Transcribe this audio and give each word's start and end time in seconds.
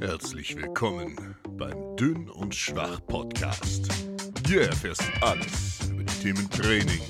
Herzlich 0.00 0.54
willkommen 0.56 1.34
beim 1.56 1.96
Dünn 1.96 2.28
und 2.30 2.54
Schwach 2.54 3.00
Podcast. 3.06 3.88
Hier 4.46 4.62
erfährst 4.68 5.02
du 5.02 5.26
alles 5.26 5.90
über 5.90 6.04
die 6.04 6.14
Themen 6.22 6.48
Training, 6.50 7.00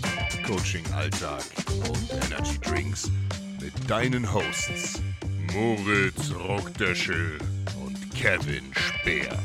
Coaching, 0.47 0.85
Alltag 0.93 1.43
und 1.89 2.11
Energy 2.11 2.59
Drinks 2.61 3.11
mit 3.61 3.73
deinen 3.91 4.33
Hosts 4.33 5.03
Moritz 5.53 6.33
Rockdöschel 6.35 7.39
und 7.85 8.11
Kevin 8.15 8.65
Speer. 8.75 9.39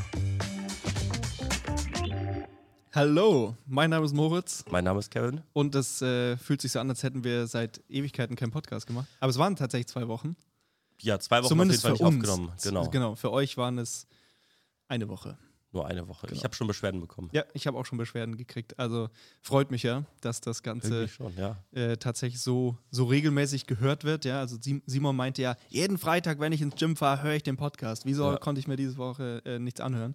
Hallo, 2.94 3.58
mein 3.66 3.90
Name 3.90 4.06
ist 4.06 4.14
Moritz 4.14 4.64
Mein 4.70 4.84
Name 4.84 5.00
ist 5.00 5.10
Kevin. 5.12 5.42
und 5.54 5.74
es 5.76 6.02
äh, 6.02 6.38
fühlt 6.38 6.62
sich 6.62 6.72
so 6.72 6.80
an, 6.80 6.90
als 6.90 7.04
hätten 7.04 7.24
wir 7.24 7.48
seit 7.48 7.82
Ewigkeiten 7.90 8.36
keinen 8.36 8.52
Podcast 8.52 8.88
gemacht. 8.88 9.08
Aber 9.20 9.30
es 9.32 9.38
waren 9.38 9.56
tatsächlich 9.56 9.88
zwei 9.88 10.08
Wochen. 10.08 10.36
Ja, 11.04 11.20
zwei 11.20 11.40
Wochen 11.40 11.50
Zumindest 11.50 11.86
auf 11.86 11.92
jeden. 11.92 11.98
Fall 12.00 12.12
nicht 12.18 12.30
aufgenommen. 12.30 12.54
Genau. 12.64 12.90
Genau, 12.90 13.16
für 13.16 13.32
euch 13.32 13.58
waren 13.58 13.78
es 13.78 14.08
eine 14.88 15.08
Woche. 15.10 15.38
Nur 15.72 15.88
eine 15.88 16.08
Woche. 16.08 16.28
Genau. 16.28 16.38
Ich 16.38 16.44
habe 16.44 16.54
schon 16.54 16.68
Beschwerden 16.68 17.02
bekommen. 17.02 17.30
Ja, 17.34 17.46
ich 17.54 17.66
habe 17.66 17.78
auch 17.80 17.86
schon 17.86 17.98
Beschwerden 17.98 18.38
gekriegt. 18.38 18.78
Also 18.78 19.10
freut 19.42 19.72
mich 19.72 19.82
ja, 19.82 20.04
dass 20.22 20.40
das 20.40 20.62
Ganze 20.62 21.08
schon, 21.08 21.36
ja. 21.36 21.58
äh, 21.72 21.98
tatsächlich 21.98 22.42
so, 22.42 22.78
so 22.92 23.06
regelmäßig 23.06 23.66
gehört 23.66 24.04
wird. 24.04 24.24
Ja, 24.24 24.40
also 24.40 24.56
Sim- 24.62 24.84
Simon 24.86 25.16
meinte 25.16 25.42
ja, 25.42 25.56
jeden 25.70 25.98
Freitag, 25.98 26.40
wenn 26.40 26.52
ich 26.52 26.62
ins 26.62 26.76
Gym 26.76 26.96
fahre, 26.96 27.24
höre 27.24 27.34
ich 27.34 27.42
den 27.44 27.58
Podcast. 27.58 28.06
Wieso 28.06 28.32
Ja. 28.32 28.38
konnte 28.38 28.60
ich 28.60 28.68
mir 28.68 28.76
diese 28.76 28.98
Woche 28.98 29.42
äh, 29.46 29.58
nichts 29.58 29.82
anhören? 29.82 30.14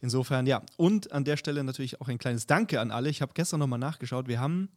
Insofern, 0.00 0.46
ja. 0.48 0.60
Und 0.76 1.12
an 1.12 1.24
der 1.24 1.36
Stelle 1.36 1.62
natürlich 1.62 2.00
auch 2.00 2.08
ein 2.08 2.18
kleines 2.18 2.48
Danke 2.48 2.80
an 2.80 2.90
alle. 2.90 3.10
Ich 3.10 3.22
habe 3.22 3.32
gestern 3.32 3.60
nochmal 3.60 3.78
nachgeschaut. 3.78 4.26
Wir 4.26 4.40
haben 4.40 4.70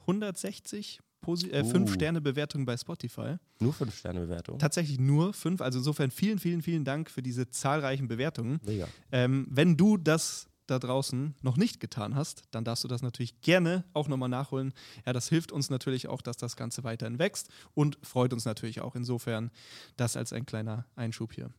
160 0.00 1.00
Posi 1.20 1.50
äh, 1.50 1.62
Uh. 1.62 1.72
5-Sterne-Bewertungen 1.72 2.66
bei 2.66 2.76
Spotify. 2.76 3.36
Nur 3.58 3.72
fünf 3.72 3.96
Sterne 3.96 4.20
Bewertung. 4.20 4.58
Tatsächlich 4.58 4.98
nur 4.98 5.32
fünf. 5.32 5.60
Also 5.60 5.78
insofern 5.78 6.10
vielen, 6.10 6.38
vielen, 6.38 6.62
vielen 6.62 6.84
Dank 6.84 7.10
für 7.10 7.22
diese 7.22 7.48
zahlreichen 7.50 8.08
Bewertungen. 8.08 8.60
Mega. 8.64 8.88
Ähm, 9.10 9.46
wenn 9.50 9.76
du 9.76 9.96
das 9.96 10.48
da 10.66 10.78
draußen 10.78 11.34
noch 11.42 11.56
nicht 11.56 11.80
getan 11.80 12.14
hast, 12.14 12.42
dann 12.50 12.64
darfst 12.64 12.84
du 12.84 12.88
das 12.88 13.02
natürlich 13.02 13.40
gerne 13.40 13.84
auch 13.92 14.08
nochmal 14.08 14.28
nachholen. 14.28 14.72
Ja, 15.06 15.12
das 15.12 15.28
hilft 15.28 15.52
uns 15.52 15.70
natürlich 15.70 16.08
auch, 16.08 16.22
dass 16.22 16.36
das 16.36 16.56
Ganze 16.56 16.84
weiterhin 16.84 17.18
wächst 17.18 17.48
und 17.74 17.98
freut 18.02 18.32
uns 18.32 18.44
natürlich 18.44 18.80
auch. 18.80 18.94
Insofern 18.96 19.50
das 19.96 20.16
als 20.16 20.32
ein 20.32 20.46
kleiner 20.46 20.86
Einschub 20.96 21.32
hier. 21.32 21.50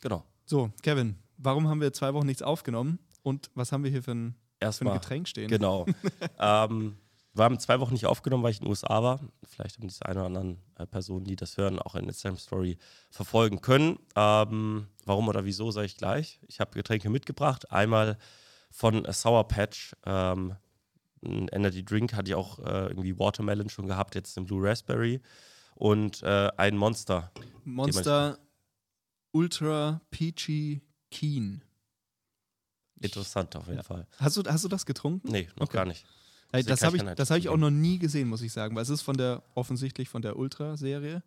Genau. 0.00 0.24
So, 0.46 0.70
Kevin, 0.82 1.16
warum 1.36 1.68
haben 1.68 1.80
wir 1.80 1.92
zwei 1.92 2.14
Wochen 2.14 2.26
nichts 2.26 2.42
aufgenommen 2.42 2.98
und 3.22 3.50
was 3.54 3.72
haben 3.72 3.84
wir 3.84 3.90
hier 3.90 4.02
für 4.02 4.12
ein, 4.12 4.32
für 4.32 4.34
ein 4.34 4.68
Erstmal. 4.68 4.98
Getränk 4.98 5.28
stehen? 5.28 5.48
Genau. 5.48 5.86
ähm, 6.38 6.96
wir 7.34 7.44
haben 7.44 7.58
zwei 7.58 7.80
Wochen 7.80 7.92
nicht 7.92 8.06
aufgenommen, 8.06 8.42
weil 8.44 8.52
ich 8.52 8.58
in 8.58 8.64
den 8.64 8.70
USA 8.70 9.02
war. 9.02 9.20
Vielleicht 9.44 9.76
haben 9.78 9.88
diese 9.88 10.06
eine 10.06 10.20
oder 10.20 10.26
anderen 10.26 10.58
äh, 10.76 10.86
Personen, 10.86 11.24
die 11.24 11.36
das 11.36 11.56
hören, 11.56 11.78
auch 11.80 11.94
in 11.96 12.04
Instagram 12.06 12.38
Story 12.38 12.78
verfolgen 13.10 13.60
können. 13.60 13.98
Ähm, 14.14 14.86
warum 15.04 15.28
oder 15.28 15.44
wieso, 15.44 15.70
sage 15.70 15.86
ich 15.86 15.96
gleich. 15.96 16.40
Ich 16.48 16.60
habe 16.60 16.70
Getränke 16.72 17.10
mitgebracht. 17.10 17.70
Einmal 17.72 18.18
von 18.70 19.04
Sour 19.12 19.48
Patch. 19.48 19.94
Ähm, 20.06 20.56
ein 21.24 21.48
Energy 21.48 21.84
Drink 21.84 22.12
hatte 22.14 22.30
ich 22.30 22.34
auch 22.34 22.58
äh, 22.60 22.86
irgendwie 22.88 23.18
Watermelon 23.18 23.68
schon 23.68 23.86
gehabt, 23.86 24.14
jetzt 24.14 24.36
den 24.36 24.44
Blue 24.44 24.62
Raspberry. 24.62 25.20
Und 25.74 26.22
äh, 26.22 26.50
ein 26.56 26.76
Monster. 26.76 27.32
Monster 27.64 28.38
Ultra 29.32 30.00
Peachy 30.10 30.82
Keen. 31.10 31.64
Interessant 33.00 33.56
auf 33.56 33.66
jeden 33.66 33.78
Ja. 33.78 33.82
Fall. 33.82 34.06
Hast 34.18 34.36
du, 34.36 34.42
hast 34.46 34.64
du 34.64 34.68
das 34.68 34.86
getrunken? 34.86 35.28
Nee, 35.30 35.48
noch 35.56 35.66
Okay. 35.66 35.78
gar 35.78 35.84
nicht. 35.84 36.06
Deswegen 36.62 36.68
das 36.68 36.82
habe 36.82 36.96
ich 36.96 37.02
das 37.16 37.30
hab 37.30 37.38
ich 37.38 37.48
auch 37.48 37.56
noch 37.56 37.70
nie 37.70 37.98
gesehen, 37.98 38.28
muss 38.28 38.42
ich 38.42 38.52
sagen, 38.52 38.74
weil 38.76 38.82
es 38.82 38.88
ist 38.90 39.02
von 39.02 39.16
der, 39.16 39.42
offensichtlich 39.54 40.08
von 40.08 40.22
der 40.22 40.36
Ultra-Serie. 40.36 41.22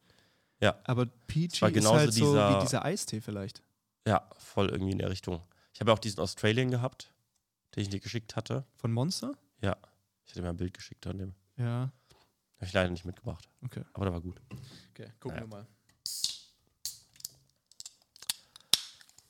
Ja. 0.61 0.79
Aber 0.85 1.05
Peachy 1.05 1.61
war 1.61 1.69
ist 1.71 1.87
halt 1.87 2.13
so 2.13 2.31
dieser- 2.31 2.55
wie 2.57 2.63
dieser 2.63 2.85
Eistee 2.85 3.21
vielleicht. 3.21 3.61
Ja, 4.07 4.27
voll 4.37 4.69
irgendwie 4.69 4.93
in 4.93 4.99
der 4.99 5.09
Richtung. 5.09 5.41
Ich 5.73 5.79
habe 5.81 5.91
ja 5.91 5.95
auch 5.95 5.99
diesen 5.99 6.19
Australian 6.21 6.71
gehabt, 6.71 7.11
den 7.75 7.83
ich 7.83 7.89
dir 7.89 7.99
geschickt 7.99 8.35
hatte. 8.35 8.65
Von 8.75 8.91
Monster? 8.93 9.33
Ja. 9.61 9.75
Ich 10.25 10.31
hatte 10.31 10.41
mir 10.41 10.49
ein 10.49 10.57
Bild 10.57 10.73
geschickt 10.73 11.05
an 11.07 11.17
dem. 11.19 11.35
Ja. 11.57 11.91
Habe 12.55 12.65
ich 12.65 12.73
leider 12.73 12.89
nicht 12.89 13.05
mitgebracht. 13.05 13.47
Okay. 13.63 13.83
Aber 13.93 14.05
der 14.05 14.13
war 14.13 14.21
gut. 14.21 14.41
Okay, 14.91 15.11
gucken 15.19 15.37
Ja. 15.37 15.43
wir 15.43 15.47
mal. 15.47 15.67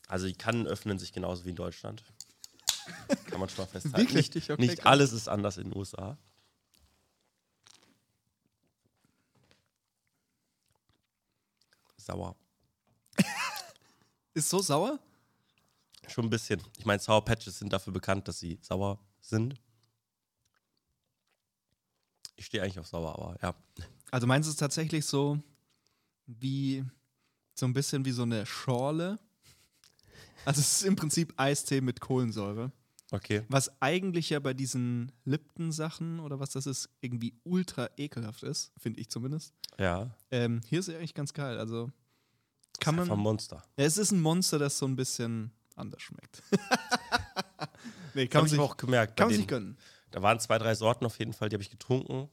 Also 0.07 0.27
die 0.27 0.33
Kannen 0.35 0.67
öffnen 0.67 0.97
sich 0.99 1.11
genauso 1.11 1.43
wie 1.45 1.49
in 1.49 1.55
Deutschland. 1.57 2.03
Kann 3.25 3.39
man 3.39 3.49
schon 3.49 3.65
mal 3.65 3.67
festhalten. 3.71 3.97
Wirklich? 3.97 4.33
Nicht, 4.33 4.49
Okay, 4.49 4.61
nicht 4.61 4.85
alles 4.85 5.11
ist 5.13 5.27
anders 5.27 5.57
in 5.57 5.69
den 5.69 5.77
USA. 5.77 6.17
Sauer. 11.97 12.35
Ist 14.33 14.49
so 14.49 14.61
sauer? 14.61 14.99
Schon 16.07 16.25
ein 16.25 16.29
bisschen. 16.29 16.61
Ich 16.77 16.85
meine, 16.85 16.99
Sour 17.01 17.25
Patches 17.25 17.59
sind 17.59 17.73
dafür 17.73 17.91
bekannt, 17.91 18.27
dass 18.27 18.39
sie 18.39 18.59
sauer 18.61 18.99
sind. 19.19 19.55
Ich 22.35 22.45
stehe 22.45 22.63
eigentlich 22.63 22.79
auf 22.79 22.87
sauer, 22.87 23.13
aber 23.13 23.35
ja. 23.41 23.55
Also 24.11 24.27
meinst 24.27 24.47
du 24.47 24.51
es 24.51 24.57
tatsächlich 24.57 25.05
so 25.05 25.41
wie 26.27 26.85
so 27.55 27.65
ein 27.65 27.73
bisschen 27.73 28.05
wie 28.05 28.11
so 28.11 28.21
eine 28.21 28.45
Schorle? 28.45 29.19
Also 30.47 30.61
es 30.61 30.77
ist 30.77 30.83
im 30.83 30.95
Prinzip 30.95 31.33
Eistee 31.35 31.81
mit 31.81 31.99
Kohlensäure. 31.99 32.71
Okay. 33.11 33.43
Was 33.49 33.81
eigentlich 33.81 34.29
ja 34.29 34.39
bei 34.39 34.53
diesen 34.53 35.11
Lipton-Sachen 35.25 36.21
oder 36.21 36.39
was 36.39 36.51
das 36.51 36.65
ist, 36.65 36.87
irgendwie 37.01 37.33
ultra 37.43 37.89
ekelhaft 37.97 38.43
ist, 38.43 38.71
finde 38.77 39.01
ich 39.01 39.09
zumindest. 39.09 39.53
Ja. 39.77 40.09
Ähm, 40.31 40.61
hier 40.69 40.79
ist 40.79 40.87
er 40.87 40.99
eigentlich 40.99 41.13
ganz 41.13 41.33
geil. 41.33 41.57
Also 41.59 41.91
kann 42.79 42.95
ist 42.95 43.01
einfach 43.01 43.15
ein 43.15 43.17
man. 43.17 43.23
Monster. 43.23 43.61
Ja, 43.75 43.83
es 43.83 43.97
ist 43.97 44.11
ein 44.11 44.21
Monster, 44.21 44.57
das 44.57 44.77
so 44.77 44.85
ein 44.85 44.95
bisschen 44.95 45.51
anders 45.75 46.01
schmeckt. 46.01 46.41
nee, 48.13 48.27
Kann 48.27 48.43
man 48.43 48.45
ich 48.45 48.51
sich, 48.51 48.59
auch 48.61 48.77
gemerkt. 48.77 49.17
kann 49.17 49.27
man 49.27 49.35
sich 49.35 49.47
gönnen. 49.47 49.77
Da 50.11 50.21
waren 50.21 50.39
zwei, 50.39 50.57
drei 50.59 50.75
Sorten 50.75 51.05
auf 51.05 51.19
jeden 51.19 51.33
Fall, 51.33 51.49
die 51.49 51.55
habe 51.55 51.63
ich 51.63 51.71
getrunken. 51.71 52.29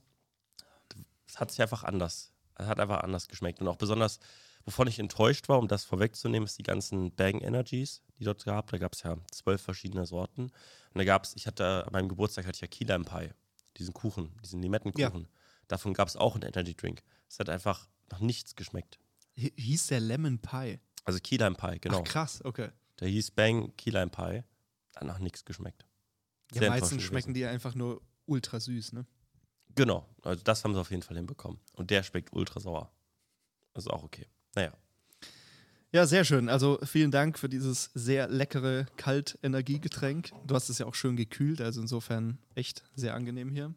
Es 1.26 1.41
hat 1.41 1.50
sich 1.50 1.60
einfach 1.60 1.82
anders. 1.82 2.30
Es 2.54 2.66
hat 2.66 2.78
einfach 2.78 3.00
anders 3.00 3.26
geschmeckt. 3.26 3.60
Und 3.60 3.66
auch 3.66 3.74
besonders, 3.74 4.20
wovon 4.64 4.86
ich 4.88 4.98
enttäuscht 4.98 5.48
war, 5.48 5.58
um 5.58 5.69
das 5.69 5.84
vorwegzunehmen, 5.84 6.47
ist 6.47 6.58
die 6.58 6.62
ganzen 6.62 7.14
Bang 7.14 7.41
Energies, 7.41 8.02
die 8.19 8.25
dort 8.25 8.44
gab. 8.44 8.70
Da 8.70 8.78
gab 8.78 8.92
es 8.94 9.02
ja 9.02 9.16
zwölf 9.30 9.60
verschiedene 9.62 10.06
Sorten. 10.06 10.44
Und 10.44 10.52
da 10.98 11.04
gab 11.04 11.25
es, 11.25 11.34
ich 11.36 11.47
hatte 11.47 11.84
an 11.86 11.92
meinem 11.92 12.08
Geburtstag 12.08 12.47
hatte 12.47 12.56
ich 12.56 12.60
ja 12.62 12.66
Key 12.69 12.84
Lime 12.84 13.04
Pie, 13.04 13.30
diesen 13.76 13.92
Kuchen, 13.94 14.32
diesen 14.42 14.62
Limettenkuchen. 14.62 15.28
Davon 15.69 15.94
gab 15.94 16.08
es 16.08 16.16
auch 16.16 16.34
einen 16.34 16.44
Energy 16.44 16.74
Drink. 16.74 17.03
Es 17.28 17.38
hat 17.38 17.48
einfach 17.48 17.88
nach 18.10 18.20
nichts 18.20 18.54
geschmeckt. 18.54 18.98
Hi- 19.38 19.53
Hieß 19.56 19.88
der 19.88 20.00
Lemon 20.00 20.38
Pie. 20.38 20.78
Also 21.04 21.19
Key 21.20 21.36
Lime 21.36 21.56
Pie, 21.56 21.78
genau. 21.80 22.00
Ach 22.00 22.04
krass, 22.04 22.42
okay. 22.44 22.70
Der 23.00 23.08
hieß 23.08 23.32
Bang 23.32 23.74
Key 23.76 23.91
Lime 23.91 24.10
Pie. 24.10 24.42
Hat 24.97 25.04
nach 25.04 25.19
nichts 25.19 25.44
geschmeckt. 25.44 25.84
Ja, 26.53 26.60
Sehr 26.60 26.70
meistens 26.70 26.92
enttäuschend 26.92 27.03
schmecken 27.08 27.34
die 27.34 27.44
einfach 27.44 27.74
nur 27.74 28.00
ultra 28.26 28.60
süß, 28.60 28.92
ne? 28.92 29.06
Genau, 29.74 30.06
also 30.22 30.41
das 30.44 30.62
haben 30.62 30.72
sie 30.74 30.80
auf 30.80 30.91
jeden 30.92 31.03
Fall 31.03 31.16
hinbekommen. 31.16 31.58
Und 31.74 31.91
der 31.91 32.04
schmeckt 32.04 32.32
ultra 32.32 32.60
sauer. 32.60 32.92
Das 33.72 33.86
ist 33.86 33.91
auch 33.91 34.04
okay. 34.04 34.28
Naja, 34.54 34.72
Ja, 35.92 36.06
sehr 36.06 36.25
schön. 36.25 36.48
Also 36.48 36.78
vielen 36.84 37.10
Dank 37.12 37.38
für 37.38 37.48
dieses 37.48 37.91
sehr 37.94 38.28
leckere 38.28 38.87
Kalt-Energiegetränk. 38.97 40.31
Du 40.47 40.54
hast 40.54 40.69
es 40.69 40.78
ja 40.78 40.87
auch 40.87 40.94
schön 40.94 41.16
gekühlt, 41.16 41.60
also 41.60 41.81
insofern 41.81 42.38
echt 42.54 42.82
sehr 42.97 43.15
angenehm 43.15 43.50
hier. 43.50 43.72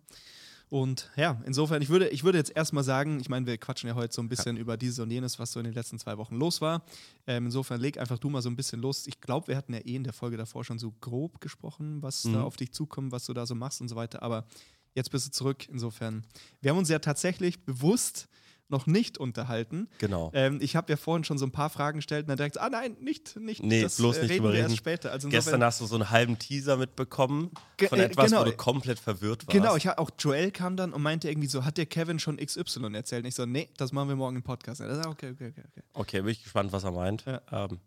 Und 0.70 1.10
ja, 1.16 1.42
insofern, 1.46 1.82
ich 1.82 1.88
würde, 1.90 2.10
ich 2.10 2.24
würde 2.26 2.40
jetzt 2.40 2.54
erstmal 2.54 2.84
sagen, 2.84 3.20
ich 3.22 3.30
meine, 3.30 3.46
wir 3.46 3.58
quatschen 3.58 3.88
ja 3.88 3.96
heute 3.96 4.14
so 4.14 4.22
ein 4.22 4.28
bisschen 4.28 4.58
über 4.58 4.76
dieses 4.76 5.00
und 5.00 5.10
jenes, 5.12 5.40
was 5.40 5.54
so 5.54 5.60
in 5.60 5.64
den 5.64 5.74
letzten 5.74 5.98
zwei 5.98 6.18
Wochen 6.18 6.36
los 6.36 6.60
war. 6.60 6.84
Ähm, 7.26 7.46
insofern 7.46 7.80
leg 7.80 7.98
einfach 8.00 8.20
du 8.20 8.30
mal 8.30 8.42
so 8.42 8.50
ein 8.50 8.56
bisschen 8.58 8.82
los. 8.82 9.08
Ich 9.08 9.22
glaube, 9.22 9.48
wir 9.48 9.56
hatten 9.56 9.74
ja 9.74 9.80
eh 9.80 9.96
in 9.96 10.04
der 10.04 10.12
Folge 10.12 10.36
davor 10.36 10.66
schon 10.66 10.78
so 10.80 10.92
grob 11.00 11.40
gesprochen, 11.40 12.02
was 12.02 12.24
da 12.24 12.30
Mhm. 12.30 12.36
auf 12.38 12.58
dich 12.58 12.74
zukommt, 12.74 13.12
was 13.14 13.26
du 13.28 13.34
da 13.34 13.46
so 13.46 13.56
machst 13.56 13.80
und 13.80 13.88
so 13.88 13.96
weiter. 13.96 14.22
Aber 14.24 14.46
jetzt 14.94 15.10
bist 15.12 15.26
du 15.28 15.32
zurück. 15.32 15.70
Insofern, 15.70 16.26
wir 16.62 16.72
haben 16.72 16.78
uns 16.80 16.90
ja 16.90 17.00
tatsächlich 17.00 17.64
bewusst 17.64 18.28
noch 18.70 18.86
nicht 18.86 19.18
unterhalten. 19.18 19.88
genau. 19.98 20.30
Ähm, 20.34 20.60
ich 20.62 20.76
habe 20.76 20.92
ja 20.92 20.98
vorhin 20.98 21.24
schon 21.24 21.38
so 21.38 21.46
ein 21.46 21.52
paar 21.52 21.70
Fragen 21.70 22.00
gestellt 22.00 22.24
und 22.26 22.30
dann 22.30 22.38
direkt, 22.38 22.58
ah 22.60 22.70
nein, 22.70 22.98
nicht, 23.00 23.36
nicht. 23.40 23.64
Nee, 23.64 23.82
das 23.84 23.98
bloß 23.98 24.18
äh, 24.18 24.22
nicht 24.24 24.32
reden 24.32 24.44
wir 24.44 24.54
erst 24.54 24.66
reden. 24.70 24.78
später. 24.78 25.12
Also 25.12 25.30
Gestern 25.30 25.64
hast 25.64 25.80
du 25.82 25.86
so 25.86 25.96
einen 25.96 26.10
halben 26.10 26.38
Teaser 26.38 26.76
mitbekommen 26.78 27.52
Ge- 27.78 27.88
von 27.88 28.00
äh, 28.00 28.04
etwas, 28.06 28.26
genau. 28.26 28.42
wo 28.42 28.46
du 28.46 28.54
komplett 28.54 29.00
verwirrt 29.00 29.48
warst. 29.48 29.58
Genau, 29.58 29.76
ich 29.76 29.90
auch 29.90 30.10
Joel 30.20 30.52
kam 30.52 30.76
dann 30.76 30.92
und 30.94 31.02
meinte 31.02 31.30
irgendwie 31.30 31.48
so, 31.48 31.64
hat 31.64 31.78
dir 31.78 31.86
Kevin 31.86 32.20
schon 32.20 32.38
XY 32.38 32.94
erzählt? 32.94 33.24
Und 33.24 33.30
ich 33.30 33.36
so, 33.36 33.46
nee, 33.46 33.70
das 33.78 33.92
machen 33.94 34.10
wir 34.10 34.16
morgen 34.16 34.36
im 34.36 34.44
Podcast. 34.44 34.82
Das 34.82 35.06
okay, 35.06 35.32
okay, 35.32 35.48
okay, 35.52 35.64
okay. 35.72 35.84
okay, 35.94 36.22
bin 36.22 36.32
ich 36.32 36.44
gespannt, 36.44 36.72
was 36.74 36.84
er 36.84 36.92
meint. 36.92 37.24
Ja. 37.26 37.42
Ähm, 37.52 37.80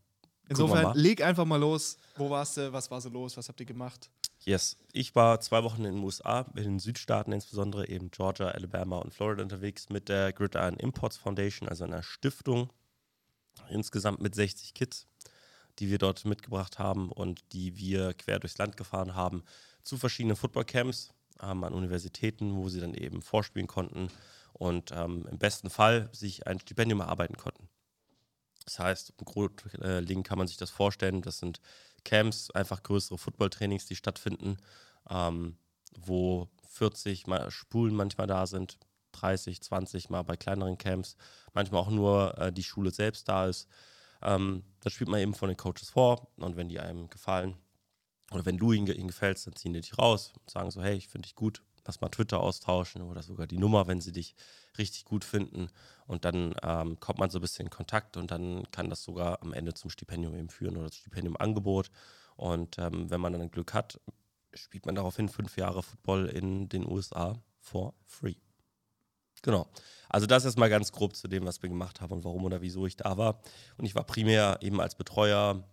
Insofern, 0.48 0.96
leg 0.96 1.22
einfach 1.22 1.44
mal 1.44 1.60
los. 1.60 1.96
Wo 2.16 2.28
warst 2.28 2.56
du? 2.56 2.72
Was 2.72 2.90
war 2.90 3.00
so 3.00 3.08
los? 3.08 3.36
Was 3.36 3.48
habt 3.48 3.60
ihr 3.60 3.66
gemacht? 3.66 4.10
Yes, 4.44 4.78
ich 4.92 5.14
war 5.14 5.40
zwei 5.40 5.62
Wochen 5.64 5.84
in 5.84 5.94
den 5.96 6.02
USA, 6.04 6.46
in 6.56 6.62
den 6.62 6.78
Südstaaten 6.78 7.32
insbesondere, 7.32 7.88
eben 7.88 8.10
Georgia, 8.10 8.48
Alabama 8.48 8.98
und 8.98 9.12
Florida 9.12 9.42
unterwegs 9.42 9.90
mit 9.90 10.08
der 10.08 10.32
Gridiron 10.32 10.76
Imports 10.78 11.18
Foundation, 11.18 11.68
also 11.68 11.84
einer 11.84 12.02
Stiftung, 12.02 12.72
insgesamt 13.68 14.20
mit 14.20 14.34
60 14.34 14.72
Kids, 14.72 15.06
die 15.78 15.90
wir 15.90 15.98
dort 15.98 16.24
mitgebracht 16.24 16.78
haben 16.78 17.12
und 17.12 17.42
die 17.52 17.76
wir 17.76 18.14
quer 18.14 18.38
durchs 18.38 18.56
Land 18.56 18.78
gefahren 18.78 19.14
haben 19.14 19.44
zu 19.82 19.98
verschiedenen 19.98 20.36
Footballcamps 20.36 21.12
ähm, 21.42 21.62
an 21.62 21.74
Universitäten, 21.74 22.56
wo 22.56 22.70
sie 22.70 22.80
dann 22.80 22.94
eben 22.94 23.20
vorspielen 23.20 23.66
konnten 23.66 24.08
und 24.54 24.90
ähm, 24.92 25.26
im 25.30 25.38
besten 25.38 25.68
Fall 25.68 26.08
sich 26.12 26.46
ein 26.46 26.60
Stipendium 26.60 27.00
erarbeiten 27.00 27.36
konnten. 27.36 27.68
Das 28.64 28.78
heißt, 28.78 29.14
im 29.18 29.24
Grundlink 29.24 30.26
kann 30.26 30.38
man 30.38 30.46
sich 30.46 30.56
das 30.56 30.70
vorstellen, 30.70 31.22
das 31.22 31.38
sind 31.38 31.60
Camps, 32.04 32.50
einfach 32.50 32.82
größere 32.82 33.18
Footballtrainings, 33.18 33.86
die 33.86 33.96
stattfinden, 33.96 34.58
ähm, 35.08 35.56
wo 35.98 36.48
40 36.68 37.26
mal 37.26 37.50
Spulen 37.50 37.94
manchmal 37.94 38.26
da 38.26 38.46
sind, 38.46 38.78
30, 39.12 39.60
20 39.60 40.10
mal 40.10 40.22
bei 40.22 40.36
kleineren 40.36 40.78
Camps, 40.78 41.16
manchmal 41.52 41.82
auch 41.82 41.90
nur 41.90 42.38
äh, 42.38 42.52
die 42.52 42.62
Schule 42.62 42.90
selbst 42.90 43.28
da 43.28 43.46
ist. 43.46 43.68
Ähm, 44.22 44.64
das 44.80 44.92
spielt 44.92 45.10
man 45.10 45.20
eben 45.20 45.34
von 45.34 45.48
den 45.48 45.56
Coaches 45.56 45.90
vor 45.90 46.28
und 46.36 46.56
wenn 46.56 46.68
die 46.68 46.80
einem 46.80 47.08
gefallen 47.10 47.56
oder 48.30 48.46
wenn 48.46 48.58
du 48.58 48.72
ihnen, 48.72 48.86
gefällst, 48.86 49.46
dann 49.46 49.56
ziehen 49.56 49.72
die 49.72 49.80
dich 49.80 49.98
raus 49.98 50.32
und 50.38 50.50
sagen 50.50 50.70
so, 50.70 50.82
hey, 50.82 50.96
ich 50.96 51.08
finde 51.08 51.26
dich 51.26 51.34
gut, 51.34 51.62
lass 51.86 52.00
mal 52.00 52.08
Twitter 52.08 52.40
austauschen 52.40 53.02
oder 53.02 53.22
sogar 53.22 53.46
die 53.46 53.58
Nummer, 53.58 53.86
wenn 53.86 54.00
sie 54.00 54.12
dich 54.12 54.34
richtig 54.78 55.04
gut 55.04 55.24
finden. 55.24 55.68
Und 56.06 56.24
dann 56.24 56.54
ähm, 56.62 56.98
kommt 57.00 57.18
man 57.18 57.30
so 57.30 57.38
ein 57.38 57.42
bisschen 57.42 57.66
in 57.66 57.70
Kontakt 57.70 58.16
und 58.16 58.30
dann 58.30 58.70
kann 58.70 58.90
das 58.90 59.02
sogar 59.02 59.42
am 59.42 59.52
Ende 59.52 59.74
zum 59.74 59.90
Stipendium 59.90 60.34
eben 60.34 60.48
führen 60.48 60.76
oder 60.76 60.90
zum 60.90 61.00
Stipendiumangebot. 61.00 61.90
Und 62.36 62.78
ähm, 62.78 63.10
wenn 63.10 63.20
man 63.20 63.32
dann 63.32 63.50
Glück 63.50 63.74
hat, 63.74 64.00
spielt 64.54 64.86
man 64.86 64.94
daraufhin 64.94 65.28
fünf 65.28 65.56
Jahre 65.56 65.82
Football 65.82 66.26
in 66.26 66.68
den 66.68 66.86
USA 66.86 67.34
for 67.58 67.94
free. 68.06 68.36
Genau. 69.42 69.68
Also 70.08 70.26
das 70.26 70.44
ist 70.44 70.58
mal 70.58 70.68
ganz 70.68 70.92
grob 70.92 71.16
zu 71.16 71.28
dem, 71.28 71.46
was 71.46 71.62
wir 71.62 71.68
gemacht 71.68 72.00
haben 72.00 72.12
und 72.12 72.24
warum 72.24 72.44
oder 72.44 72.60
wieso 72.60 72.86
ich 72.86 72.96
da 72.96 73.16
war. 73.16 73.40
Und 73.76 73.86
ich 73.86 73.94
war 73.94 74.04
primär 74.04 74.58
eben 74.60 74.80
als 74.80 74.94
Betreuer, 74.94 75.64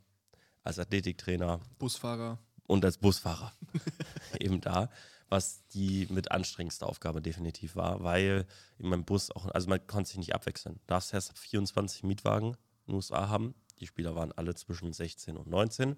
als 0.64 0.80
Athletiktrainer. 0.80 1.60
Busfahrer. 1.80 2.40
Und 2.66 2.86
als 2.86 2.98
Busfahrer 2.98 3.54
eben 4.40 4.62
da 4.62 4.90
was 5.30 5.66
die 5.68 6.08
mit 6.10 6.32
anstrengendste 6.32 6.86
Aufgabe 6.86 7.22
definitiv 7.22 7.76
war, 7.76 8.04
weil 8.04 8.46
in 8.80 8.90
meinem 8.90 9.04
Bus 9.04 9.32
auch, 9.32 9.46
also 9.48 9.70
man 9.70 9.86
konnte 9.88 10.10
sich 10.10 10.18
nicht 10.18 10.34
abwechseln. 10.34 10.80
Darfst 10.88 11.14
erst 11.14 11.38
24 11.38 12.04
Mietwagen 12.04 12.54
in 12.86 12.94
den 12.94 12.96
USA 12.96 13.28
haben. 13.28 13.54
Die 13.80 13.88
Spieler 13.88 14.16
waren 14.16 14.32
alle 14.32 14.56
zwischen 14.56 14.94
16 14.94 15.38
und 15.38 15.48
19. 15.48 15.98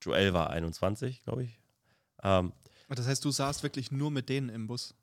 Joel 0.00 0.32
war 0.32 0.50
21, 0.50 1.24
glaube 1.24 1.44
ich. 1.44 1.58
Ähm, 2.22 2.52
das 2.88 3.06
heißt, 3.06 3.24
du 3.24 3.30
saßt 3.30 3.62
wirklich 3.62 3.90
nur 3.90 4.10
mit 4.10 4.28
denen 4.28 4.48
im 4.48 4.66
Bus? 4.66 4.94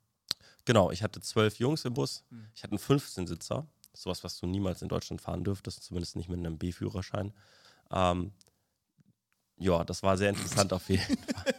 Genau, 0.64 0.90
ich 0.90 1.02
hatte 1.02 1.20
zwölf 1.20 1.58
Jungs 1.58 1.84
im 1.84 1.94
Bus. 1.94 2.24
Hm. 2.30 2.46
Ich 2.54 2.62
hatte 2.62 2.72
einen 2.72 3.00
15-Sitzer. 3.00 3.66
Sowas, 3.94 4.24
was 4.24 4.38
du 4.38 4.46
niemals 4.46 4.80
in 4.80 4.88
Deutschland 4.88 5.20
fahren 5.20 5.44
dürftest, 5.44 5.82
zumindest 5.82 6.16
nicht 6.16 6.28
mit 6.28 6.38
einem 6.38 6.56
B-Führerschein. 6.56 7.32
Ähm, 7.90 8.32
ja, 9.58 9.84
das 9.84 10.02
war 10.02 10.16
sehr 10.16 10.30
interessant 10.30 10.72
auf 10.72 10.88
jeden 10.88 11.02
Fall. 11.34 11.54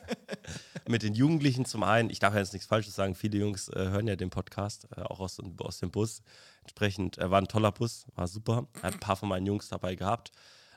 Mit 0.87 1.03
den 1.03 1.13
Jugendlichen 1.13 1.65
zum 1.65 1.83
einen, 1.83 2.09
ich 2.09 2.19
darf 2.19 2.35
jetzt 2.35 2.53
nichts 2.53 2.67
Falsches 2.67 2.95
sagen, 2.95 3.15
viele 3.15 3.37
Jungs 3.37 3.69
äh, 3.69 3.89
hören 3.89 4.07
ja 4.07 4.15
den 4.15 4.29
Podcast, 4.29 4.87
äh, 4.95 5.01
auch 5.01 5.19
aus, 5.19 5.37
aus 5.59 5.79
dem 5.79 5.91
Bus. 5.91 6.21
Entsprechend 6.61 7.17
äh, 7.17 7.29
war 7.29 7.39
ein 7.39 7.47
toller 7.47 7.71
Bus, 7.71 8.05
war 8.15 8.27
super. 8.27 8.67
Hat 8.81 8.93
ein 8.93 8.99
paar 8.99 9.15
von 9.15 9.29
meinen 9.29 9.45
Jungs 9.45 9.69
dabei 9.69 9.95
gehabt. 9.95 10.31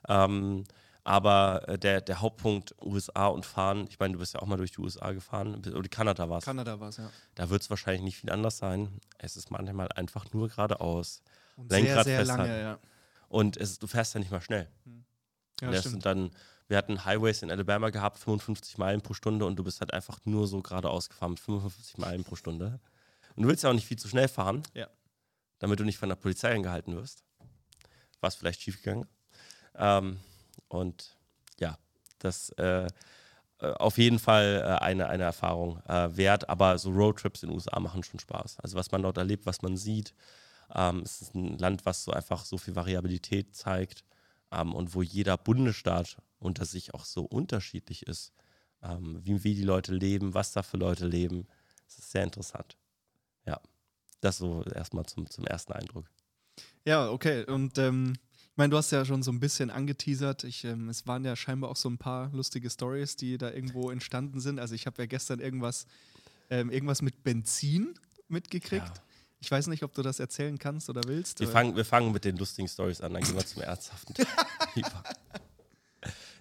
Ähm, 0.09 0.65
aber 1.05 1.69
äh, 1.69 1.79
der, 1.79 2.01
der 2.01 2.21
Hauptpunkt 2.21 2.75
USA 2.83 3.29
und 3.29 3.47
Fahren, 3.47 3.87
ich 3.89 3.99
meine, 4.01 4.15
du 4.15 4.19
bist 4.19 4.35
ja 4.35 4.43
auch 4.43 4.47
mal 4.47 4.57
durch 4.57 4.73
die 4.73 4.81
USA 4.81 5.13
gefahren, 5.13 5.55
oder 5.65 5.89
Kanada 5.89 6.29
war 6.29 6.39
es. 6.39 6.45
Kanada 6.45 6.81
war 6.81 6.89
es, 6.89 6.97
ja. 6.97 7.11
Da 7.37 7.49
wird 7.49 7.63
es 7.63 7.71
wahrscheinlich 7.71 8.03
nicht 8.03 8.17
viel 8.17 8.31
anders 8.31 8.59
sein. 8.59 9.01
Es 9.19 9.37
ist 9.37 9.53
manchmal 9.53 9.89
einfach 9.93 10.33
nur 10.33 10.49
geradeaus. 10.49 11.23
Und 11.57 11.71
Lenkrad 11.71 12.05
sehr, 12.05 12.25
sehr 12.25 12.37
lange, 12.37 12.61
ja. 12.61 12.79
Und 13.29 13.57
es, 13.57 13.79
du 13.79 13.87
fährst 13.87 14.15
ja 14.15 14.21
nicht 14.21 14.33
mal 14.33 14.41
schnell. 14.41 14.69
Hm. 14.85 15.05
Ja, 15.61 15.71
das 15.71 15.81
stimmt. 15.81 16.05
dann 16.05 16.31
wir 16.69 16.77
hatten 16.77 17.05
Highways 17.05 17.43
in 17.43 17.51
Alabama 17.51 17.91
gehabt, 17.91 18.19
55 18.19 18.79
Meilen 18.79 19.01
pro 19.01 19.15
Stunde 19.15 19.47
und 19.47 19.57
du 19.57 19.65
bist 19.65 19.81
halt 19.81 19.93
einfach 19.93 20.19
nur 20.25 20.47
so 20.47 20.63
geradeaus 20.63 21.09
gefahren 21.09 21.33
mit 21.33 21.41
55 21.41 21.99
Meilen 21.99 22.25
pro 22.25 22.37
Stunde. 22.37 22.81
Und 23.35 23.43
du 23.45 23.49
willst 23.49 23.63
ja 23.63 23.71
auch 23.71 23.75
nicht 23.75 23.87
viel 23.87 23.99
zu 23.99 24.09
schnell 24.09 24.29
fahren, 24.29 24.63
ja. 24.75 24.89
damit 25.59 25.79
du 25.79 25.85
nicht 25.85 25.99
von 25.99 26.09
der 26.09 26.17
Polizei 26.17 26.55
angehalten 26.55 26.97
wirst. 26.97 27.23
War 28.21 28.29
es 28.29 28.35
vielleicht 28.35 28.63
schiefgegangen. 28.63 29.07
Ähm, 29.75 30.19
und 30.69 31.17
ja, 31.59 31.79
das 32.19 32.51
äh, 32.51 32.89
äh, 33.59 33.73
auf 33.75 33.99
jeden 33.99 34.19
Fall 34.19 34.63
äh, 34.65 34.85
eine, 34.85 35.09
eine 35.09 35.25
Erfahrung 35.25 35.81
äh, 35.87 36.17
wert, 36.17 36.49
aber 36.49 36.79
so 36.79 36.91
Roadtrips 36.91 37.43
in 37.43 37.49
den 37.49 37.55
USA 37.55 37.79
machen 37.81 38.03
schon 38.03 38.21
Spaß. 38.21 38.61
Also 38.61 38.77
was 38.77 38.91
man 38.91 39.03
dort 39.03 39.17
erlebt, 39.17 39.47
was 39.47 39.63
man 39.63 39.77
sieht, 39.77 40.15
ähm, 40.75 41.01
es 41.05 41.23
ist 41.23 41.35
ein 41.35 41.59
Land, 41.59 41.87
was 41.87 42.05
so 42.05 42.13
einfach 42.13 42.45
so 42.45 42.59
viel 42.59 42.77
Variabilität 42.77 43.55
zeigt 43.55 44.05
ähm, 44.53 44.75
und 44.75 44.95
wo 44.95 45.03
jeder 45.03 45.37
Bundesstaat 45.37 46.17
unter 46.47 46.65
sich 46.65 46.95
auch 46.95 47.05
so 47.05 47.25
unterschiedlich 47.25 48.07
ist, 48.07 48.33
ähm, 48.83 49.21
wie, 49.23 49.45
wie 49.45 49.55
die 49.55 49.65
Leute 49.65 49.93
leben, 49.93 50.33
was 50.33 50.53
da 50.53 50.63
für 50.63 50.77
Leute 50.77 51.07
leben. 51.07 51.47
Das 51.85 51.99
ist 51.99 52.11
sehr 52.11 52.25
interessant. 52.25 52.77
Ja, 53.45 53.61
das 54.21 54.39
so 54.39 54.63
erstmal 54.65 55.05
zum, 55.07 55.29
zum 55.29 55.45
ersten 55.45 55.73
Eindruck. 55.73 56.07
Ja, 56.85 57.11
okay. 57.11 57.45
Und 57.45 57.79
ähm, 57.79 58.15
ich 58.33 58.57
meine, 58.57 58.71
du 58.71 58.77
hast 58.77 58.91
ja 58.91 59.05
schon 59.05 59.23
so 59.23 59.31
ein 59.33 59.41
bisschen 59.41 59.71
angeteasert. 59.71 60.45
Ich, 60.45 60.65
ähm, 60.65 60.89
es 60.89 61.07
waren 61.07 61.25
ja 61.25 61.37
scheinbar 61.37 61.71
auch 61.71 61.77
so 61.77 61.91
ein 61.91 61.99
paar 61.99 62.31
lustige 62.33 62.71
Stories, 62.71 63.17
die 63.17 63.37
da 63.37 63.51
irgendwo 63.51 63.91
entstanden 63.91 64.41
sind. 64.41 64.59
Also 64.59 64.75
ich 64.75 64.87
habe 64.87 65.03
ja 65.03 65.07
gestern 65.07 65.41
irgendwas, 65.41 65.87
ähm, 66.49 66.71
irgendwas 66.71 67.03
mit 67.03 67.23
Benzin 67.23 67.99
mitgekriegt. 68.29 68.87
Ja. 68.87 69.03
Ich 69.41 69.51
weiß 69.51 69.67
nicht, 69.67 69.83
ob 69.83 69.93
du 69.93 70.03
das 70.03 70.21
erzählen 70.21 70.59
kannst 70.59 70.89
oder 70.89 71.03
willst. 71.07 71.41
Wir, 71.41 71.49
fangen, 71.49 71.77
wir 71.77 71.85
fangen 71.85 72.13
mit 72.13 72.25
den 72.25 72.37
lustigen 72.37 72.69
Stories 72.69 73.01
an, 73.03 73.13
dann 73.13 73.23
gehen 73.23 73.35
wir 73.35 73.45
zum 73.45 73.63
ernsthaften. 73.63 74.15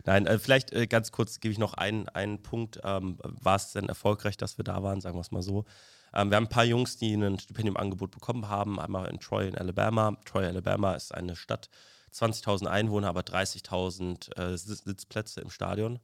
Nein, 0.05 0.27
äh, 0.27 0.37
vielleicht 0.37 0.71
äh, 0.71 0.87
ganz 0.87 1.11
kurz 1.11 1.39
gebe 1.39 1.51
ich 1.51 1.57
noch 1.57 1.73
einen, 1.73 2.07
einen 2.09 2.41
Punkt. 2.41 2.79
Ähm, 2.83 3.17
war 3.21 3.55
es 3.55 3.71
denn 3.71 3.89
erfolgreich, 3.89 4.37
dass 4.37 4.57
wir 4.57 4.63
da 4.63 4.83
waren, 4.83 5.01
sagen 5.01 5.17
wir 5.17 5.21
es 5.21 5.31
mal 5.31 5.41
so. 5.41 5.65
Ähm, 6.13 6.29
wir 6.29 6.37
haben 6.37 6.45
ein 6.45 6.49
paar 6.49 6.63
Jungs, 6.63 6.97
die 6.97 7.13
ein 7.13 7.39
Stipendiumangebot 7.39 8.11
bekommen 8.11 8.47
haben, 8.47 8.79
einmal 8.79 9.09
in 9.09 9.19
Troy 9.19 9.47
in 9.47 9.57
Alabama. 9.57 10.17
Troy, 10.25 10.45
Alabama 10.45 10.93
ist 10.93 11.13
eine 11.13 11.35
Stadt, 11.35 11.69
20.000 12.13 12.67
Einwohner, 12.67 13.09
aber 13.09 13.21
30.000 13.21 14.37
äh, 14.37 14.57
Sitzplätze 14.57 15.41
im 15.41 15.49
Stadion, 15.49 15.99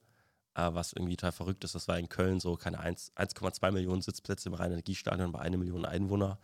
äh, 0.56 0.70
was 0.74 0.94
irgendwie 0.94 1.16
total 1.16 1.32
verrückt 1.32 1.64
ist. 1.64 1.76
Das 1.76 1.88
war 1.88 2.00
in 2.00 2.10
Köln 2.10 2.40
so, 2.40 2.58
keine 2.58 2.82
1,2 2.82 3.72
Millionen 3.72 4.02
Sitzplätze 4.02 4.50
im 4.50 4.56
reinen 4.56 4.74
Energiestadion 4.74 5.32
bei 5.32 5.40
einer 5.40 5.58
Million 5.58 5.86
Einwohner. 5.86 6.40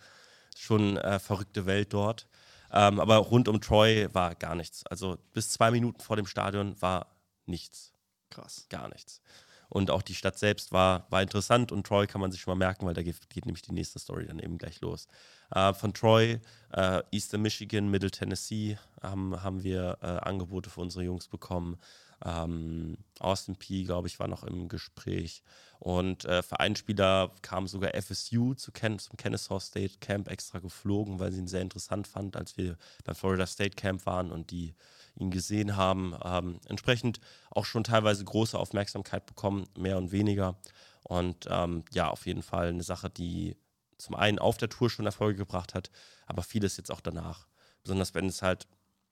Schon 0.56 0.98
äh, 0.98 1.20
verrückte 1.20 1.66
Welt 1.66 1.92
dort. 1.92 2.28
Ähm, 2.72 3.00
aber 3.00 3.18
rund 3.18 3.48
um 3.48 3.62
Troy 3.62 4.08
war 4.14 4.36
gar 4.36 4.56
nichts. 4.56 4.86
Also 4.88 5.18
bis 5.34 5.50
zwei 5.50 5.72
Minuten 5.72 6.02
vor 6.02 6.16
dem 6.16 6.28
Stadion 6.28 6.80
war 6.82 7.17
nichts. 7.48 7.94
Krass. 8.30 8.68
Gar 8.70 8.90
nichts. 8.90 9.22
Und 9.70 9.92
auch 9.92 10.02
die 10.02 10.16
Stadt 10.16 10.38
selbst 10.38 10.72
war, 10.72 11.08
war 11.10 11.22
interessant 11.22 11.72
und 11.72 11.86
Troy 11.86 12.08
kann 12.08 12.22
man 12.22 12.32
sich 12.32 12.42
schon 12.42 12.58
mal 12.58 12.66
merken, 12.66 12.86
weil 12.86 12.94
da 12.94 13.04
geht, 13.04 13.30
geht 13.30 13.46
nämlich 13.46 13.64
die 13.64 13.74
nächste 13.74 14.00
Story 14.00 14.26
dann 14.26 14.40
eben 14.40 14.58
gleich 14.58 14.80
los. 14.80 15.08
Äh, 15.52 15.74
von 15.74 15.94
Troy, 15.94 16.40
äh, 16.72 17.04
Eastern 17.12 17.42
Michigan, 17.42 17.90
Middle 17.90 18.12
Tennessee 18.12 18.78
haben, 19.02 19.44
haben 19.44 19.64
wir 19.64 19.98
äh, 20.02 20.06
Angebote 20.06 20.70
für 20.70 20.82
unsere 20.82 21.04
Jungs 21.04 21.28
bekommen. 21.28 21.78
Ähm, 22.26 22.98
Austin 23.20 23.58
P, 23.58 23.84
glaube 23.84 24.08
ich, 24.08 24.20
war 24.20 24.28
noch 24.28 24.44
im 24.44 24.70
Gespräch. 24.70 25.44
Und 25.80 26.26
äh, 26.26 26.42
für 26.42 26.60
einen 26.60 26.76
Spieler 26.76 27.32
kam 27.42 27.68
sogar 27.68 27.94
FSU 27.94 28.56
zu 28.56 28.72
Ken 28.72 28.98
zum 28.98 29.18
Kennesaw 29.18 29.60
State 29.60 30.00
Camp 30.00 30.30
extra 30.30 30.60
geflogen, 30.60 31.20
weil 31.20 31.32
sie 31.32 31.40
ihn 31.40 31.48
sehr 31.48 31.62
interessant 31.62 32.08
fand, 32.08 32.36
als 32.36 32.58
wir 32.58 32.78
beim 33.04 33.16
Florida 33.16 33.46
State 33.46 33.76
Camp 33.76 34.06
waren 34.06 34.32
und 34.32 34.50
die 34.50 34.74
ihn 35.20 35.32
gesehen 35.32 35.76
haben. 35.76 36.16
Ähm, 36.24 36.60
entsprechend 36.68 37.20
auch 37.52 37.66
schon 37.66 37.84
teilweise 37.84 38.24
große 38.24 38.58
Aufmerksamkeit 38.58 39.26
bekommen, 39.26 39.68
mehr 39.78 39.98
und 39.98 40.12
weniger. 40.12 40.58
Und 41.04 41.48
ähm, 41.50 41.84
ja, 41.92 42.10
auf 42.10 42.26
jeden 42.26 42.44
Fall 42.44 42.70
eine 42.70 42.84
Sache, 42.84 43.10
die 43.10 43.56
zum 43.98 44.16
einen 44.16 44.40
auf 44.40 44.58
der 44.58 44.70
Tour 44.70 44.90
schon 44.90 45.06
Erfolge 45.06 45.40
gebracht 45.40 45.74
hat, 45.74 45.90
aber 46.26 46.44
vieles 46.44 46.78
jetzt 46.78 46.92
auch 46.92 47.02
danach. 47.02 47.48
Besonders 47.84 48.14
wenn 48.14 48.26
es 48.26 48.42
halt 48.42 48.68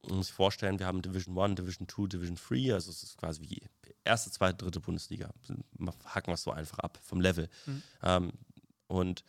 man 0.08 0.18
muss 0.18 0.28
sich 0.28 0.36
vorstellen, 0.36 0.80
wir 0.80 0.86
haben 0.86 1.02
Division 1.02 1.38
1, 1.38 1.56
Division 1.56 1.88
2, 1.88 2.08
Division 2.08 2.38
3, 2.38 2.74
also 2.74 2.92
es 2.92 3.04
ist 3.04 3.18
quasi 3.18 3.42
wie 3.42 3.62
erste, 4.04 4.32
zweite, 4.32 4.58
dritte 4.58 4.80
Bundesliga. 4.80 5.32
Hacken 6.06 6.32
wir 6.32 6.36
es 6.36 6.44
so 6.44 6.52
einfach 6.52 6.80
ab 6.80 7.00
vom 7.02 7.22
Level. 7.22 7.50
Mhm. 7.66 7.84
Ähm, 8.04 8.32
und 8.88 9.24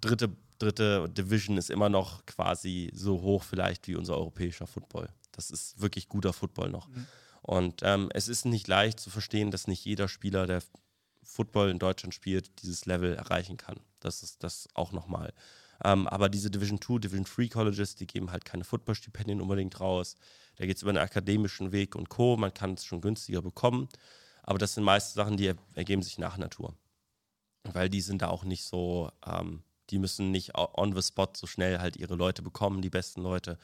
dritte, 0.00 0.36
dritte 0.58 1.08
Division 1.08 1.56
ist 1.56 1.70
immer 1.70 1.88
noch 1.88 2.24
quasi 2.26 2.90
so 2.94 3.20
hoch 3.20 3.42
vielleicht 3.42 3.88
wie 3.88 3.96
unser 3.96 4.16
europäischer 4.16 4.66
Football. 4.66 5.08
Das 5.36 5.50
ist 5.50 5.80
wirklich 5.80 6.08
guter 6.08 6.32
Football 6.32 6.70
noch. 6.70 6.88
Mhm. 6.88 7.06
Und 7.42 7.82
ähm, 7.84 8.08
es 8.12 8.26
ist 8.28 8.44
nicht 8.44 8.66
leicht 8.66 8.98
zu 8.98 9.10
verstehen, 9.10 9.50
dass 9.50 9.68
nicht 9.68 9.84
jeder 9.84 10.08
Spieler, 10.08 10.46
der 10.46 10.62
Football 11.22 11.70
in 11.70 11.78
Deutschland 11.78 12.14
spielt, 12.14 12.62
dieses 12.62 12.86
Level 12.86 13.14
erreichen 13.14 13.56
kann. 13.56 13.78
Das 14.00 14.22
ist 14.22 14.42
das 14.42 14.68
auch 14.74 14.92
nochmal. 14.92 15.32
Ähm, 15.84 16.06
aber 16.08 16.28
diese 16.28 16.50
Division 16.50 16.80
2, 16.80 16.98
Division 16.98 17.24
3 17.24 17.48
Colleges, 17.48 17.94
die 17.96 18.06
geben 18.06 18.30
halt 18.30 18.44
keine 18.44 18.64
Footballstipendien 18.64 19.40
unbedingt 19.40 19.78
raus. 19.80 20.16
Da 20.56 20.66
geht 20.66 20.76
es 20.76 20.82
über 20.82 20.90
einen 20.90 20.98
akademischen 20.98 21.72
Weg 21.72 21.94
und 21.94 22.08
Co. 22.08 22.36
Man 22.36 22.54
kann 22.54 22.74
es 22.74 22.84
schon 22.84 23.00
günstiger 23.00 23.42
bekommen. 23.42 23.88
Aber 24.42 24.58
das 24.58 24.74
sind 24.74 24.84
meist 24.84 25.14
Sachen, 25.14 25.36
die 25.36 25.52
ergeben 25.74 26.02
sich 26.02 26.18
nach 26.18 26.38
Natur. 26.38 26.74
Weil 27.64 27.90
die 27.90 28.00
sind 28.00 28.22
da 28.22 28.28
auch 28.28 28.44
nicht 28.44 28.64
so, 28.64 29.10
ähm, 29.26 29.62
die 29.90 29.98
müssen 29.98 30.30
nicht 30.30 30.56
on 30.56 30.94
the 30.94 31.02
spot 31.02 31.32
so 31.34 31.46
schnell 31.46 31.78
halt 31.78 31.96
ihre 31.96 32.14
Leute 32.14 32.42
bekommen, 32.42 32.80
die 32.80 32.90
besten 32.90 33.22
Leute. 33.22 33.58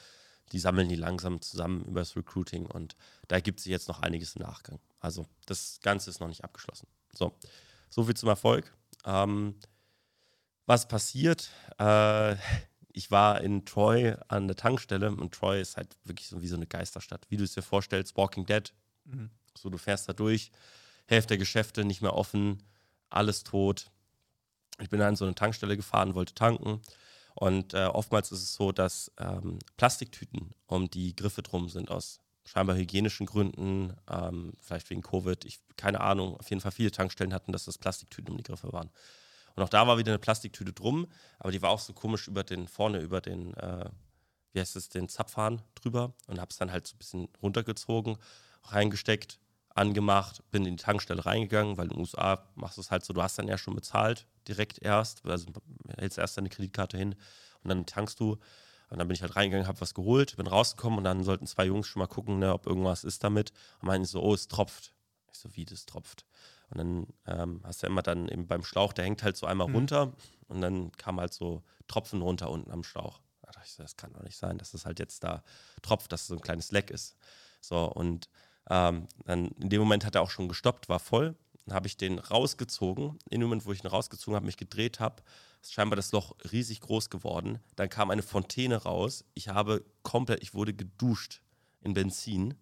Die 0.50 0.58
sammeln 0.58 0.88
die 0.88 0.96
langsam 0.96 1.40
zusammen 1.40 1.84
über 1.84 2.00
das 2.00 2.16
Recruiting 2.16 2.66
und 2.66 2.96
da 3.28 3.40
gibt 3.40 3.60
es 3.60 3.66
jetzt 3.66 3.88
noch 3.88 4.00
einiges 4.00 4.36
im 4.36 4.42
Nachgang. 4.42 4.80
Also 5.00 5.26
das 5.46 5.80
Ganze 5.82 6.10
ist 6.10 6.20
noch 6.20 6.28
nicht 6.28 6.44
abgeschlossen. 6.44 6.86
So, 7.14 7.34
so 7.88 8.04
viel 8.04 8.14
zum 8.14 8.28
Erfolg. 8.28 8.74
Ähm, 9.04 9.54
was 10.66 10.88
passiert? 10.88 11.50
Äh, 11.78 12.36
ich 12.92 13.10
war 13.10 13.40
in 13.40 13.64
Troy 13.64 14.14
an 14.28 14.48
der 14.48 14.56
Tankstelle 14.56 15.10
und 15.10 15.34
Troy 15.34 15.60
ist 15.60 15.76
halt 15.76 15.96
wirklich 16.04 16.28
so 16.28 16.42
wie 16.42 16.48
so 16.48 16.56
eine 16.56 16.66
Geisterstadt, 16.66 17.26
wie 17.30 17.36
du 17.36 17.44
es 17.44 17.54
dir 17.54 17.62
vorstellst, 17.62 18.16
Walking 18.16 18.46
Dead. 18.46 18.72
Mhm. 19.04 19.30
So, 19.56 19.70
du 19.70 19.78
fährst 19.78 20.08
da 20.08 20.12
durch, 20.12 20.50
Hälfte 21.06 21.28
der 21.28 21.38
Geschäfte 21.38 21.84
nicht 21.84 22.02
mehr 22.02 22.14
offen, 22.14 22.62
alles 23.10 23.44
tot. 23.44 23.90
Ich 24.80 24.88
bin 24.88 25.00
da 25.00 25.08
an 25.08 25.16
so 25.16 25.24
eine 25.24 25.34
Tankstelle 25.34 25.76
gefahren, 25.76 26.14
wollte 26.14 26.34
tanken. 26.34 26.80
Und 27.34 27.74
äh, 27.74 27.86
oftmals 27.86 28.30
ist 28.32 28.42
es 28.42 28.54
so, 28.54 28.72
dass 28.72 29.10
ähm, 29.18 29.58
Plastiktüten 29.76 30.54
um 30.66 30.90
die 30.90 31.16
Griffe 31.16 31.42
drum 31.42 31.68
sind 31.68 31.90
aus 31.90 32.20
scheinbar 32.44 32.76
hygienischen 32.76 33.26
Gründen, 33.26 33.94
ähm, 34.10 34.52
vielleicht 34.60 34.90
wegen 34.90 35.02
Covid, 35.02 35.44
ich, 35.44 35.60
keine 35.76 36.00
Ahnung. 36.00 36.36
Auf 36.36 36.50
jeden 36.50 36.60
Fall 36.60 36.72
viele 36.72 36.90
Tankstellen 36.90 37.32
hatten, 37.32 37.52
dass 37.52 37.64
das 37.64 37.78
Plastiktüten 37.78 38.32
um 38.32 38.36
die 38.36 38.42
Griffe 38.42 38.72
waren. 38.72 38.90
Und 39.54 39.62
auch 39.62 39.68
da 39.68 39.86
war 39.86 39.98
wieder 39.98 40.12
eine 40.12 40.18
Plastiktüte 40.18 40.72
drum, 40.72 41.06
aber 41.38 41.52
die 41.52 41.62
war 41.62 41.70
auch 41.70 41.78
so 41.78 41.92
komisch 41.92 42.26
über 42.28 42.42
den, 42.42 42.68
vorne 42.68 42.98
über 43.00 43.20
den, 43.20 43.54
äh, 43.54 43.88
wie 44.52 44.60
heißt 44.60 44.76
es, 44.76 44.88
den 44.88 45.08
Zapfhahn 45.08 45.62
drüber 45.74 46.14
und 46.26 46.40
habe 46.40 46.50
es 46.50 46.56
dann 46.56 46.72
halt 46.72 46.86
so 46.86 46.94
ein 46.94 46.98
bisschen 46.98 47.28
runtergezogen, 47.42 48.16
reingesteckt, 48.64 49.38
angemacht, 49.74 50.42
bin 50.50 50.66
in 50.66 50.76
die 50.76 50.82
Tankstelle 50.82 51.24
reingegangen, 51.24 51.76
weil 51.76 51.84
in 51.84 51.90
den 51.90 52.00
USA 52.00 52.46
machst 52.54 52.76
du 52.76 52.80
es 52.80 52.90
halt 52.90 53.04
so, 53.04 53.12
du 53.12 53.22
hast 53.22 53.38
dann 53.38 53.48
ja 53.48 53.58
schon 53.58 53.74
bezahlt, 53.74 54.26
direkt 54.48 54.82
erst, 54.82 55.24
also 55.26 55.46
hältst 55.96 56.18
erst 56.18 56.36
deine 56.36 56.48
Kreditkarte 56.48 56.96
hin 56.96 57.14
und 57.62 57.68
dann 57.68 57.86
tankst 57.86 58.20
du. 58.20 58.38
Und 58.90 58.98
dann 58.98 59.08
bin 59.08 59.14
ich 59.14 59.22
halt 59.22 59.36
reingegangen, 59.36 59.66
habe 59.66 59.80
was 59.80 59.94
geholt, 59.94 60.36
bin 60.36 60.46
rausgekommen 60.46 60.98
und 60.98 61.04
dann 61.04 61.24
sollten 61.24 61.46
zwei 61.46 61.64
Jungs 61.64 61.86
schon 61.86 62.00
mal 62.00 62.08
gucken, 62.08 62.38
ne, 62.38 62.52
ob 62.52 62.66
irgendwas 62.66 63.04
ist 63.04 63.24
damit. 63.24 63.50
Und 63.80 63.86
meinten 63.86 64.04
so, 64.04 64.22
oh, 64.22 64.34
es 64.34 64.48
tropft. 64.48 64.92
Ich 65.32 65.38
so, 65.38 65.48
wie 65.56 65.64
das 65.64 65.86
tropft. 65.86 66.26
Und 66.68 66.78
dann 66.78 67.06
ähm, 67.26 67.60
hast 67.64 67.82
du 67.82 67.86
ja 67.86 67.90
immer 67.90 68.02
dann 68.02 68.28
eben 68.28 68.46
beim 68.46 68.64
Schlauch, 68.64 68.92
der 68.92 69.04
hängt 69.04 69.22
halt 69.22 69.36
so 69.36 69.46
einmal 69.46 69.68
mhm. 69.68 69.74
runter 69.74 70.12
und 70.48 70.60
dann 70.60 70.92
kam 70.92 71.20
halt 71.20 71.32
so 71.32 71.62
Tropfen 71.86 72.22
runter 72.22 72.50
unten 72.50 72.70
am 72.70 72.82
Schlauch. 72.82 73.20
Da 73.42 73.50
dachte 73.52 73.66
ich 73.66 73.74
so, 73.74 73.82
das 73.82 73.96
kann 73.96 74.12
doch 74.12 74.22
nicht 74.22 74.36
sein, 74.36 74.58
dass 74.58 74.72
das 74.72 74.86
halt 74.86 74.98
jetzt 74.98 75.24
da 75.24 75.42
tropft, 75.82 76.12
dass 76.12 76.22
es 76.22 76.26
so 76.28 76.34
ein 76.34 76.40
kleines 76.40 76.70
Leck 76.70 76.90
ist. 76.90 77.16
So, 77.60 77.90
und 77.90 78.28
ähm, 78.70 79.08
dann 79.24 79.48
in 79.60 79.68
dem 79.68 79.80
Moment 79.80 80.04
hat 80.04 80.14
er 80.14 80.22
auch 80.22 80.30
schon 80.30 80.48
gestoppt, 80.48 80.88
war 80.88 80.98
voll. 80.98 81.34
Dann 81.66 81.74
habe 81.74 81.86
ich 81.86 81.96
den 81.96 82.18
rausgezogen. 82.18 83.18
In 83.30 83.40
dem 83.40 83.48
Moment, 83.48 83.66
wo 83.66 83.72
ich 83.72 83.84
ihn 83.84 83.88
rausgezogen 83.88 84.34
habe, 84.34 84.46
mich 84.46 84.56
gedreht 84.56 85.00
habe, 85.00 85.22
ist 85.60 85.72
scheinbar 85.72 85.96
das 85.96 86.12
Loch 86.12 86.34
riesig 86.50 86.80
groß 86.80 87.10
geworden. 87.10 87.60
Dann 87.76 87.88
kam 87.88 88.10
eine 88.10 88.22
Fontäne 88.22 88.82
raus. 88.82 89.24
Ich 89.34 89.48
habe 89.48 89.84
komplett, 90.02 90.42
ich 90.42 90.54
wurde 90.54 90.74
geduscht 90.74 91.42
in 91.80 91.94
Benzin. 91.94 92.54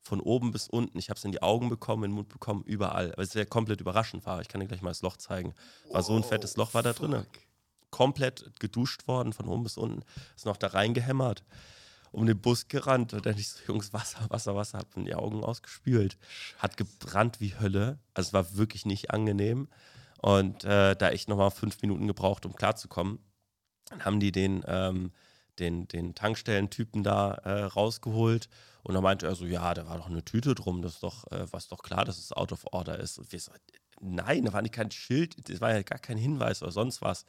Von 0.00 0.20
oben 0.20 0.52
bis 0.52 0.68
unten. 0.68 0.98
Ich 0.98 1.10
habe 1.10 1.18
es 1.18 1.24
in 1.24 1.32
die 1.32 1.42
Augen 1.42 1.68
bekommen, 1.68 2.04
in 2.04 2.10
den 2.10 2.14
Mund 2.14 2.28
bekommen, 2.28 2.62
überall. 2.62 3.12
Weil 3.16 3.24
es 3.24 3.34
ja 3.34 3.44
komplett 3.44 3.80
überraschend 3.80 4.24
war. 4.24 4.40
Ich 4.40 4.46
kann 4.46 4.60
dir 4.60 4.68
gleich 4.68 4.80
mal 4.80 4.90
das 4.90 5.02
Loch 5.02 5.16
zeigen. 5.16 5.52
War 5.90 6.04
so 6.04 6.14
ein 6.14 6.22
fettes 6.22 6.56
Loch 6.56 6.74
war 6.74 6.84
da 6.84 6.92
drin. 6.92 7.26
Komplett 7.90 8.52
geduscht 8.60 9.08
worden, 9.08 9.32
von 9.32 9.48
oben 9.48 9.64
bis 9.64 9.76
unten. 9.76 10.04
Ist 10.36 10.46
noch 10.46 10.56
da 10.56 10.68
reingehämmert 10.68 11.42
um 12.12 12.26
den 12.26 12.40
Bus 12.40 12.68
gerannt 12.68 13.12
und 13.12 13.26
dann 13.26 13.38
ich 13.38 13.48
so, 13.48 13.60
Jungs, 13.66 13.92
Wasser, 13.92 14.26
Wasser, 14.28 14.54
Wasser, 14.54 14.78
hab 14.78 14.96
in 14.96 15.04
die 15.04 15.14
Augen 15.14 15.44
ausgespült. 15.44 16.16
Hat 16.58 16.76
gebrannt 16.76 17.40
wie 17.40 17.54
Hölle. 17.58 17.98
Also 18.14 18.28
es 18.28 18.32
war 18.32 18.56
wirklich 18.56 18.86
nicht 18.86 19.10
angenehm. 19.10 19.68
Und 20.22 20.64
äh, 20.64 20.96
da 20.96 21.10
ich 21.10 21.28
nochmal 21.28 21.50
fünf 21.50 21.80
Minuten 21.82 22.06
gebraucht, 22.06 22.46
um 22.46 22.54
klarzukommen, 22.54 23.18
dann 23.86 24.04
haben 24.04 24.20
die 24.20 24.32
den, 24.32 24.64
ähm, 24.66 25.12
den, 25.58 25.88
den 25.88 26.14
Tankstellentypen 26.14 27.02
da 27.02 27.32
äh, 27.32 27.64
rausgeholt. 27.64 28.48
Und 28.82 28.94
dann 28.94 29.02
meinte 29.02 29.26
er 29.26 29.34
so, 29.34 29.46
ja, 29.46 29.74
da 29.74 29.86
war 29.86 29.98
doch 29.98 30.06
eine 30.06 30.24
Tüte 30.24 30.54
drum, 30.54 30.82
das 30.82 30.94
ist 30.94 31.02
doch, 31.02 31.30
äh, 31.32 31.52
war 31.52 31.60
doch 31.68 31.82
klar, 31.82 32.04
dass 32.04 32.18
es 32.18 32.32
out 32.32 32.52
of 32.52 32.64
order 32.72 32.98
ist. 32.98 33.18
Und 33.18 33.32
wir 33.32 33.40
so, 33.40 33.52
nein, 34.00 34.44
da 34.44 34.52
war 34.52 34.62
nicht 34.62 34.74
kein 34.74 34.90
Schild, 34.90 35.48
das 35.48 35.60
war 35.60 35.72
ja 35.72 35.82
gar 35.82 35.98
kein 35.98 36.18
Hinweis 36.18 36.62
oder 36.62 36.72
sonst 36.72 37.02
was. 37.02 37.24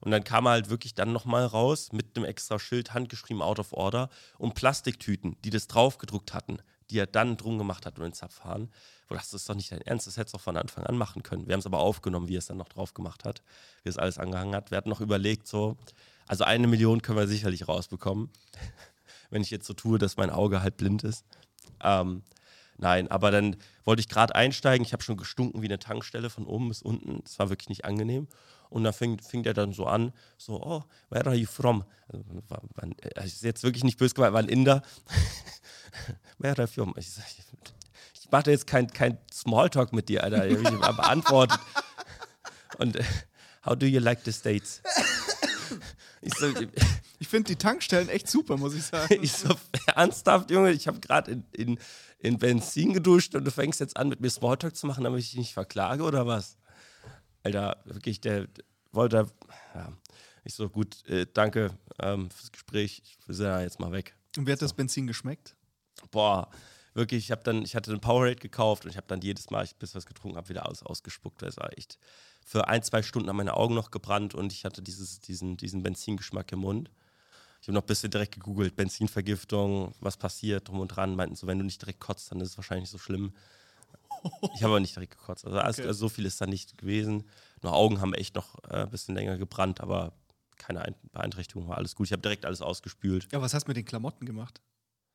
Und 0.00 0.10
dann 0.10 0.24
kam 0.24 0.46
er 0.46 0.52
halt 0.52 0.70
wirklich 0.70 0.94
dann 0.94 1.12
nochmal 1.12 1.46
raus 1.46 1.92
mit 1.92 2.16
einem 2.16 2.26
extra 2.26 2.58
Schild, 2.58 2.92
handgeschrieben 2.94 3.42
out 3.42 3.58
of 3.58 3.72
order 3.72 4.10
und 4.38 4.54
Plastiktüten, 4.54 5.36
die 5.44 5.50
das 5.50 5.66
draufgedruckt 5.66 6.34
hatten, 6.34 6.58
die 6.90 6.98
er 6.98 7.06
dann 7.06 7.36
drum 7.36 7.58
gemacht 7.58 7.86
hat 7.86 7.98
und 7.98 8.04
den 8.04 8.12
Zapfhahn. 8.12 8.70
Wo 9.08 9.14
das 9.14 9.32
ist 9.34 9.48
doch 9.48 9.54
nicht 9.54 9.72
dein 9.72 9.80
Ernst, 9.82 10.06
das 10.06 10.16
hättest 10.16 10.34
du 10.34 10.38
auch 10.38 10.42
von 10.42 10.56
Anfang 10.56 10.84
an 10.84 10.96
machen 10.96 11.22
können. 11.22 11.46
Wir 11.46 11.54
haben 11.54 11.60
es 11.60 11.66
aber 11.66 11.78
aufgenommen, 11.78 12.28
wie 12.28 12.36
er 12.36 12.38
es 12.38 12.46
dann 12.46 12.56
noch 12.56 12.68
drauf 12.68 12.94
gemacht 12.94 13.24
hat, 13.24 13.42
wie 13.82 13.88
es 13.88 13.98
alles 13.98 14.18
angehangen 14.18 14.54
hat. 14.54 14.70
Wir 14.70 14.78
hatten 14.78 14.88
noch 14.88 15.00
überlegt, 15.00 15.46
so, 15.46 15.76
also 16.26 16.44
eine 16.44 16.66
Million 16.66 17.02
können 17.02 17.18
wir 17.18 17.26
sicherlich 17.26 17.68
rausbekommen, 17.68 18.30
wenn 19.30 19.42
ich 19.42 19.50
jetzt 19.50 19.66
so 19.66 19.74
tue, 19.74 19.98
dass 19.98 20.16
mein 20.16 20.30
Auge 20.30 20.62
halt 20.62 20.76
blind 20.76 21.04
ist. 21.04 21.24
Ähm, 21.82 22.22
nein, 22.78 23.10
aber 23.10 23.30
dann 23.30 23.56
wollte 23.84 24.00
ich 24.00 24.08
gerade 24.08 24.34
einsteigen. 24.34 24.86
Ich 24.86 24.92
habe 24.92 25.02
schon 25.02 25.16
gestunken 25.16 25.62
wie 25.62 25.66
eine 25.66 25.78
Tankstelle 25.78 26.30
von 26.30 26.46
oben 26.46 26.68
bis 26.68 26.82
unten. 26.82 27.22
Das 27.24 27.38
war 27.38 27.50
wirklich 27.50 27.68
nicht 27.68 27.84
angenehm. 27.84 28.28
Und 28.70 28.84
dann 28.84 28.92
fing, 28.92 29.18
fing 29.18 29.42
der 29.42 29.54
dann 29.54 29.72
so 29.72 29.86
an, 29.86 30.12
so, 30.36 30.60
oh, 30.62 30.82
where 31.10 31.26
are 31.26 31.34
you 31.34 31.46
from? 31.46 31.84
Also, 32.08 32.24
äh, 33.02 33.24
ist 33.24 33.42
jetzt 33.42 33.62
wirklich 33.62 33.84
nicht 33.84 33.98
böse 33.98 34.14
gemeint, 34.14 34.32
war 34.32 34.40
ein 34.40 34.48
Inder. 34.48 34.82
where 36.38 36.56
are 36.58 36.62
you 36.62 36.66
from? 36.66 36.94
Ich, 36.96 37.08
ich 38.14 38.30
mache 38.30 38.50
jetzt 38.50 38.66
kein, 38.66 38.88
kein 38.88 39.18
Smalltalk 39.32 39.92
mit 39.92 40.08
dir, 40.08 40.24
Alter. 40.24 40.46
Ich 40.46 40.64
habe 40.64 40.96
beantwortet. 40.96 41.58
Und 42.78 42.96
uh, 42.98 43.02
how 43.64 43.76
do 43.76 43.86
you 43.86 44.00
like 44.00 44.20
the 44.24 44.32
States? 44.32 44.82
Ich, 46.24 46.32
so, 46.38 46.46
ich 47.18 47.28
finde 47.28 47.48
die 47.48 47.56
Tankstellen 47.56 48.08
echt 48.08 48.30
super, 48.30 48.56
muss 48.56 48.74
ich 48.74 48.84
sagen. 48.84 49.18
ich 49.22 49.32
so, 49.32 49.54
ernsthaft, 49.94 50.50
Junge, 50.50 50.72
ich 50.72 50.86
habe 50.86 50.98
gerade 50.98 51.32
in, 51.32 51.44
in, 51.52 51.78
in 52.18 52.38
Benzin 52.38 52.94
geduscht 52.94 53.34
und 53.34 53.44
du 53.44 53.50
fängst 53.50 53.80
jetzt 53.80 53.98
an, 53.98 54.08
mit 54.08 54.20
mir 54.20 54.30
Smalltalk 54.30 54.74
zu 54.74 54.86
machen, 54.86 55.04
damit 55.04 55.20
ich 55.20 55.30
dich 55.30 55.38
nicht 55.38 55.52
verklage 55.52 56.02
oder 56.02 56.26
was? 56.26 56.56
Alter, 57.44 57.76
wirklich, 57.84 58.20
der, 58.20 58.48
wollte, 58.90 59.26
ja, 59.74 59.92
ich 60.44 60.54
so, 60.54 60.68
gut, 60.68 61.06
äh, 61.08 61.26
danke 61.32 61.76
ähm, 62.00 62.30
fürs 62.30 62.50
Gespräch, 62.50 63.02
ich 63.04 63.18
bin 63.18 63.36
ja 63.36 63.60
jetzt 63.60 63.78
mal 63.78 63.92
weg. 63.92 64.16
Und 64.36 64.46
wie 64.46 64.52
hat 64.52 64.58
so. 64.58 64.64
das 64.64 64.72
Benzin 64.72 65.06
geschmeckt? 65.06 65.54
Boah, 66.10 66.50
wirklich, 66.94 67.24
ich 67.24 67.30
habe 67.30 67.42
dann, 67.44 67.62
ich 67.62 67.76
hatte 67.76 67.90
einen 67.90 68.00
Powerade 68.00 68.36
gekauft 68.36 68.84
und 68.84 68.90
ich 68.90 68.96
habe 68.96 69.06
dann 69.06 69.20
jedes 69.20 69.50
Mal, 69.50 69.64
ich 69.64 69.76
bis 69.76 69.94
was 69.94 70.06
getrunken 70.06 70.36
habe, 70.36 70.48
wieder 70.48 70.68
aus, 70.68 70.82
ausgespuckt. 70.82 71.42
Das 71.42 71.56
war 71.58 71.76
echt 71.76 71.98
für 72.44 72.66
ein, 72.68 72.82
zwei 72.82 73.02
Stunden 73.02 73.28
haben 73.28 73.36
meine 73.36 73.54
Augen 73.54 73.74
noch 73.74 73.90
gebrannt 73.90 74.34
und 74.34 74.52
ich 74.52 74.64
hatte 74.64 74.82
dieses, 74.82 75.20
diesen, 75.20 75.56
diesen 75.56 75.82
Benzingeschmack 75.82 76.50
im 76.52 76.60
Mund. 76.60 76.90
Ich 77.60 77.68
habe 77.68 77.74
noch 77.74 77.82
ein 77.82 77.86
bisschen 77.86 78.10
direkt 78.10 78.34
gegoogelt, 78.34 78.76
Benzinvergiftung, 78.76 79.94
was 80.00 80.18
passiert, 80.18 80.68
drum 80.68 80.80
und 80.80 80.88
dran. 80.88 81.16
Meinten 81.16 81.36
so, 81.36 81.46
wenn 81.46 81.58
du 81.58 81.64
nicht 81.64 81.80
direkt 81.80 82.00
kotzt, 82.00 82.30
dann 82.30 82.40
ist 82.40 82.50
es 82.50 82.58
wahrscheinlich 82.58 82.90
so 82.90 82.98
schlimm. 82.98 83.32
Ich 84.54 84.62
habe 84.62 84.72
aber 84.72 84.80
nicht 84.80 84.94
direkt 84.94 85.18
gekotzt. 85.18 85.44
Also, 85.44 85.58
okay. 85.58 85.66
also, 85.66 85.92
so 85.92 86.08
viel 86.08 86.26
ist 86.26 86.40
da 86.40 86.46
nicht 86.46 86.78
gewesen. 86.78 87.24
Nur 87.62 87.72
Augen 87.72 88.00
haben 88.00 88.14
echt 88.14 88.34
noch 88.34 88.58
äh, 88.64 88.82
ein 88.82 88.90
bisschen 88.90 89.14
länger 89.14 89.36
gebrannt, 89.36 89.80
aber 89.80 90.12
keine 90.56 90.94
Beeinträchtigung, 91.12 91.68
war 91.68 91.76
alles 91.76 91.94
gut. 91.94 92.06
Ich 92.06 92.12
habe 92.12 92.22
direkt 92.22 92.44
alles 92.44 92.62
ausgespült. 92.62 93.28
Ja, 93.32 93.40
was 93.40 93.54
hast 93.54 93.64
du 93.64 93.70
mit 93.70 93.76
den 93.76 93.84
Klamotten 93.84 94.26
gemacht? 94.26 94.62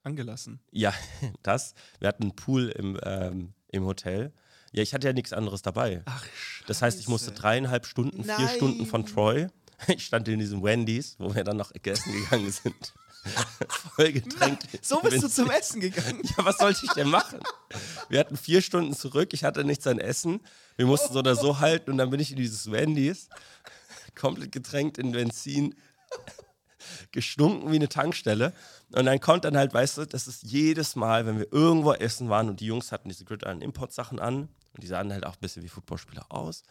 Angelassen? 0.04 0.60
Ja, 0.72 0.94
das. 1.44 1.74
Wir 2.00 2.08
hatten 2.08 2.24
einen 2.24 2.36
Pool 2.36 2.70
im, 2.70 3.00
ähm, 3.04 3.54
im 3.68 3.86
Hotel. 3.86 4.34
Ja, 4.72 4.84
ich 4.84 4.94
hatte 4.94 5.08
ja 5.08 5.13
nichts 5.13 5.34
anderes 5.34 5.62
dabei. 5.62 6.04
Ach, 6.06 6.24
Scheiße. 6.25 6.66
Das 6.68 6.82
heißt, 6.82 7.00
ich 7.00 7.08
musste 7.08 7.32
dreieinhalb 7.32 7.86
Stunden, 7.86 8.25
Nein. 8.25 8.38
vier 8.38 8.48
Stunden 8.50 8.86
von 8.86 9.06
Troy. 9.06 9.48
Ich 9.88 10.06
stand 10.06 10.28
in 10.28 10.39
diesem 10.39 10.62
Wendy's, 10.62 11.16
wo 11.20 11.34
wir 11.34 11.46
dann 11.46 11.56
noch 11.56 11.72
gegessen 11.72 12.12
gegangen 12.12 12.51
sind. 12.51 12.94
Voll 13.95 14.13
getränkt. 14.13 14.67
So 14.81 14.99
bist 15.01 15.23
du 15.23 15.27
zum 15.27 15.49
Essen 15.49 15.81
gegangen. 15.81 16.21
Ja, 16.23 16.45
was 16.45 16.57
sollte 16.57 16.85
ich 16.85 16.91
denn 16.93 17.09
machen? 17.09 17.39
Wir 18.07 18.19
hatten 18.19 18.38
vier 18.38 18.61
Stunden 18.61 18.93
zurück, 18.95 19.33
ich 19.33 19.43
hatte 19.43 19.63
nichts 19.63 19.85
an 19.88 19.99
Essen. 19.99 20.39
Wir 20.77 20.85
mussten 20.85 21.13
so 21.13 21.19
oder 21.19 21.35
so 21.35 21.59
halten 21.59 21.91
und 21.91 21.97
dann 21.97 22.09
bin 22.09 22.19
ich 22.19 22.31
in 22.31 22.38
dieses 22.38 22.71
Wendy's, 22.71 23.29
komplett 24.15 24.51
getränkt 24.51 24.97
in 24.97 25.11
Benzin, 25.11 25.75
gestunken 27.11 27.71
wie 27.71 27.75
eine 27.75 27.89
Tankstelle. 27.89 28.53
Und 28.93 29.05
dann 29.05 29.19
kommt 29.19 29.45
dann 29.45 29.57
halt, 29.57 29.73
weißt 29.73 29.97
du, 29.97 30.05
das 30.05 30.27
ist 30.27 30.43
jedes 30.43 30.95
Mal, 30.95 31.25
wenn 31.25 31.38
wir 31.38 31.51
irgendwo 31.51 31.93
essen 31.93 32.29
waren 32.29 32.49
und 32.49 32.59
die 32.59 32.65
Jungs 32.65 32.91
hatten 32.91 33.09
diese 33.09 33.25
Gridiron 33.25 33.61
Import 33.61 33.93
Sachen 33.93 34.19
an 34.19 34.49
und 34.73 34.83
die 34.83 34.88
sahen 34.88 35.11
halt 35.11 35.25
auch 35.25 35.33
ein 35.33 35.41
bisschen 35.41 35.63
wie 35.63 35.69
Footballspieler 35.69 36.25
aus. 36.29 36.63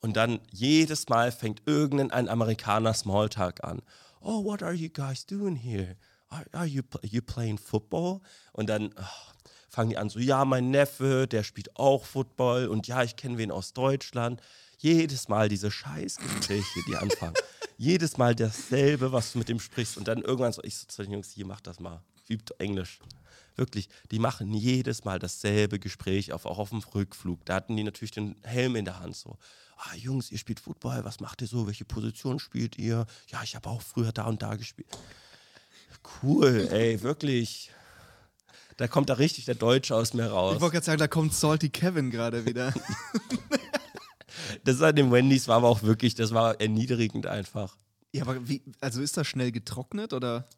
Und 0.00 0.16
dann 0.16 0.40
jedes 0.50 1.08
Mal 1.08 1.32
fängt 1.32 1.62
irgendein 1.66 2.28
Amerikaner 2.28 2.92
Smalltalk 2.92 3.64
an 3.64 3.82
oh, 4.26 4.44
what 4.44 4.62
are 4.62 4.74
you 4.74 4.88
guys 4.88 5.24
doing 5.24 5.56
here? 5.56 5.96
Are, 6.30 6.44
are 6.52 6.66
you, 6.66 6.82
are 6.92 7.08
you 7.08 7.22
playing 7.22 7.58
football? 7.58 8.20
Und 8.52 8.68
dann 8.68 8.92
oh, 8.98 9.32
fangen 9.68 9.90
die 9.90 9.96
an 9.96 10.08
so, 10.08 10.18
ja, 10.18 10.44
mein 10.44 10.70
Neffe, 10.70 11.26
der 11.28 11.44
spielt 11.44 11.74
auch 11.76 12.04
Football 12.04 12.66
und 12.66 12.88
ja, 12.88 13.02
ich 13.02 13.16
kenne 13.16 13.38
wen 13.38 13.52
aus 13.52 13.72
Deutschland. 13.72 14.42
Jedes 14.78 15.28
Mal 15.28 15.48
diese 15.48 15.70
Scheißgespräche, 15.70 16.80
die 16.88 16.96
anfangen. 16.96 17.34
Jedes 17.78 18.16
Mal 18.16 18.34
dasselbe, 18.34 19.12
was 19.12 19.32
du 19.32 19.38
mit 19.38 19.48
dem 19.48 19.60
sprichst. 19.60 19.96
Und 19.96 20.08
dann 20.08 20.22
irgendwann 20.22 20.52
so, 20.52 20.62
ich 20.64 20.76
so 20.76 20.86
zu 20.86 21.02
den 21.02 21.12
Jungs, 21.12 21.30
hier, 21.30 21.46
mach 21.46 21.60
das 21.60 21.78
mal. 21.78 22.02
Übt 22.28 22.54
Englisch. 22.58 22.98
Wirklich, 23.54 23.88
die 24.10 24.18
machen 24.18 24.52
jedes 24.52 25.04
Mal 25.04 25.18
dasselbe 25.18 25.78
Gespräch, 25.78 26.32
auf, 26.32 26.44
auch 26.44 26.58
auf 26.58 26.70
dem 26.70 26.80
Rückflug. 26.80 27.44
Da 27.44 27.54
hatten 27.54 27.76
die 27.76 27.84
natürlich 27.84 28.10
den 28.10 28.36
Helm 28.42 28.76
in 28.76 28.84
der 28.84 28.98
Hand 28.98 29.16
so 29.16 29.38
ah, 29.76 29.94
Jungs, 29.96 30.30
ihr 30.30 30.38
spielt 30.38 30.60
Football, 30.60 31.04
was 31.04 31.20
macht 31.20 31.42
ihr 31.42 31.48
so? 31.48 31.66
Welche 31.66 31.84
Position 31.84 32.38
spielt 32.38 32.78
ihr? 32.78 33.06
Ja, 33.28 33.42
ich 33.42 33.54
habe 33.56 33.68
auch 33.68 33.82
früher 33.82 34.12
da 34.12 34.26
und 34.26 34.42
da 34.42 34.56
gespielt. 34.56 34.88
Cool, 36.22 36.68
ey, 36.70 37.02
wirklich. 37.02 37.70
Da 38.76 38.88
kommt 38.88 39.08
da 39.08 39.14
richtig 39.14 39.46
der 39.46 39.54
Deutsche 39.54 39.94
aus 39.94 40.12
mir 40.12 40.26
raus. 40.26 40.56
Ich 40.56 40.60
wollte 40.60 40.74
gerade 40.74 40.86
sagen, 40.86 40.98
da 40.98 41.08
kommt 41.08 41.32
Salty 41.34 41.70
Kevin 41.70 42.10
gerade 42.10 42.44
wieder. 42.44 42.74
das 44.64 44.82
an 44.82 44.94
dem 44.94 45.10
Wendy's 45.10 45.48
war 45.48 45.56
aber 45.56 45.68
auch 45.68 45.82
wirklich, 45.82 46.14
das 46.14 46.32
war 46.32 46.60
erniedrigend 46.60 47.26
einfach. 47.26 47.76
Ja, 48.12 48.22
aber 48.22 48.48
wie, 48.48 48.62
also 48.80 49.00
ist 49.00 49.16
das 49.16 49.26
schnell 49.26 49.50
getrocknet 49.50 50.12
oder? 50.12 50.48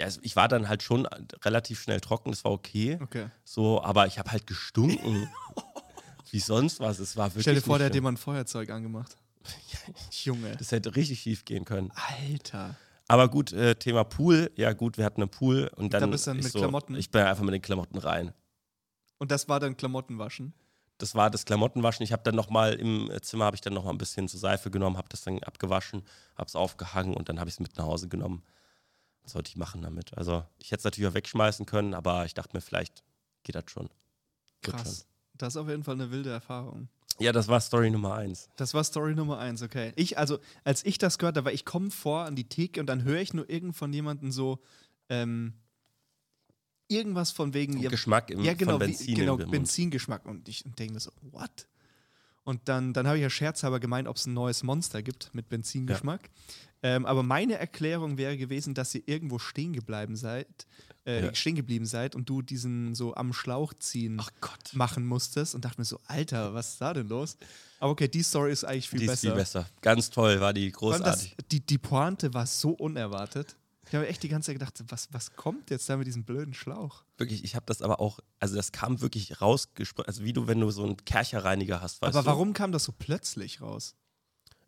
Ja, 0.00 0.06
also 0.06 0.20
ich 0.22 0.36
war 0.36 0.48
dann 0.48 0.68
halt 0.68 0.82
schon 0.82 1.06
relativ 1.44 1.82
schnell 1.82 2.00
trocken, 2.00 2.30
das 2.30 2.44
war 2.44 2.52
okay. 2.52 2.98
Okay. 3.02 3.28
So, 3.44 3.82
aber 3.82 4.06
ich 4.06 4.18
habe 4.18 4.30
halt 4.30 4.46
gestunken. 4.46 5.28
wie 6.32 6.40
sonst 6.40 6.80
was. 6.80 6.98
Es 6.98 7.16
war 7.16 7.26
wirklich. 7.26 7.42
Stell 7.42 7.54
dir 7.54 7.62
vor, 7.62 7.78
der 7.78 7.86
hat 7.86 7.94
jemand 7.94 8.18
ein 8.18 8.20
Feuerzeug 8.20 8.70
angemacht. 8.70 9.16
Junge. 10.24 10.56
Das 10.56 10.72
hätte 10.72 10.94
richtig 10.94 11.20
schief 11.20 11.44
gehen 11.44 11.64
können. 11.64 11.92
Alter. 11.94 12.76
Aber 13.06 13.28
gut, 13.28 13.52
äh, 13.52 13.74
Thema 13.74 14.04
Pool. 14.04 14.50
Ja, 14.56 14.72
gut, 14.74 14.98
wir 14.98 15.04
hatten 15.04 15.22
einen 15.22 15.30
Pool 15.30 15.70
und 15.76 15.94
dann. 15.94 16.02
Da 16.02 16.06
bist 16.06 16.26
du 16.26 16.30
dann 16.30 16.38
ich 16.38 16.44
mit 16.44 16.52
so, 16.52 16.58
Klamotten? 16.58 16.94
Ich 16.94 17.10
bin 17.10 17.22
einfach 17.22 17.42
mit 17.42 17.54
den 17.54 17.62
Klamotten 17.62 17.98
rein. 17.98 18.34
Und 19.18 19.30
das 19.30 19.48
war 19.48 19.60
dann 19.60 19.76
Klamottenwaschen. 19.76 20.52
Das 20.98 21.14
war 21.14 21.30
das 21.30 21.44
Klamottenwaschen. 21.44 22.04
Ich 22.04 22.12
habe 22.12 22.22
dann 22.22 22.34
nochmal 22.34 22.74
im 22.74 23.10
Zimmer, 23.22 23.46
habe 23.46 23.54
ich 23.54 23.60
dann 23.60 23.72
nochmal 23.72 23.94
ein 23.94 23.98
bisschen 23.98 24.28
zur 24.28 24.40
Seife 24.40 24.70
genommen, 24.70 24.96
habe 24.96 25.08
das 25.08 25.22
dann 25.22 25.42
abgewaschen, 25.42 26.02
habe 26.36 26.48
es 26.48 26.56
aufgehangen 26.56 27.14
und 27.14 27.28
dann 27.28 27.38
habe 27.38 27.48
ich 27.48 27.54
es 27.54 27.60
mit 27.60 27.76
nach 27.76 27.84
Hause 27.84 28.08
genommen. 28.08 28.42
Was 29.22 29.32
sollte 29.32 29.48
ich 29.48 29.56
machen 29.56 29.82
damit? 29.82 30.16
Also, 30.18 30.44
ich 30.58 30.70
hätte 30.70 30.80
es 30.80 30.84
natürlich 30.84 31.08
auch 31.08 31.14
wegschmeißen 31.14 31.66
können, 31.66 31.94
aber 31.94 32.26
ich 32.26 32.34
dachte 32.34 32.56
mir, 32.56 32.60
vielleicht 32.60 33.04
geht 33.44 33.54
das 33.54 33.64
schon. 33.68 33.88
Krass. 34.62 35.06
Das 35.38 35.54
ist 35.54 35.56
auf 35.56 35.68
jeden 35.68 35.84
Fall 35.84 35.94
eine 35.94 36.10
wilde 36.10 36.30
Erfahrung. 36.30 36.88
Ja, 37.20 37.32
das 37.32 37.48
war 37.48 37.60
Story 37.60 37.90
Nummer 37.90 38.14
eins. 38.14 38.48
Das 38.56 38.74
war 38.74 38.84
Story 38.84 39.14
Nummer 39.14 39.38
eins, 39.38 39.62
okay. 39.62 39.92
Ich, 39.96 40.18
also, 40.18 40.38
als 40.62 40.84
ich 40.84 40.98
das 40.98 41.18
gehört 41.18 41.36
habe, 41.36 41.52
ich 41.52 41.64
komme 41.64 41.90
vor 41.90 42.24
an 42.24 42.36
die 42.36 42.48
Theke 42.48 42.80
und 42.80 42.86
dann 42.86 43.02
höre 43.02 43.20
ich 43.20 43.34
nur 43.34 43.48
irgend 43.50 43.74
von 43.74 43.92
jemandem 43.92 44.30
so, 44.30 44.60
ähm, 45.08 45.54
irgendwas 46.88 47.30
von 47.32 47.54
wegen, 47.54 47.78
ja, 47.78 47.90
Geschmack 47.90 48.30
im, 48.30 48.40
ja, 48.44 48.54
genau, 48.54 48.72
von 48.78 48.82
wie- 48.82 48.86
Benzin 48.92 49.14
genau. 49.14 49.36
Benzingeschmack. 49.36 50.26
Und 50.26 50.48
ich 50.48 50.62
denke 50.78 50.94
mir 50.94 51.00
so, 51.00 51.10
what? 51.22 51.66
Und 52.44 52.68
dann, 52.68 52.94
dann 52.94 53.06
habe 53.06 53.18
ich 53.18 53.22
ja 53.22 53.30
scherzhalber 53.30 53.78
gemeint, 53.78 54.08
ob 54.08 54.16
es 54.16 54.26
ein 54.26 54.32
neues 54.32 54.62
Monster 54.62 55.02
gibt 55.02 55.34
mit 55.34 55.48
Benzingeschmack. 55.48 56.30
Ähm, 56.82 57.04
aber 57.04 57.22
meine 57.22 57.58
Erklärung 57.58 58.16
wäre 58.16 58.38
gewesen, 58.38 58.72
dass 58.72 58.94
ihr 58.94 59.02
irgendwo 59.06 59.38
stehen 59.38 59.72
geblieben 59.72 60.16
seid, 60.16 60.66
äh, 61.08 61.24
Ja. 61.26 61.34
stehen 61.34 61.56
geblieben 61.56 61.86
seid 61.86 62.14
und 62.14 62.28
du 62.28 62.42
diesen 62.42 62.94
so 62.94 63.14
am 63.14 63.32
Schlauch 63.32 63.72
ziehen 63.74 64.18
Ach 64.20 64.30
Gott. 64.40 64.74
machen 64.74 65.06
musstest 65.06 65.54
und 65.54 65.64
dachte 65.64 65.80
mir 65.80 65.84
so, 65.86 65.98
Alter, 66.06 66.52
was 66.54 66.70
ist 66.74 66.80
da 66.80 66.92
denn 66.92 67.08
los? 67.08 67.36
Aber 67.80 67.92
okay, 67.92 68.08
die 68.08 68.22
Story 68.22 68.52
ist 68.52 68.64
eigentlich 68.64 68.88
viel 68.88 68.98
die 69.00 69.06
ist 69.06 69.12
besser. 69.12 69.20
viel 69.28 69.34
besser. 69.34 69.68
Ganz 69.80 70.10
toll, 70.10 70.40
war 70.40 70.52
die 70.52 70.62
allem 70.62 70.70
das, 70.72 70.78
großartig. 70.80 71.36
die, 71.50 71.60
die 71.60 71.78
Pointe 71.78 72.34
war 72.34 72.46
so 72.46 72.70
unerwartet. 72.70 73.56
Ich 73.88 73.94
habe 73.94 74.06
echt 74.06 74.22
die 74.22 74.28
ganze 74.28 74.48
Zeit 74.48 74.56
gedacht, 74.58 74.84
was, 74.88 75.08
was 75.12 75.34
kommt 75.34 75.70
jetzt 75.70 75.88
da 75.88 75.96
mit 75.96 76.06
diesem 76.06 76.24
blöden 76.24 76.52
Schlauch? 76.52 77.04
Wirklich, 77.16 77.42
ich 77.42 77.54
habe 77.56 77.64
das 77.64 77.80
aber 77.80 78.00
auch, 78.00 78.18
also 78.38 78.54
das 78.54 78.70
kam 78.70 79.00
wirklich 79.00 79.40
rausgesprochen, 79.40 80.08
also 80.08 80.24
wie 80.24 80.34
du, 80.34 80.46
wenn 80.46 80.60
du 80.60 80.70
so 80.70 80.84
einen 80.84 80.98
Kercherreiniger 80.98 81.80
hast, 81.80 82.02
weißt 82.02 82.14
Aber 82.14 82.22
du? 82.22 82.26
warum 82.26 82.52
kam 82.52 82.70
das 82.70 82.84
so 82.84 82.92
plötzlich 82.92 83.62
raus? 83.62 83.94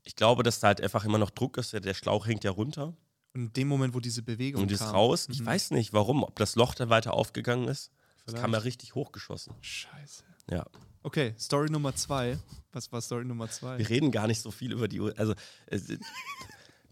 Ich 0.05 0.17
glaube, 0.17 0.43
dass 0.43 0.61
da 0.61 0.69
halt 0.69 0.81
einfach 0.81 1.05
immer 1.05 1.19
noch 1.19 1.29
Druck 1.29 1.59
ist, 1.59 1.75
der 1.75 1.93
Schlauch 1.93 2.27
hängt 2.27 2.45
ja 2.45 2.51
runter 2.51 2.97
Und 3.35 3.41
in 3.43 3.53
dem 3.53 3.69
Moment, 3.69 3.95
wo 3.95 4.01
diese 4.01 4.23
Bewegung 4.23 4.63
und 4.63 4.73
ist 4.73 4.81
kam. 4.81 4.91
raus. 4.95 5.29
Ich 5.31 5.41
Mhm. 5.41 5.47
weiß 5.47 5.71
nicht 5.73 5.93
warum, 5.93 6.25
ob 6.25 6.37
das 6.37 6.57
Loch 6.57 6.75
dann 6.75 6.91
weiter 6.91 7.15
aufgegangen 7.15 7.69
ist. 7.69 7.91
Das 8.25 8.35
Vielleicht. 8.35 8.43
kam 8.43 8.53
ja 8.53 8.59
richtig 8.59 8.95
hochgeschossen. 8.95 9.55
Scheiße. 9.61 10.25
Ja. 10.51 10.67
Okay, 11.03 11.35
Story 11.39 11.71
Nummer 11.71 11.95
zwei. 11.95 12.39
Was 12.73 12.91
war 12.93 13.01
Story 13.01 13.25
Nummer 13.25 13.49
zwei? 13.49 13.79
Wir 13.79 13.89
reden 13.89 14.11
gar 14.11 14.27
nicht 14.27 14.41
so 14.43 14.51
viel 14.51 14.73
über 14.73 14.89
die, 14.89 15.01
Uhr- 15.01 15.15
also 15.17 15.33
äh, 15.67 15.79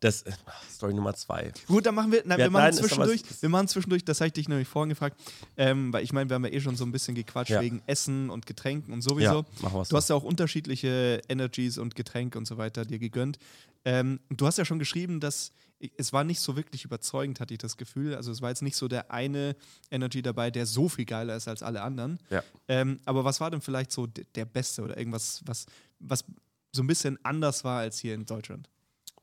das, 0.01 0.23
äh, 0.23 0.33
Story 0.73 0.95
Nummer 0.95 1.13
zwei. 1.15 1.53
Gut, 1.67 1.85
dann 1.87 1.95
machen 1.97 2.13
wir, 2.13 2.23
nein, 2.25 2.39
Ja, 2.39 2.47
wir 2.47 2.51
machen 2.51 2.63
nein, 2.63 2.71
ist 2.73 2.79
zwischendurch, 2.79 3.23
wir 3.41 3.49
machen 3.49 3.67
zwischendurch, 3.69 4.05
das 4.05 4.21
habe 4.21 4.29
ich 4.29 4.33
dich 4.33 4.49
nämlich 4.49 4.69
vorhin 4.69 4.91
gefragt, 4.91 5.21
ähm, 5.57 5.93
weil 5.93 6.05
ich 6.05 6.13
meine, 6.13 6.31
wir 6.31 6.35
haben 6.37 6.45
ja 6.47 6.53
eh 6.53 6.61
schon 6.61 6.77
so 6.77 6.85
ein 6.85 6.93
bisschen 6.93 7.17
gequatscht 7.17 7.51
Ja. 7.51 7.61
wegen 7.61 7.83
Essen 7.87 8.31
und 8.31 8.47
Getränken 8.47 8.95
und 8.95 9.03
sowieso. 9.03 9.41
Ja, 9.41 9.45
machen 9.63 9.75
wir 9.81 9.85
Du 9.85 9.97
hast 9.97 10.09
ja 10.09 10.15
auch 10.15 10.23
unterschiedliche 10.23 11.21
Energies 11.29 11.79
und 11.79 11.97
Getränke 11.97 12.39
und 12.39 12.47
so 12.47 12.57
weiter 12.59 12.85
dir 12.85 13.01
gegönnt. 13.01 13.39
Ähm, 13.85 14.21
du 14.31 14.47
hast 14.47 14.57
ja 14.57 14.65
schon 14.65 14.79
geschrieben, 14.79 15.19
dass 15.21 15.51
es 15.97 16.13
war 16.13 16.25
nicht 16.25 16.41
so 16.41 16.57
wirklich 16.57 16.85
überzeugend, 16.85 17.41
hatte 17.41 17.55
ich 17.55 17.59
das 17.59 17.77
Gefühl. 17.77 18.15
Also 18.15 18.33
es 18.33 18.43
war 18.43 18.49
jetzt 18.49 18.63
nicht 18.63 18.77
so 18.77 18.89
der 18.89 19.11
eine 19.11 19.57
Energy 19.91 20.23
dabei, 20.23 20.51
der 20.51 20.67
so 20.67 20.89
viel 20.89 21.05
geiler 21.05 21.37
ist 21.37 21.49
als 21.49 21.63
alle 21.63 21.83
anderen. 21.83 22.19
Ja. 22.31 22.43
Ähm, 22.67 23.01
aber 23.05 23.25
was 23.25 23.41
war 23.41 23.51
denn 23.51 23.61
vielleicht 23.61 23.93
so 23.93 24.07
der 24.07 24.45
beste 24.45 24.83
oder 24.83 24.97
irgendwas, 24.97 25.43
was, 25.47 25.67
was 26.01 26.25
so 26.73 26.83
ein 26.83 26.87
bisschen 26.87 27.19
anders 27.25 27.65
war 27.65 27.81
als 27.81 27.99
hier 27.99 28.15
in 28.15 28.27
Deutschland? 28.27 28.69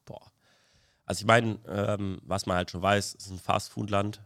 Boah. 0.05 0.31
Also 1.05 1.21
ich 1.21 1.27
meine, 1.27 1.59
ähm, 1.67 2.19
was 2.23 2.45
man 2.45 2.57
halt 2.57 2.71
schon 2.71 2.81
weiß, 2.81 3.15
es 3.15 3.25
ist 3.25 3.31
ein 3.31 3.39
Fastfood-Land. 3.39 4.21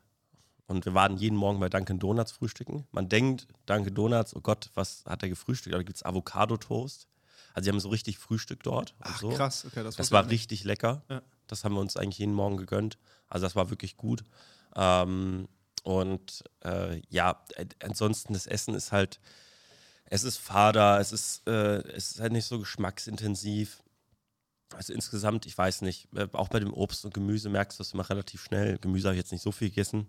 Und 0.68 0.86
wir 0.86 0.94
waren 0.94 1.18
jeden 1.18 1.36
Morgen 1.36 1.60
bei 1.60 1.68
Dunkin' 1.68 1.98
Donuts 1.98 2.32
frühstücken. 2.32 2.88
Man 2.92 3.10
denkt, 3.10 3.48
Dunkin' 3.66 3.96
Donuts, 3.96 4.36
oh 4.36 4.42
Gott, 4.42 4.70
was 4.76 5.04
hat 5.06 5.24
er 5.24 5.30
gefrühstückt? 5.30 5.74
Aber 5.74 5.84
da 5.84 5.88
gibt 5.88 5.98
es 5.98 6.06
Avocado-Toast. 6.06 7.08
Also 7.56 7.64
sie 7.64 7.72
haben 7.72 7.80
so 7.80 7.90
richtig 7.90 8.20
Frühstück 8.20 8.62
dort. 8.62 8.92
und 8.92 8.98
Ach, 9.02 9.20
so. 9.20 9.30
krass. 9.30 9.66
Okay, 9.66 9.84
das, 9.84 9.96
Das 9.96 10.12
war 10.12 10.30
richtig 10.30 10.64
lecker. 10.66 11.02
Ja. 11.10 11.24
Das 11.52 11.64
haben 11.64 11.74
wir 11.74 11.82
uns 11.82 11.98
eigentlich 11.98 12.20
jeden 12.20 12.34
Morgen 12.34 12.58
gegönnt. 12.58 12.98
Also 13.28 13.46
das 13.46 13.56
war 13.56 13.70
wirklich 13.70 13.98
gut. 13.98 14.24
Ähm, 14.76 15.48
und 15.84 16.44
äh, 16.64 17.02
ja, 17.10 17.44
äh, 17.56 17.66
ansonsten 17.84 18.34
das 18.34 18.48
Essen 18.48 18.76
ist 18.76 18.92
halt, 18.92 19.20
es 20.06 20.24
ist 20.24 20.38
fader, 20.38 21.00
es 21.00 21.12
ist, 21.12 21.48
äh, 21.48 21.82
es 21.92 22.12
ist 22.12 22.20
halt 22.20 22.32
nicht 22.32 22.46
so 22.46 22.60
geschmacksintensiv. 22.60 23.84
Also 24.76 24.94
insgesamt, 24.94 25.46
ich 25.46 25.58
weiß 25.58 25.82
nicht, 25.82 26.08
äh, 26.16 26.28
auch 26.34 26.50
bei 26.50 26.60
dem 26.60 26.74
Obst 26.74 27.06
und 27.06 27.14
Gemüse 27.14 27.50
merkst 27.50 27.80
du 27.80 27.84
das 27.84 27.94
immer 27.94 28.10
relativ 28.10 28.44
schnell. 28.44 28.78
Gemüse 28.78 29.08
habe 29.08 29.16
ich 29.16 29.22
jetzt 29.22 29.32
nicht 29.32 29.42
so 29.42 29.52
viel 29.52 29.70
gegessen. 29.70 30.08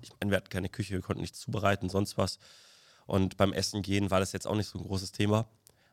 Ich 0.00 0.10
meine, 0.18 0.30
wir 0.30 0.36
hatten 0.36 0.48
keine 0.48 0.68
Küche, 0.68 0.94
wir 0.94 1.02
konnten 1.02 1.20
nichts 1.20 1.40
zubereiten, 1.40 1.88
sonst 1.88 2.16
was. 2.16 2.38
Und 3.06 3.36
beim 3.36 3.52
Essen 3.52 3.82
gehen 3.82 4.10
war 4.10 4.20
das 4.20 4.32
jetzt 4.32 4.46
auch 4.46 4.54
nicht 4.54 4.68
so 4.68 4.78
ein 4.78 4.84
großes 4.84 5.12
Thema. 5.12 5.48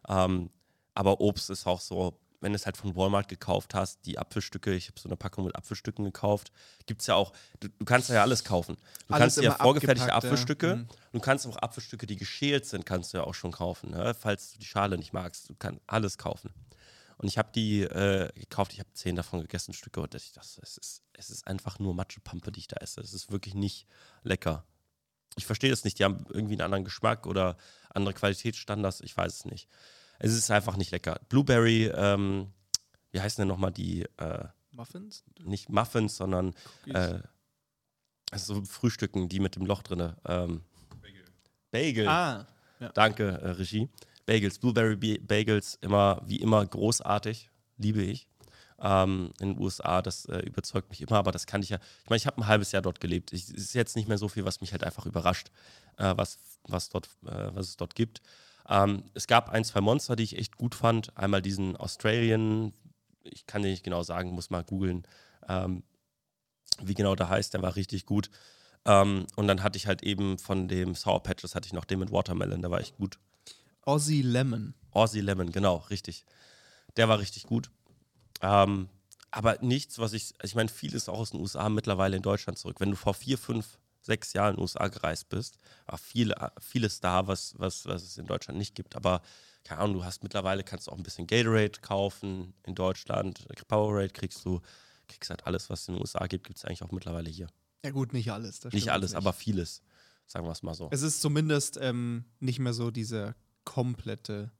Ähm, 0.07 0.49
aber 0.93 1.19
Obst 1.19 1.49
ist 1.49 1.67
auch 1.67 1.81
so, 1.81 2.19
wenn 2.41 2.53
du 2.53 2.55
es 2.55 2.65
halt 2.65 2.77
von 2.77 2.95
Walmart 2.95 3.27
gekauft 3.27 3.73
hast, 3.73 4.05
die 4.05 4.17
Apfelstücke, 4.17 4.73
ich 4.73 4.87
habe 4.87 4.99
so 4.99 5.09
eine 5.09 5.17
Packung 5.17 5.45
mit 5.45 5.55
Apfelstücken 5.55 6.05
gekauft, 6.05 6.51
gibt 6.85 7.01
es 7.01 7.07
ja 7.07 7.15
auch, 7.15 7.33
du, 7.59 7.67
du 7.69 7.85
kannst 7.85 8.09
ja 8.09 8.21
alles 8.21 8.43
kaufen. 8.43 8.77
Du 9.07 9.13
Alles 9.13 9.35
kannst 9.35 9.41
ja 9.41 9.55
vorgefertigte 9.55 10.13
abgepackt, 10.13 10.23
ja. 10.23 10.29
Apfelstücke, 10.29 10.75
Mhm. 10.77 10.87
du 11.13 11.19
kannst 11.19 11.45
auch 11.47 11.57
Apfelstücke, 11.57 12.05
die 12.07 12.15
geschält 12.15 12.65
sind, 12.65 12.85
kannst 12.85 13.13
du 13.13 13.17
ja 13.17 13.23
auch 13.23 13.33
schon 13.35 13.51
kaufen, 13.51 13.91
ne? 13.91 14.13
falls 14.17 14.53
du 14.53 14.59
die 14.59 14.65
Schale 14.65 14.97
nicht 14.97 15.11
magst. 15.13 15.49
Du 15.49 15.55
kannst 15.55 15.81
alles 15.87 16.17
kaufen. 16.17 16.53
Und 17.17 17.27
ich 17.27 17.37
habe 17.37 17.49
die 17.53 17.81
äh, 17.81 18.31
gekauft, 18.39 18.71
ich 18.71 18.79
habe 18.79 18.93
zehn 18.93 19.17
davon 19.17 19.41
gegessen, 19.41 19.73
Stücke, 19.73 19.99
und 19.99 20.15
ich 20.15 20.31
dachte, 20.31 20.61
es 20.61 20.77
ist, 20.77 21.03
es 21.11 21.29
ist 21.29 21.45
einfach 21.47 21.77
nur 21.77 21.93
Matschepampe, 21.93 22.49
die 22.53 22.61
ich 22.61 22.69
da 22.69 22.77
esse. 22.77 23.01
Es 23.01 23.13
ist 23.13 23.29
wirklich 23.29 23.55
nicht 23.55 23.87
lecker. 24.23 24.63
Ich 25.35 25.45
verstehe 25.45 25.69
das 25.69 25.83
nicht, 25.83 25.99
die 25.99 26.05
haben 26.05 26.25
irgendwie 26.29 26.53
einen 26.53 26.61
anderen 26.61 26.85
Geschmack 26.85 27.27
oder 27.27 27.57
andere 27.89 28.13
Qualitätsstandards, 28.13 29.01
ich 29.01 29.15
weiß 29.17 29.33
es 29.33 29.45
nicht. 29.45 29.67
Es 30.19 30.33
ist 30.33 30.51
einfach 30.51 30.75
nicht 30.77 30.91
lecker. 30.91 31.19
Blueberry, 31.29 31.85
ähm, 31.93 32.47
wie 33.11 33.21
heißen 33.21 33.41
denn 33.41 33.47
nochmal 33.47 33.71
die, 33.71 34.05
äh, 34.17 34.45
Muffins? 34.71 35.23
nicht 35.43 35.69
Muffins, 35.69 36.15
sondern 36.17 36.53
äh, 36.85 37.19
so 38.35 38.63
Frühstücken, 38.63 39.27
die 39.29 39.39
mit 39.39 39.55
dem 39.55 39.65
Loch 39.65 39.81
drin. 39.81 40.13
Ähm, 40.25 40.61
Bagel. 41.71 42.07
ah, 42.07 42.45
Danke, 42.93 43.27
äh, 43.41 43.49
Regie. 43.51 43.89
Bagels, 44.25 44.59
Blueberry 44.59 44.95
Ba- 44.95 45.21
Bagels, 45.25 45.75
immer 45.81 46.21
wie 46.25 46.37
immer 46.37 46.65
großartig, 46.65 47.49
liebe 47.77 48.01
ich. 48.03 48.27
Ähm, 48.81 49.33
in 49.41 49.55
den 49.55 49.59
USA, 49.59 50.01
das 50.01 50.25
äh, 50.25 50.37
überzeugt 50.39 50.89
mich 50.89 51.01
immer, 51.01 51.17
aber 51.17 51.31
das 51.31 51.45
kann 51.47 51.61
ich 51.61 51.69
ja. 51.69 51.79
Ich 52.03 52.09
meine, 52.09 52.17
ich 52.17 52.27
habe 52.27 52.37
ein 52.37 52.47
halbes 52.47 52.71
Jahr 52.71 52.81
dort 52.81 52.99
gelebt. 53.01 53.33
Es 53.33 53.49
ist 53.49 53.73
jetzt 53.73 53.95
nicht 53.95 54.07
mehr 54.07 54.17
so 54.17 54.29
viel, 54.29 54.45
was 54.45 54.61
mich 54.61 54.71
halt 54.71 54.83
einfach 54.83 55.05
überrascht, 55.05 55.49
äh, 55.97 56.13
was, 56.15 56.37
was, 56.63 56.87
dort, 56.89 57.07
äh, 57.25 57.49
was 57.55 57.69
es 57.69 57.77
dort 57.77 57.95
gibt. 57.95 58.21
Ähm, 58.69 59.03
es 59.15 59.27
gab 59.27 59.49
ein, 59.49 59.63
zwei 59.63 59.81
Monster, 59.81 60.15
die 60.15 60.23
ich 60.23 60.37
echt 60.37 60.55
gut 60.57 60.75
fand. 60.75 61.17
Einmal 61.17 61.41
diesen 61.41 61.75
Australian, 61.75 62.73
ich 63.23 63.47
kann 63.47 63.63
dir 63.63 63.69
nicht 63.69 63.83
genau 63.83 64.03
sagen, 64.03 64.31
muss 64.31 64.51
mal 64.51 64.63
googeln, 64.63 65.07
ähm, 65.47 65.83
wie 66.81 66.93
genau 66.93 67.15
der 67.15 67.29
heißt, 67.29 67.53
der 67.53 67.61
war 67.63 67.75
richtig 67.75 68.05
gut. 68.05 68.29
Ähm, 68.85 69.25
und 69.35 69.47
dann 69.47 69.63
hatte 69.63 69.77
ich 69.77 69.87
halt 69.87 70.03
eben 70.03 70.37
von 70.37 70.67
dem 70.67 70.95
Sour 70.95 71.23
Patch, 71.23 71.41
das 71.41 71.55
hatte 71.55 71.67
ich 71.67 71.73
noch 71.73 71.85
den 71.85 71.99
mit 71.99 72.11
Watermelon, 72.11 72.61
der 72.61 72.71
war 72.71 72.79
echt 72.79 72.97
gut. 72.97 73.19
Aussie 73.81 74.21
Lemon. 74.21 74.75
Aussie 74.91 75.21
Lemon, 75.21 75.51
genau, 75.51 75.77
richtig. 75.89 76.25
Der 76.95 77.09
war 77.09 77.19
richtig 77.19 77.43
gut. 77.43 77.71
Ähm, 78.41 78.87
aber 79.31 79.57
nichts, 79.61 79.99
was 79.99 80.13
ich, 80.13 80.33
ich 80.43 80.55
meine, 80.55 80.69
vieles 80.69 81.09
auch 81.09 81.19
aus 81.19 81.31
den 81.31 81.39
USA 81.39 81.69
mittlerweile 81.69 82.15
in 82.15 82.23
Deutschland 82.23 82.57
zurück. 82.57 82.79
Wenn 82.79 82.91
du 82.91 82.95
vor 82.95 83.13
vier, 83.13 83.37
fünf, 83.37 83.77
sechs 84.01 84.33
Jahren 84.33 84.51
in 84.51 84.55
den 84.57 84.61
USA 84.61 84.87
gereist 84.87 85.29
bist, 85.29 85.57
war 85.85 85.97
viel, 85.97 86.33
vieles 86.59 86.99
da, 86.99 87.27
was, 87.27 87.53
was, 87.57 87.85
was 87.85 88.03
es 88.03 88.17
in 88.17 88.25
Deutschland 88.27 88.57
nicht 88.57 88.75
gibt. 88.75 88.95
Aber 88.95 89.21
keine 89.63 89.81
Ahnung, 89.81 89.97
du 89.97 90.03
hast 90.05 90.23
mittlerweile, 90.23 90.63
kannst 90.63 90.87
du 90.87 90.91
auch 90.91 90.97
ein 90.97 91.03
bisschen 91.03 91.27
Gatorade 91.27 91.79
kaufen 91.81 92.53
in 92.63 92.75
Deutschland. 92.75 93.45
Powerade 93.67 94.09
kriegst 94.09 94.43
du, 94.45 94.61
kriegst 95.07 95.29
halt 95.29 95.45
alles, 95.45 95.69
was 95.69 95.81
es 95.81 95.87
in 95.89 95.95
den 95.95 96.01
USA 96.01 96.25
gibt, 96.27 96.47
gibt 96.47 96.57
es 96.57 96.65
eigentlich 96.65 96.81
auch 96.83 96.91
mittlerweile 96.91 97.29
hier. 97.29 97.47
Ja 97.83 97.91
gut, 97.91 98.13
nicht 98.13 98.31
alles. 98.31 98.63
Nicht 98.65 98.89
alles, 98.91 99.11
nicht. 99.11 99.17
aber 99.17 99.33
vieles. 99.33 99.81
Sagen 100.25 100.45
wir 100.45 100.51
es 100.51 100.63
mal 100.63 100.73
so. 100.75 100.87
Es 100.91 101.01
ist 101.01 101.21
zumindest 101.21 101.77
ähm, 101.81 102.25
nicht 102.39 102.59
mehr 102.59 102.73
so 102.73 102.91
dieser 102.91 103.35
komplette 103.63 104.51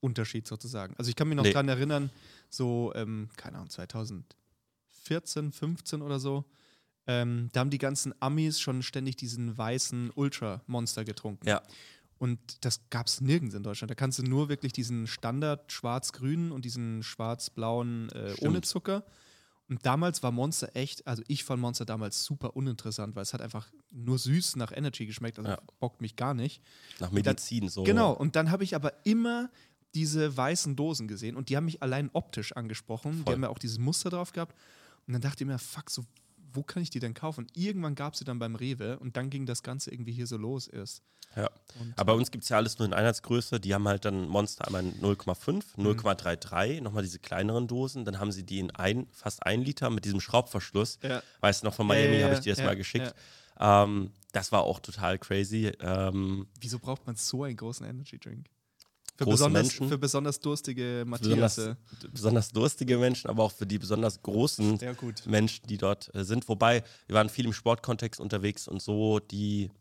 Unterschied 0.00 0.46
sozusagen. 0.46 0.94
Also 0.96 1.08
ich 1.10 1.16
kann 1.16 1.28
mich 1.28 1.36
noch 1.36 1.44
Nee. 1.44 1.52
dran 1.52 1.68
erinnern, 1.68 2.10
so, 2.50 2.92
ähm, 2.94 3.28
keine 3.36 3.56
Ahnung, 3.58 3.70
2014, 3.70 5.52
15 5.52 6.02
oder 6.02 6.18
so, 6.20 6.44
ähm, 7.08 7.48
da 7.52 7.60
haben 7.60 7.70
die 7.70 7.78
ganzen 7.78 8.14
Amis 8.20 8.60
schon 8.60 8.82
ständig 8.82 9.16
diesen 9.16 9.56
weißen 9.56 10.10
Ultra-Monster 10.14 11.04
getrunken. 11.04 11.48
Ja. 11.48 11.62
Und 12.18 12.38
das 12.64 12.80
gab 12.90 13.06
es 13.06 13.20
nirgends 13.20 13.54
in 13.54 13.62
Deutschland. 13.62 13.90
Da 13.90 13.94
kannst 13.94 14.18
du 14.18 14.24
nur 14.24 14.48
wirklich 14.48 14.72
diesen 14.72 15.06
Standard 15.06 15.72
schwarz-grünen 15.72 16.52
und 16.52 16.64
diesen 16.64 17.02
schwarz-blauen 17.02 18.10
äh, 18.10 18.34
ohne 18.40 18.60
Zucker. 18.60 19.04
Und 19.68 19.84
damals 19.86 20.22
war 20.22 20.32
Monster 20.32 20.74
echt, 20.74 21.06
also 21.06 21.22
ich 21.28 21.44
fand 21.44 21.60
Monster 21.60 21.84
damals 21.84 22.24
super 22.24 22.56
uninteressant, 22.56 23.14
weil 23.16 23.22
es 23.22 23.32
hat 23.34 23.40
einfach 23.40 23.68
nur 23.92 24.18
süß 24.18 24.56
nach 24.56 24.72
Energy 24.72 25.06
geschmeckt, 25.06 25.38
also 25.38 25.50
Ja. 25.50 25.58
bockt 25.78 26.00
mich 26.00 26.16
gar 26.16 26.34
nicht. 26.34 26.62
Nach 27.00 27.10
Medizin 27.10 27.68
so. 27.68 27.84
Genau, 27.84 28.12
und 28.12 28.34
dann 28.36 28.50
habe 28.50 28.64
ich 28.64 28.74
aber 28.74 28.92
immer 29.04 29.50
diese 29.94 30.36
weißen 30.36 30.74
Dosen 30.76 31.06
gesehen 31.08 31.36
und 31.36 31.48
die 31.48 31.56
haben 31.56 31.66
mich 31.66 31.82
allein 31.82 32.10
optisch 32.12 32.52
angesprochen. 32.52 33.12
Die 33.12 33.22
Voll. 33.24 33.34
haben 33.34 33.42
ja 33.42 33.48
auch 33.48 33.58
dieses 33.58 33.78
Muster 33.78 34.10
drauf 34.10 34.32
gehabt. 34.32 34.54
Und 35.06 35.12
dann 35.14 35.22
dachte 35.22 35.44
ich 35.44 35.48
mir, 35.48 35.58
fuck, 35.58 35.90
so, 35.90 36.04
wo 36.52 36.62
kann 36.62 36.82
ich 36.82 36.90
die 36.90 36.98
denn 37.00 37.14
kaufen? 37.14 37.40
Und 37.44 37.56
irgendwann 37.56 37.94
gab 37.94 38.16
sie 38.16 38.24
dann 38.24 38.38
beim 38.38 38.54
Rewe 38.54 38.98
und 38.98 39.16
dann 39.16 39.30
ging 39.30 39.46
das 39.46 39.62
Ganze 39.62 39.90
irgendwie 39.90 40.12
hier 40.12 40.26
so 40.26 40.36
los 40.36 40.66
erst. 40.68 41.02
Ja. 41.36 41.50
Und 41.78 41.92
Aber 41.96 42.12
bei 42.14 42.18
uns 42.18 42.30
gibt 42.30 42.44
es 42.44 42.48
ja 42.50 42.56
alles 42.56 42.78
nur 42.78 42.86
in 42.86 42.94
Einheitsgröße. 42.94 43.60
Die 43.60 43.74
haben 43.74 43.86
halt 43.86 44.04
dann 44.04 44.28
Monster 44.28 44.66
einmal 44.66 44.82
in 44.82 44.98
0,5, 45.00 45.76
Mhm. 45.76 45.84
0,33, 45.86 46.80
nochmal 46.80 47.02
diese 47.02 47.18
kleineren 47.18 47.66
Dosen. 47.68 48.04
Dann 48.04 48.18
haben 48.18 48.32
sie 48.32 48.44
die 48.44 48.60
in 48.60 48.70
ein, 48.70 49.06
fast 49.12 49.44
ein 49.44 49.60
Liter 49.62 49.90
mit 49.90 50.04
diesem 50.06 50.20
Schraubverschluss. 50.20 50.98
Ja. 51.02 51.22
Weißt 51.40 51.62
du 51.62 51.66
noch, 51.66 51.74
von 51.74 51.86
Ja, 51.88 51.94
Miami 51.94 52.16
ja, 52.16 52.24
habe 52.24 52.34
ich 52.34 52.40
dir 52.40 52.52
das 52.52 52.60
ja, 52.60 52.64
mal 52.64 52.76
geschickt. 52.76 53.14
Ähm, 53.60 54.12
das 54.32 54.52
war 54.52 54.62
auch 54.62 54.80
total 54.80 55.18
crazy. 55.18 55.72
Ähm, 55.80 56.46
Wieso 56.60 56.78
braucht 56.78 57.06
man 57.06 57.16
so 57.16 57.44
einen 57.44 57.56
großen 57.56 57.84
Energy 57.86 58.18
Drink? 58.18 58.46
Für, 59.18 59.26
besonders, 59.26 59.62
Menschen. 59.64 59.88
für 59.88 59.98
besonders 59.98 60.38
durstige 60.38 61.04
besonders, 61.04 61.56
Matthias. 61.56 61.76
besonders 62.12 62.52
durstige 62.52 62.98
Menschen, 62.98 63.28
aber 63.28 63.42
auch 63.42 63.50
für 63.50 63.66
die 63.66 63.76
besonders 63.78 64.22
großen. 64.22 64.78
Menschen, 65.26 65.66
die 65.66 65.76
dort 65.76 66.14
äh, 66.14 66.24
sind. 66.24 66.48
Wobei, 66.48 66.84
wir 67.08 67.16
waren 67.16 67.28
viel 67.28 67.44
im 67.44 67.52
Sportkontext 67.52 68.20
unterwegs 68.20 68.68
und 68.68 68.80
so 68.80 69.18
die 69.18 69.72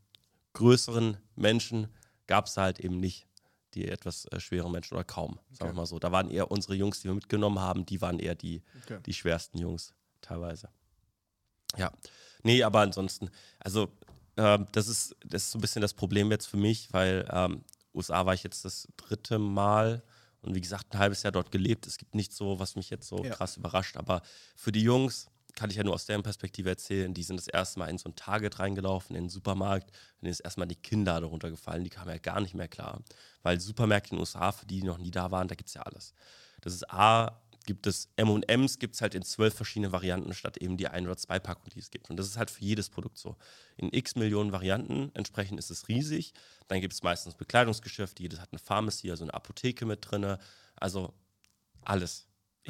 größeren 0.54 1.18
Menschen 1.36 1.88
gab 2.26 2.48
es 2.48 2.58
halt 2.58 2.80
eben 2.80 3.00
nicht. 3.00 3.28
Die 3.76 3.88
etwas 3.88 4.26
äh, 4.32 4.40
schweren 4.40 4.72
Menschen 4.72 4.96
oder 4.96 5.04
kaum, 5.04 5.38
sagen 5.52 5.70
wir 5.72 5.76
mal 5.76 5.86
so. 5.86 6.00
Da 6.00 6.12
waren 6.12 6.32
eher 6.32 6.50
unsere 6.50 6.74
Jungs, 6.74 7.02
die 7.02 7.10
wir 7.10 7.14
mitgenommen 7.14 7.60
haben, 7.60 7.86
die 7.86 8.02
waren 8.02 8.18
eher 8.18 8.34
die, 8.34 8.64
Okay. 8.84 9.00
die 9.06 9.14
schwersten 9.14 9.60
Jungs 9.60 9.94
teilweise. 10.22 10.70
Ja. 11.78 11.92
Nee, 12.42 12.64
aber 12.64 12.80
ansonsten, 12.80 13.30
also 13.60 13.90
ähm, 14.36 14.66
das, 14.72 14.88
ist, 14.88 15.16
das 15.24 15.44
ist 15.44 15.52
so 15.52 15.60
ein 15.60 15.62
bisschen 15.62 15.82
das 15.84 15.94
Problem 15.94 16.32
jetzt 16.32 16.48
für 16.48 16.58
mich, 16.58 16.88
weil 16.92 17.28
ähm, 17.32 17.64
USA 17.98 18.26
war 18.26 18.34
ich 18.34 18.44
jetzt 18.44 18.64
das 18.66 18.88
dritte 18.98 19.40
Mal 19.40 20.04
und 20.42 20.56
wie 20.56 20.62
gesagt, 20.62 20.94
ein 20.94 21.00
halbes 21.00 21.24
Jahr 21.24 21.32
dort 21.32 21.52
gelebt. 21.52 21.88
Es 21.88 21.98
gibt 21.98 22.16
nichts 22.16 22.38
so, 22.38 22.60
was 22.60 22.76
mich 22.76 22.90
jetzt 22.90 23.08
so 23.08 23.24
Ja. 23.24 23.32
krass 23.34 23.58
überrascht. 23.58 23.98
Aber 23.98 24.22
für 24.56 24.72
die 24.72 24.82
Jungs 24.84 25.28
kann 25.56 25.72
ich 25.72 25.76
ja 25.76 25.84
nur 25.84 25.96
aus 25.96 26.06
deren 26.06 26.22
Perspektive 26.22 26.70
erzählen, 26.70 27.14
die 27.16 27.24
sind 27.24 27.38
das 27.38 27.48
erste 27.48 27.80
Mal 27.80 27.88
in 27.90 27.98
so 27.98 28.08
ein 28.10 28.16
Target 28.16 28.60
reingelaufen, 28.60 29.16
in 29.16 29.24
den 29.24 29.30
Supermarkt, 29.30 29.90
und 29.90 30.22
denen 30.22 30.32
ist 30.32 30.42
erstmal 30.42 30.68
die 30.68 30.76
Kinder 30.76 31.20
darunter 31.20 31.50
gefallen, 31.50 31.84
die 31.84 31.90
kamen 31.90 32.12
ja 32.12 32.20
gar 32.20 32.40
nicht 32.40 32.54
mehr 32.54 32.68
klar. 32.68 33.02
Weil 33.42 33.60
Supermärkte 33.60 34.12
in 34.12 34.18
den 34.18 34.20
USA, 34.20 34.52
für 34.52 34.68
die, 34.68 34.82
die 34.82 34.86
noch 34.88 35.00
nie 35.00 35.10
da 35.10 35.32
waren, 35.32 35.48
da 35.48 35.56
gibt 35.56 35.70
es 35.70 35.74
ja 35.74 35.82
alles. 35.82 36.14
Das 36.62 36.74
ist 36.74 36.88
A, 36.92 37.42
gibt 37.68 37.86
es 37.86 38.10
M&M's, 38.16 38.80
gibt 38.80 38.96
es 38.96 39.02
halt 39.02 39.14
in 39.14 39.22
zwölf 39.22 39.54
verschiedenen 39.54 39.92
Varianten, 39.92 40.34
statt 40.34 40.58
eben 40.58 40.78
die 40.78 40.88
ein 40.88 41.06
oder 41.06 41.18
zwei 41.18 41.38
Packungen, 41.38 41.70
die 41.76 41.80
es 41.80 41.92
gibt. 41.92 42.10
Und 42.10 42.18
das 42.18 42.26
ist 42.26 42.38
halt 42.38 42.50
für 42.50 42.64
jedes 42.64 42.90
Produkt 42.90 43.20
so. 43.20 43.36
In 43.76 43.94
x 43.94 44.16
Millionen 44.16 44.52
Varianten, 44.52 45.12
entsprechend 45.14 45.60
ist 45.60 45.70
es 45.70 45.88
riesig. 45.88 46.34
Dann 46.68 46.82
gibt 46.82 46.94
es 46.94 47.04
meistens 47.04 47.36
Bekleidungsgeschäfte, 47.36 48.24
jedes 48.24 48.40
hat 48.40 48.50
eine 48.52 48.60
Pharmacy, 48.60 49.12
also 49.12 49.26
eine 49.26 49.34
Apotheke 49.36 49.86
mit 49.86 50.10
drin. 50.10 50.38
Also 50.76 51.14
alles. 51.82 52.26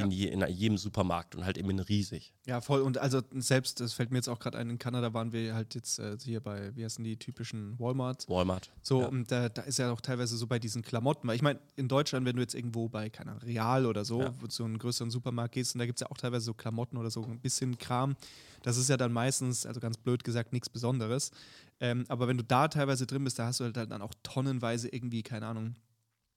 In, 0.05 0.11
je, 0.11 0.27
in 0.27 0.45
jedem 0.47 0.77
Supermarkt 0.77 1.35
und 1.35 1.45
halt 1.45 1.57
eben 1.57 1.69
in 1.69 1.79
riesig. 1.79 2.33
Ja, 2.45 2.61
voll. 2.61 2.81
Und 2.81 2.97
also 2.97 3.21
selbst, 3.35 3.79
das 3.79 3.93
fällt 3.93 4.11
mir 4.11 4.17
jetzt 4.17 4.27
auch 4.29 4.39
gerade 4.39 4.57
ein, 4.57 4.69
in 4.69 4.77
Kanada 4.79 5.13
waren 5.13 5.31
wir 5.31 5.53
halt 5.55 5.75
jetzt 5.75 5.99
äh, 5.99 6.17
hier 6.23 6.39
bei, 6.39 6.75
wie 6.75 6.83
heißen 6.85 7.03
die 7.03 7.17
typischen 7.17 7.77
Walmart. 7.79 8.27
Walmart. 8.29 8.71
So, 8.81 9.01
Ja. 9.01 9.07
und 9.07 9.31
da, 9.31 9.49
da 9.49 9.61
ist 9.63 9.79
ja 9.79 9.91
auch 9.91 10.01
teilweise 10.01 10.37
so 10.37 10.47
bei 10.47 10.59
diesen 10.59 10.81
Klamotten, 10.81 11.27
weil 11.27 11.35
ich 11.35 11.41
meine, 11.41 11.59
in 11.75 11.87
Deutschland, 11.87 12.25
wenn 12.25 12.35
du 12.35 12.41
jetzt 12.41 12.55
irgendwo 12.55 12.89
bei, 12.89 13.09
keine 13.09 13.31
Ahnung, 13.31 13.43
Real 13.43 13.85
oder 13.85 14.05
so, 14.05 14.21
Ja. 14.21 14.33
zu 14.49 14.63
einem 14.63 14.77
größeren 14.77 15.09
Supermarkt 15.11 15.53
gehst, 15.55 15.75
und 15.75 15.79
da 15.79 15.85
gibt 15.85 15.99
es 15.99 16.01
ja 16.01 16.11
auch 16.11 16.17
teilweise 16.17 16.45
so 16.45 16.53
Klamotten 16.53 16.97
oder 16.97 17.09
so 17.11 17.23
ein 17.23 17.39
bisschen 17.39 17.77
Kram. 17.77 18.15
Das 18.63 18.77
ist 18.77 18.89
ja 18.89 18.97
dann 18.97 19.13
meistens, 19.13 19.65
also 19.65 19.79
ganz 19.79 19.97
blöd 19.97 20.23
gesagt, 20.23 20.51
nichts 20.53 20.69
Besonderes. 20.69 21.31
Ähm, 21.79 22.05
aber 22.07 22.27
wenn 22.27 22.37
du 22.37 22.43
da 22.43 22.67
teilweise 22.67 23.05
drin 23.05 23.23
bist, 23.23 23.37
da 23.37 23.45
hast 23.45 23.59
du 23.59 23.65
halt 23.65 23.77
dann 23.77 24.01
auch 24.01 24.13
tonnenweise 24.23 24.89
irgendwie, 24.89 25.21
keine 25.21 25.45
Ahnung, 25.45 25.75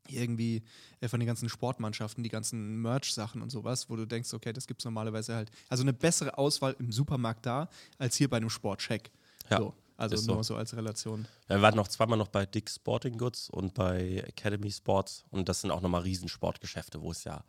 irgendwie 0.08 0.62
äh, 1.00 1.08
von 1.08 1.20
den 1.20 1.26
ganzen 1.26 1.48
Sportmannschaften, 1.48 2.22
die 2.22 2.30
ganzen 2.30 2.80
Merch-Sachen 2.82 3.42
und 3.42 3.50
sowas, 3.50 3.88
wo 3.88 3.96
du 3.96 4.06
denkst, 4.06 4.32
okay, 4.34 4.52
das 4.52 4.66
gibt 4.66 4.80
es 4.80 4.84
normalerweise 4.84 5.34
halt. 5.34 5.50
Also 5.68 5.82
eine 5.82 5.92
bessere 5.92 6.36
Auswahl 6.38 6.76
im 6.78 6.92
Supermarkt 6.92 7.46
da, 7.46 7.68
als 7.98 8.16
hier 8.16 8.28
bei 8.28 8.38
einem 8.38 8.50
Sportcheck. 8.50 9.10
Ja, 9.50 9.58
so, 9.58 9.74
also 9.96 10.14
ist 10.14 10.24
so. 10.24 10.34
nur 10.34 10.44
so 10.44 10.56
als 10.56 10.76
Relation. 10.76 11.26
Ja, 11.48 11.56
wir 11.56 11.62
waren 11.62 11.76
noch 11.76 11.88
zweimal 11.88 12.18
noch 12.18 12.28
bei 12.28 12.46
Dick's 12.46 12.76
Sporting 12.76 13.18
Goods 13.18 13.50
und 13.50 13.74
bei 13.74 14.24
Academy 14.26 14.70
Sports 14.70 15.24
und 15.30 15.48
das 15.48 15.60
sind 15.60 15.70
auch 15.70 15.80
nochmal 15.80 16.02
Riesensportgeschäfte, 16.02 17.02
wo 17.02 17.10
es 17.10 17.24
ja 17.24 17.44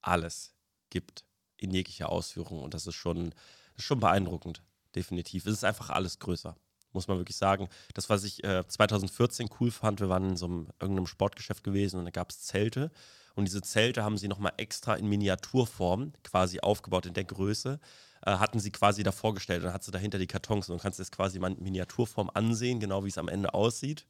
alles 0.00 0.54
gibt 0.88 1.24
in 1.56 1.70
jeglicher 1.72 2.08
Ausführung 2.08 2.62
und 2.62 2.74
das 2.74 2.86
ist 2.86 2.94
schon, 2.94 3.30
das 3.30 3.78
ist 3.78 3.84
schon 3.84 4.00
beeindruckend, 4.00 4.62
definitiv. 4.94 5.46
Es 5.46 5.52
ist 5.52 5.64
einfach 5.64 5.90
alles 5.90 6.18
größer, 6.18 6.56
muss 6.92 7.08
man 7.08 7.18
wirklich 7.18 7.36
sagen. 7.36 7.68
Das, 7.94 8.10
was 8.10 8.24
ich 8.24 8.42
äh, 8.44 8.66
2014 8.66 9.48
cool 9.60 9.70
fand, 9.70 10.00
wir 10.00 10.08
waren 10.08 10.30
in 10.30 10.36
so 10.36 10.46
einem 10.46 10.68
irgendeinem 10.80 11.06
Sportgeschäft 11.06 11.64
gewesen 11.64 11.98
und 11.98 12.04
da 12.04 12.10
gab 12.10 12.30
es 12.30 12.42
Zelte 12.42 12.90
und 13.34 13.44
diese 13.44 13.62
Zelte 13.62 14.04
haben 14.04 14.18
sie 14.18 14.28
nochmal 14.28 14.52
extra 14.56 14.94
in 14.94 15.06
Miniaturform 15.08 16.12
quasi 16.24 16.60
aufgebaut 16.60 17.06
in 17.06 17.14
der 17.14 17.24
Größe 17.24 17.80
äh, 18.22 18.32
hatten 18.32 18.60
sie 18.60 18.70
quasi 18.70 19.02
da 19.02 19.12
vorgestellt 19.12 19.60
und 19.60 19.66
dann 19.66 19.74
hat 19.74 19.84
sie 19.84 19.90
dahinter 19.90 20.18
die 20.18 20.26
Kartons 20.26 20.68
und 20.68 20.78
du 20.78 20.82
kannst 20.82 20.98
das 20.98 21.10
quasi 21.10 21.38
mal 21.38 21.52
in 21.52 21.62
Miniaturform 21.62 22.30
ansehen, 22.34 22.80
genau 22.80 23.04
wie 23.04 23.08
es 23.08 23.18
am 23.18 23.28
Ende 23.28 23.54
aussieht 23.54 24.06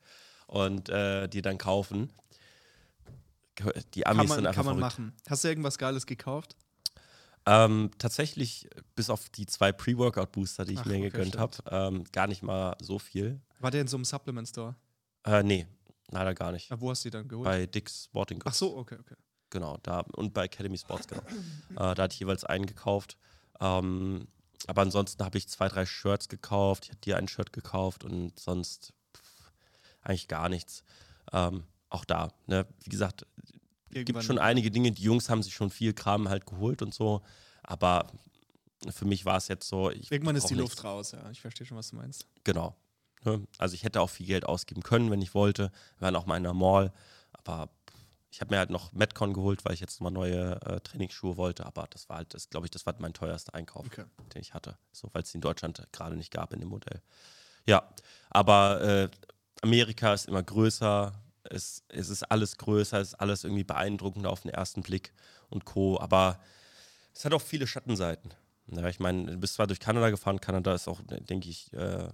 und 0.47 0.89
äh, 0.89 1.29
die 1.29 1.43
dann 1.43 1.59
kaufen. 1.59 2.13
Die 3.95 4.07
Amis 4.07 4.29
man, 4.31 4.37
sind 4.37 4.47
einfach 4.47 4.65
kann 4.65 4.67
man 4.67 4.79
verrückt. 4.79 4.99
machen. 4.99 5.13
Hast 5.29 5.45
du 5.45 5.49
irgendwas 5.49 5.79
Geiles 5.79 6.07
gekauft? 6.07 6.57
Ähm, 7.47 7.91
tatsächlich, 7.99 8.69
bis 8.95 9.11
auf 9.11 9.29
die 9.31 9.47
zwei 9.47 9.73
Pre-Workout-Booster, 9.73 10.65
die 10.65 10.75
ich 10.75 10.81
Ach, 10.81 10.85
mir 10.85 10.99
okay, 10.99 11.11
gegönnt 11.11 11.39
habe, 11.39 11.57
ähm, 11.71 12.05
gar 12.13 12.27
nicht 12.27 12.43
mal 12.43 12.77
so 12.81 12.99
viel. 12.99 13.41
War 13.61 13.71
der 13.71 13.81
in 13.81 13.89
so 13.89 13.97
einem 13.97 14.05
Supplement-Store? 14.05 14.75
Äh, 15.25 15.43
nee, 15.43 15.67
leider 16.09 16.35
gar 16.35 16.53
nicht. 16.53 16.71
Ah, 16.71 16.77
wo 16.79 16.91
hast 16.91 17.05
du 17.05 17.09
die 17.09 17.13
dann 17.13 17.29
geholt? 17.29 17.45
Bei 17.45 17.67
Dick's 17.67 18.05
Sporting 18.05 18.39
Goods. 18.39 18.55
Ach 18.55 18.59
so, 18.59 18.77
okay, 18.77 18.97
okay. 19.01 19.17
Genau, 19.51 19.79
da 19.83 20.01
und 20.15 20.33
bei 20.33 20.45
Academy 20.45 20.79
Sports, 20.79 21.09
genau. 21.09 21.23
äh, 21.71 21.95
da 21.95 22.03
hatte 22.03 22.15
ich 22.15 22.21
jeweils 22.21 22.45
einen 22.45 22.67
gekauft. 22.67 23.17
Ähm, 23.61 24.29
aber 24.67 24.83
ansonsten 24.83 25.25
habe 25.25 25.39
ich 25.39 25.49
zwei, 25.49 25.69
drei 25.69 25.87
Shirts 25.87 26.29
gekauft. 26.29 26.85
Ich 26.85 26.91
hatte 26.91 27.01
dir 27.01 27.17
ein 27.17 27.27
Shirt 27.27 27.53
gekauft 27.53 28.05
und 28.05 28.39
sonst 28.39 28.93
pff, 29.17 29.53
eigentlich 30.03 30.29
gar 30.29 30.49
nichts. 30.49 30.85
Ähm, 31.33 31.65
auch 31.89 32.05
da, 32.05 32.33
ne? 32.47 32.67
wie 32.85 32.91
gesagt, 32.91 33.27
es 33.91 33.95
gibt 33.95 34.09
Irgendwann- 34.11 34.23
schon 34.25 34.39
einige 34.39 34.71
Dinge, 34.71 34.93
die 34.93 35.03
Jungs 35.03 35.29
haben 35.29 35.43
sich 35.43 35.55
schon 35.55 35.71
viel 35.71 35.93
Kram 35.93 36.29
halt 36.29 36.47
geholt 36.47 36.83
und 36.83 36.95
so. 36.95 37.23
Aber 37.63 38.07
für 38.91 39.05
mich 39.05 39.25
war 39.25 39.37
es 39.37 39.49
jetzt 39.49 39.69
so. 39.69 39.91
Ich 39.91 40.11
Irgendwann 40.11 40.37
ist 40.37 40.49
die 40.49 40.55
nichts. 40.55 40.71
Luft 40.77 40.85
raus, 40.85 41.13
ja. 41.13 41.29
Ich 41.31 41.41
verstehe 41.41 41.67
schon, 41.67 41.77
was 41.77 41.91
du 41.91 41.97
meinst. 41.97 42.27
Genau. 42.45 42.75
Ne? 43.25 43.47
Also 43.59 43.75
ich 43.75 43.85
hätte 43.85 44.01
auch 44.01 44.09
viel 44.11 44.27
Geld 44.27 44.47
ausgeben 44.47 44.83
können, 44.83 45.11
wenn 45.11 45.21
ich 45.21 45.35
wollte. 45.35 45.71
Wir 45.99 46.07
waren 46.07 46.17
auch 46.17 46.27
mal 46.27 46.37
in 46.39 46.43
der 46.45 46.55
Mall. 46.55 46.93
Aber 47.33 47.69
ich 48.31 48.41
habe 48.41 48.55
mir 48.55 48.59
halt 48.59 48.71
noch 48.71 48.93
Metcon 48.93 49.33
geholt, 49.35 49.65
weil 49.65 49.75
ich 49.75 49.81
jetzt 49.81 50.01
mal 50.01 50.11
neue 50.11 50.61
äh, 50.63 50.81
Trainingsschuhe 50.81 51.37
wollte. 51.37 51.67
Aber 51.67 51.87
das 51.91 52.09
war 52.09 52.19
halt, 52.19 52.33
das 52.33 52.49
glaube 52.49 52.67
ich, 52.67 52.71
das 52.71 52.87
war 52.87 52.95
mein 52.99 53.13
teuerster 53.13 53.55
Einkauf, 53.55 53.87
Okay. 53.87 54.05
den 54.35 54.41
ich 54.41 54.55
hatte. 54.55 54.79
So, 54.93 55.11
weil 55.13 55.23
es 55.23 55.35
in 55.35 55.41
Deutschland 55.41 55.87
gerade 55.93 56.17
nicht 56.17 56.33
gab 56.33 56.53
in 56.55 56.61
dem 56.61 56.69
Modell. 56.71 57.03
Ja, 57.67 57.83
aber 58.31 58.81
äh, 58.81 59.09
Amerika 59.63 60.15
ist 60.15 60.27
immer 60.29 60.43
größer. 60.43 61.13
Es, 61.45 61.85
es 61.89 62.09
ist 62.11 62.23
alles 62.25 62.57
größer, 62.59 63.01
es 63.01 63.09
ist 63.09 63.15
alles 63.15 63.45
irgendwie 63.45 63.65
beeindruckender 63.65 64.31
auf 64.31 64.41
den 64.43 64.51
ersten 64.51 64.83
Blick 64.83 65.13
und 65.49 65.65
Co. 65.65 65.99
Aber 66.01 66.41
es 67.15 67.25
hat 67.25 67.33
auch 67.33 67.43
viele 67.43 67.67
Schattenseiten. 67.67 68.35
Ja, 68.67 68.89
ich 68.89 69.01
meine, 69.01 69.33
du 69.33 69.37
bist 69.39 69.55
zwar 69.55 69.67
durch 69.67 69.81
Kanada 69.81 70.11
gefahren, 70.11 70.41
Kanada 70.41 70.75
ist 70.75 70.87
auch, 70.87 71.01
denke 71.05 71.49
ich, 71.49 71.73
äh, 71.73 72.09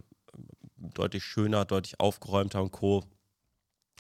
deutlich 0.77 1.25
schöner, 1.25 1.65
deutlich 1.65 2.01
aufgeräumter 2.01 2.63
und 2.63 2.71
Co. 2.73 3.05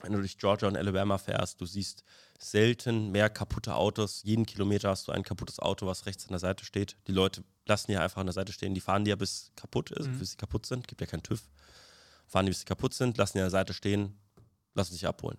Wenn 0.03 0.13
du 0.13 0.19
durch 0.19 0.39
Georgia 0.39 0.69
und 0.69 0.77
Alabama 0.77 1.17
fährst, 1.19 1.61
du 1.61 1.67
siehst 1.67 2.03
selten 2.39 3.11
mehr 3.13 3.31
kaputte 3.31 3.75
Autos. 3.75 4.23
Jeden 4.25 4.45
Kilometer 4.45 4.91
hast 4.91 5.09
du 5.09 5.13
ein 5.13 5.23
kaputtes 5.23 5.59
Auto, 5.59 5.87
was 5.87 6.05
rechts 6.07 6.25
an 6.25 6.33
der 6.33 6.39
Seite 6.39 6.65
steht. 6.67 6.97
Die 7.07 7.13
Leute 7.13 7.43
lassen 7.65 7.91
die 7.91 7.97
einfach 7.97 8.21
an 8.21 8.27
der 8.27 8.35
Seite 8.35 8.53
stehen. 8.53 8.75
Die 8.75 8.81
fahren 8.83 9.05
die 9.05 9.09
ja 9.11 9.17
bis 9.17 9.53
kaputt 9.57 9.91
ist, 9.91 10.07
Mhm. 10.09 10.19
bis 10.19 10.33
sie 10.33 10.37
kaputt 10.37 10.67
sind. 10.67 10.87
Gibt 10.87 11.01
ja 11.01 11.07
keinen 11.07 11.23
TÜV. 11.23 11.43
Fahren 12.27 12.45
die 12.45 12.51
bis 12.51 12.61
sie 12.61 12.65
kaputt 12.67 12.93
sind, 12.93 13.17
lassen 13.17 13.39
die 13.39 13.41
an 13.41 13.45
der 13.47 13.51
Seite 13.51 13.73
stehen, 13.73 14.19
lassen 14.77 14.93
sich 14.93 15.07
abholen. 15.07 15.39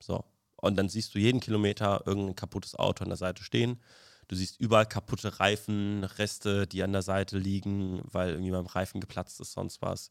So. 0.00 0.24
Und 0.56 0.76
dann 0.76 0.88
siehst 0.88 1.14
du 1.14 1.18
jeden 1.18 1.40
Kilometer 1.40 2.02
irgendein 2.06 2.36
kaputtes 2.36 2.74
Auto 2.74 3.04
an 3.04 3.10
der 3.10 3.16
Seite 3.16 3.42
stehen. 3.42 3.80
Du 4.28 4.36
siehst 4.36 4.60
überall 4.60 4.86
kaputte 4.86 5.40
Reifen, 5.40 6.04
Reste, 6.04 6.66
die 6.66 6.82
an 6.82 6.92
der 6.92 7.02
Seite 7.02 7.38
liegen, 7.38 8.00
weil 8.04 8.30
irgendwie 8.30 8.52
beim 8.52 8.66
Reifen 8.66 9.00
geplatzt 9.00 9.40
ist, 9.40 9.52
sonst 9.52 9.82
was. 9.82 10.10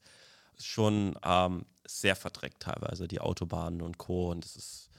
Ist 0.57 0.67
schon 0.67 1.17
ähm, 1.23 1.65
sehr 1.85 2.15
verdreckt 2.15 2.61
teilweise, 2.61 3.07
die 3.07 3.21
Autobahnen 3.21 3.81
und 3.81 3.97
Co. 3.97 4.31
Und 4.31 4.43
das 4.43 4.55
ist, 4.55 4.89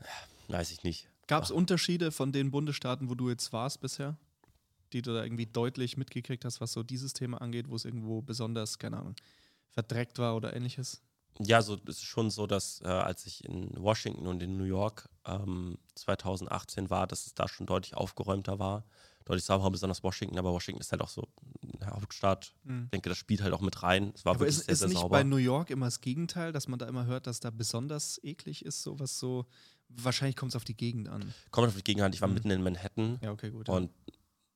ja, 0.00 0.54
weiß 0.56 0.70
ich 0.70 0.84
nicht. 0.84 1.08
Gab 1.26 1.42
es 1.42 1.50
Unterschiede 1.50 2.12
von 2.12 2.30
den 2.30 2.50
Bundesstaaten, 2.50 3.10
wo 3.10 3.14
du 3.14 3.30
jetzt 3.30 3.52
warst 3.52 3.80
bisher? 3.80 4.16
Die 4.92 5.02
du 5.02 5.12
da 5.12 5.24
irgendwie 5.24 5.46
deutlich 5.46 5.96
mitgekriegt 5.96 6.44
hast, 6.44 6.60
was 6.60 6.72
so 6.72 6.82
dieses 6.82 7.14
Thema 7.14 7.40
angeht, 7.40 7.68
wo 7.68 7.74
es 7.74 7.84
irgendwo 7.84 8.22
besonders, 8.22 8.78
keine 8.78 8.98
Ahnung, 8.98 9.16
verdreckt 9.70 10.18
war 10.18 10.36
oder 10.36 10.54
ähnliches? 10.54 11.02
Ja, 11.38 11.60
so 11.62 11.74
es 11.86 11.96
ist 11.98 12.04
schon 12.04 12.30
so, 12.30 12.46
dass 12.46 12.80
äh, 12.82 12.86
als 12.88 13.26
ich 13.26 13.44
in 13.44 13.70
Washington 13.76 14.26
und 14.26 14.42
in 14.42 14.56
New 14.56 14.64
York 14.64 15.08
ähm, 15.26 15.76
2018 15.94 16.88
war, 16.90 17.06
dass 17.06 17.26
es 17.26 17.34
da 17.34 17.46
schon 17.48 17.66
deutlich 17.66 17.94
aufgeräumter 17.96 18.58
war. 18.58 18.84
deutlich 19.26 19.44
sauberer, 19.44 19.70
besonders 19.70 20.02
Washington, 20.02 20.38
aber 20.38 20.52
Washington 20.52 20.80
ist 20.80 20.92
halt 20.92 21.02
auch 21.02 21.08
so 21.08 21.26
eine 21.80 21.90
Hauptstadt. 21.90 22.54
Mhm. 22.64 22.84
Ich 22.84 22.90
denke, 22.90 23.08
das 23.08 23.18
spielt 23.18 23.42
halt 23.42 23.52
auch 23.52 23.60
mit 23.60 23.82
rein. 23.82 24.12
Es 24.14 24.24
war 24.24 24.34
Aber 24.34 24.40
wirklich 24.40 24.58
ist, 24.60 24.64
sehr, 24.66 24.72
ist 24.72 24.78
sehr 24.78 24.88
nicht 24.88 24.98
sauber. 24.98 25.16
bei 25.18 25.24
New 25.24 25.36
York 25.36 25.70
immer 25.70 25.86
das 25.86 26.00
Gegenteil, 26.00 26.52
dass 26.52 26.68
man 26.68 26.78
da 26.78 26.86
immer 26.88 27.06
hört, 27.06 27.26
dass 27.26 27.40
da 27.40 27.50
besonders 27.50 28.18
eklig 28.22 28.64
ist, 28.64 28.82
sowas 28.82 29.18
so. 29.18 29.44
Wahrscheinlich 29.88 30.36
kommt 30.36 30.52
es 30.52 30.56
auf 30.56 30.64
die 30.64 30.76
Gegend 30.76 31.08
an. 31.08 31.34
Kommt 31.50 31.68
auf 31.68 31.74
die 31.76 31.84
Gegend 31.84 32.02
an, 32.02 32.12
ich 32.12 32.20
war 32.20 32.28
Mhm. 32.28 32.34
mitten 32.34 32.50
in 32.50 32.62
Manhattan 32.62 33.18
Ja, 33.20 33.30
okay, 33.32 33.50
gut. 33.50 33.68
und 33.68 33.90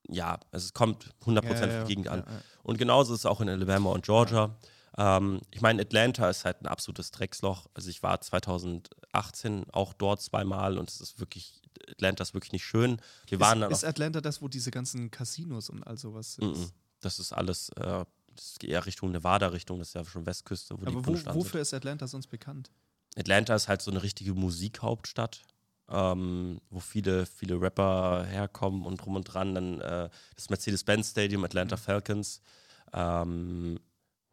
ja, 0.09 0.41
also 0.51 0.65
es 0.65 0.73
kommt 0.73 1.15
100% 1.25 1.45
ja, 1.45 1.67
auf 1.67 1.73
ja, 1.73 1.85
die 1.85 1.89
Gegend 1.89 2.09
an. 2.09 2.25
Und 2.63 2.79
genauso 2.79 3.13
ist 3.15 3.21
es 3.21 3.27
auch 3.27 3.41
in 3.41 3.49
Alabama 3.49 3.91
und 3.91 4.05
Georgia. 4.05 4.57
Ähm, 5.01 5.41
ich 5.51 5.63
meine, 5.63 5.81
Atlanta 5.81 6.29
ist 6.29 6.45
halt 6.45 6.61
ein 6.61 6.67
absolutes 6.67 7.11
Drecksloch. 7.11 7.67
Also 7.73 7.89
ich 7.89 8.03
war 8.03 8.21
2018 8.21 9.65
auch 9.73 9.95
dort 9.95 10.21
zweimal 10.21 10.77
und 10.77 10.91
es 10.91 11.01
ist 11.01 11.19
wirklich, 11.19 11.63
Atlanta 11.91 12.23
ist 12.23 12.35
wirklich 12.35 12.53
nicht 12.53 12.65
schön. 12.67 13.01
Wir 13.27 13.41
waren 13.41 13.59
ist, 13.59 13.63
dann 13.63 13.73
ist 13.73 13.85
Atlanta 13.85 14.21
das, 14.21 14.43
wo 14.43 14.49
diese 14.49 14.71
ganzen 14.71 15.11
Casinos 15.11 15.71
und 15.71 15.83
all 15.85 15.97
sowas 15.97 16.35
sind? 16.35 16.55
Mhm. 16.57 16.71
Das 17.01 17.19
ist 17.19 17.33
alles, 17.33 17.71
äh, 17.77 18.05
das 18.37 18.59
geht 18.59 18.69
eher 18.71 18.85
Richtung 18.85 19.11
Nevada-Richtung, 19.11 19.79
das 19.79 19.89
ist 19.89 19.95
ja 19.95 20.05
schon 20.05 20.27
Westküste, 20.27 20.75
wo 20.75 20.85
die 20.85 20.95
Aber 20.95 21.07
wo, 21.07 21.35
wofür 21.35 21.63
ist 21.63 21.73
Atlanta 21.73 22.07
sonst 22.07 22.27
bekannt? 22.27 22.71
sind. 23.15 23.21
Atlanta 23.21 23.55
ist 23.55 23.69
halt 23.69 23.81
so 23.81 23.91
eine 23.91 24.03
richtige 24.03 24.35
Musikhauptstadt, 24.35 25.43
ähm, 25.89 26.61
wo 26.69 26.79
viele, 26.79 27.25
viele 27.25 27.59
Rapper 27.59 28.27
herkommen 28.27 28.85
und 28.85 28.99
drum 28.99 29.17
und 29.17 29.25
dran. 29.25 29.55
Dann 29.55 29.81
äh, 29.81 30.11
das 30.37 30.51
Mercedes-Benz 30.51 31.11
Stadium, 31.13 31.43
Atlanta 31.43 31.77
Mhm. 31.77 31.81
Falcons. 31.81 32.43
Ähm, 32.93 33.81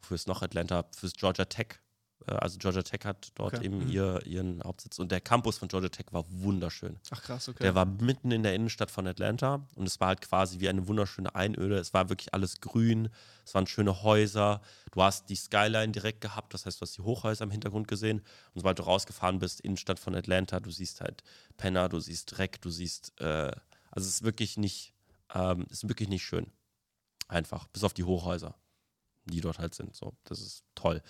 wofür 0.01 0.15
ist 0.15 0.27
noch 0.27 0.41
Atlanta? 0.41 0.85
Fürs 0.95 1.13
Georgia 1.13 1.45
Tech. 1.45 1.79
Äh, 2.27 2.31
also 2.31 2.57
Georgia 2.57 2.81
Tech 2.81 3.01
hat 3.05 3.29
dort 3.35 3.55
Okay. 3.55 3.65
eben 3.65 3.85
Mhm. 3.85 3.89
ihr, 3.91 4.25
ihren 4.25 4.63
Hauptsitz. 4.63 4.97
Und 4.99 5.11
der 5.11 5.21
Campus 5.21 5.57
von 5.57 5.67
Georgia 5.67 5.89
Tech 5.89 6.07
war 6.11 6.25
wunderschön. 6.29 6.99
Ach 7.11 7.21
krass, 7.21 7.47
okay. 7.47 7.61
Der 7.63 7.75
war 7.75 7.85
mitten 7.85 8.31
in 8.31 8.43
der 8.43 8.55
Innenstadt 8.55 8.89
von 8.91 9.05
Atlanta 9.07 9.67
und 9.75 9.85
es 9.87 9.99
war 9.99 10.07
halt 10.09 10.21
quasi 10.21 10.59
wie 10.59 10.67
eine 10.69 10.87
wunderschöne 10.87 11.35
Einöde. 11.35 11.77
Es 11.77 11.93
war 11.93 12.09
wirklich 12.09 12.33
alles 12.33 12.59
grün, 12.59 13.09
es 13.45 13.53
waren 13.53 13.67
schöne 13.67 14.01
Häuser. 14.03 14.61
Du 14.91 15.03
hast 15.03 15.29
die 15.29 15.35
Skyline 15.35 15.91
direkt 15.91 16.21
gehabt, 16.21 16.53
das 16.53 16.65
heißt, 16.65 16.79
du 16.79 16.81
hast 16.81 16.97
die 16.97 17.01
Hochhäuser 17.03 17.43
im 17.43 17.51
Hintergrund 17.51 17.87
gesehen. 17.87 18.19
Und 18.53 18.61
sobald 18.61 18.79
du 18.79 18.83
rausgefahren 18.83 19.39
bist, 19.39 19.61
Innenstadt 19.61 19.99
von 19.99 20.15
Atlanta, 20.15 20.59
du 20.59 20.71
siehst 20.71 21.01
halt 21.01 21.23
Penner, 21.57 21.87
du 21.89 21.99
siehst 21.99 22.35
Dreck, 22.37 22.59
du 22.61 22.69
siehst, 22.71 23.19
äh, 23.21 23.51
also 23.91 24.07
es 24.07 24.15
ist 24.15 24.23
wirklich 24.23 24.57
nicht, 24.57 24.93
ähm, 25.33 25.65
es 25.69 25.83
ist 25.83 25.89
wirklich 25.89 26.09
nicht 26.09 26.23
schön. 26.23 26.51
Einfach, 27.29 27.67
bis 27.67 27.83
auf 27.83 27.93
die 27.93 28.03
Hochhäuser, 28.05 28.55
die 29.31 29.41
dort 29.41 29.59
halt 29.59 29.73
sind. 29.73 29.95
So, 29.95 30.13
das 30.23 30.41
ist 30.41 30.63
toll. 30.75 31.01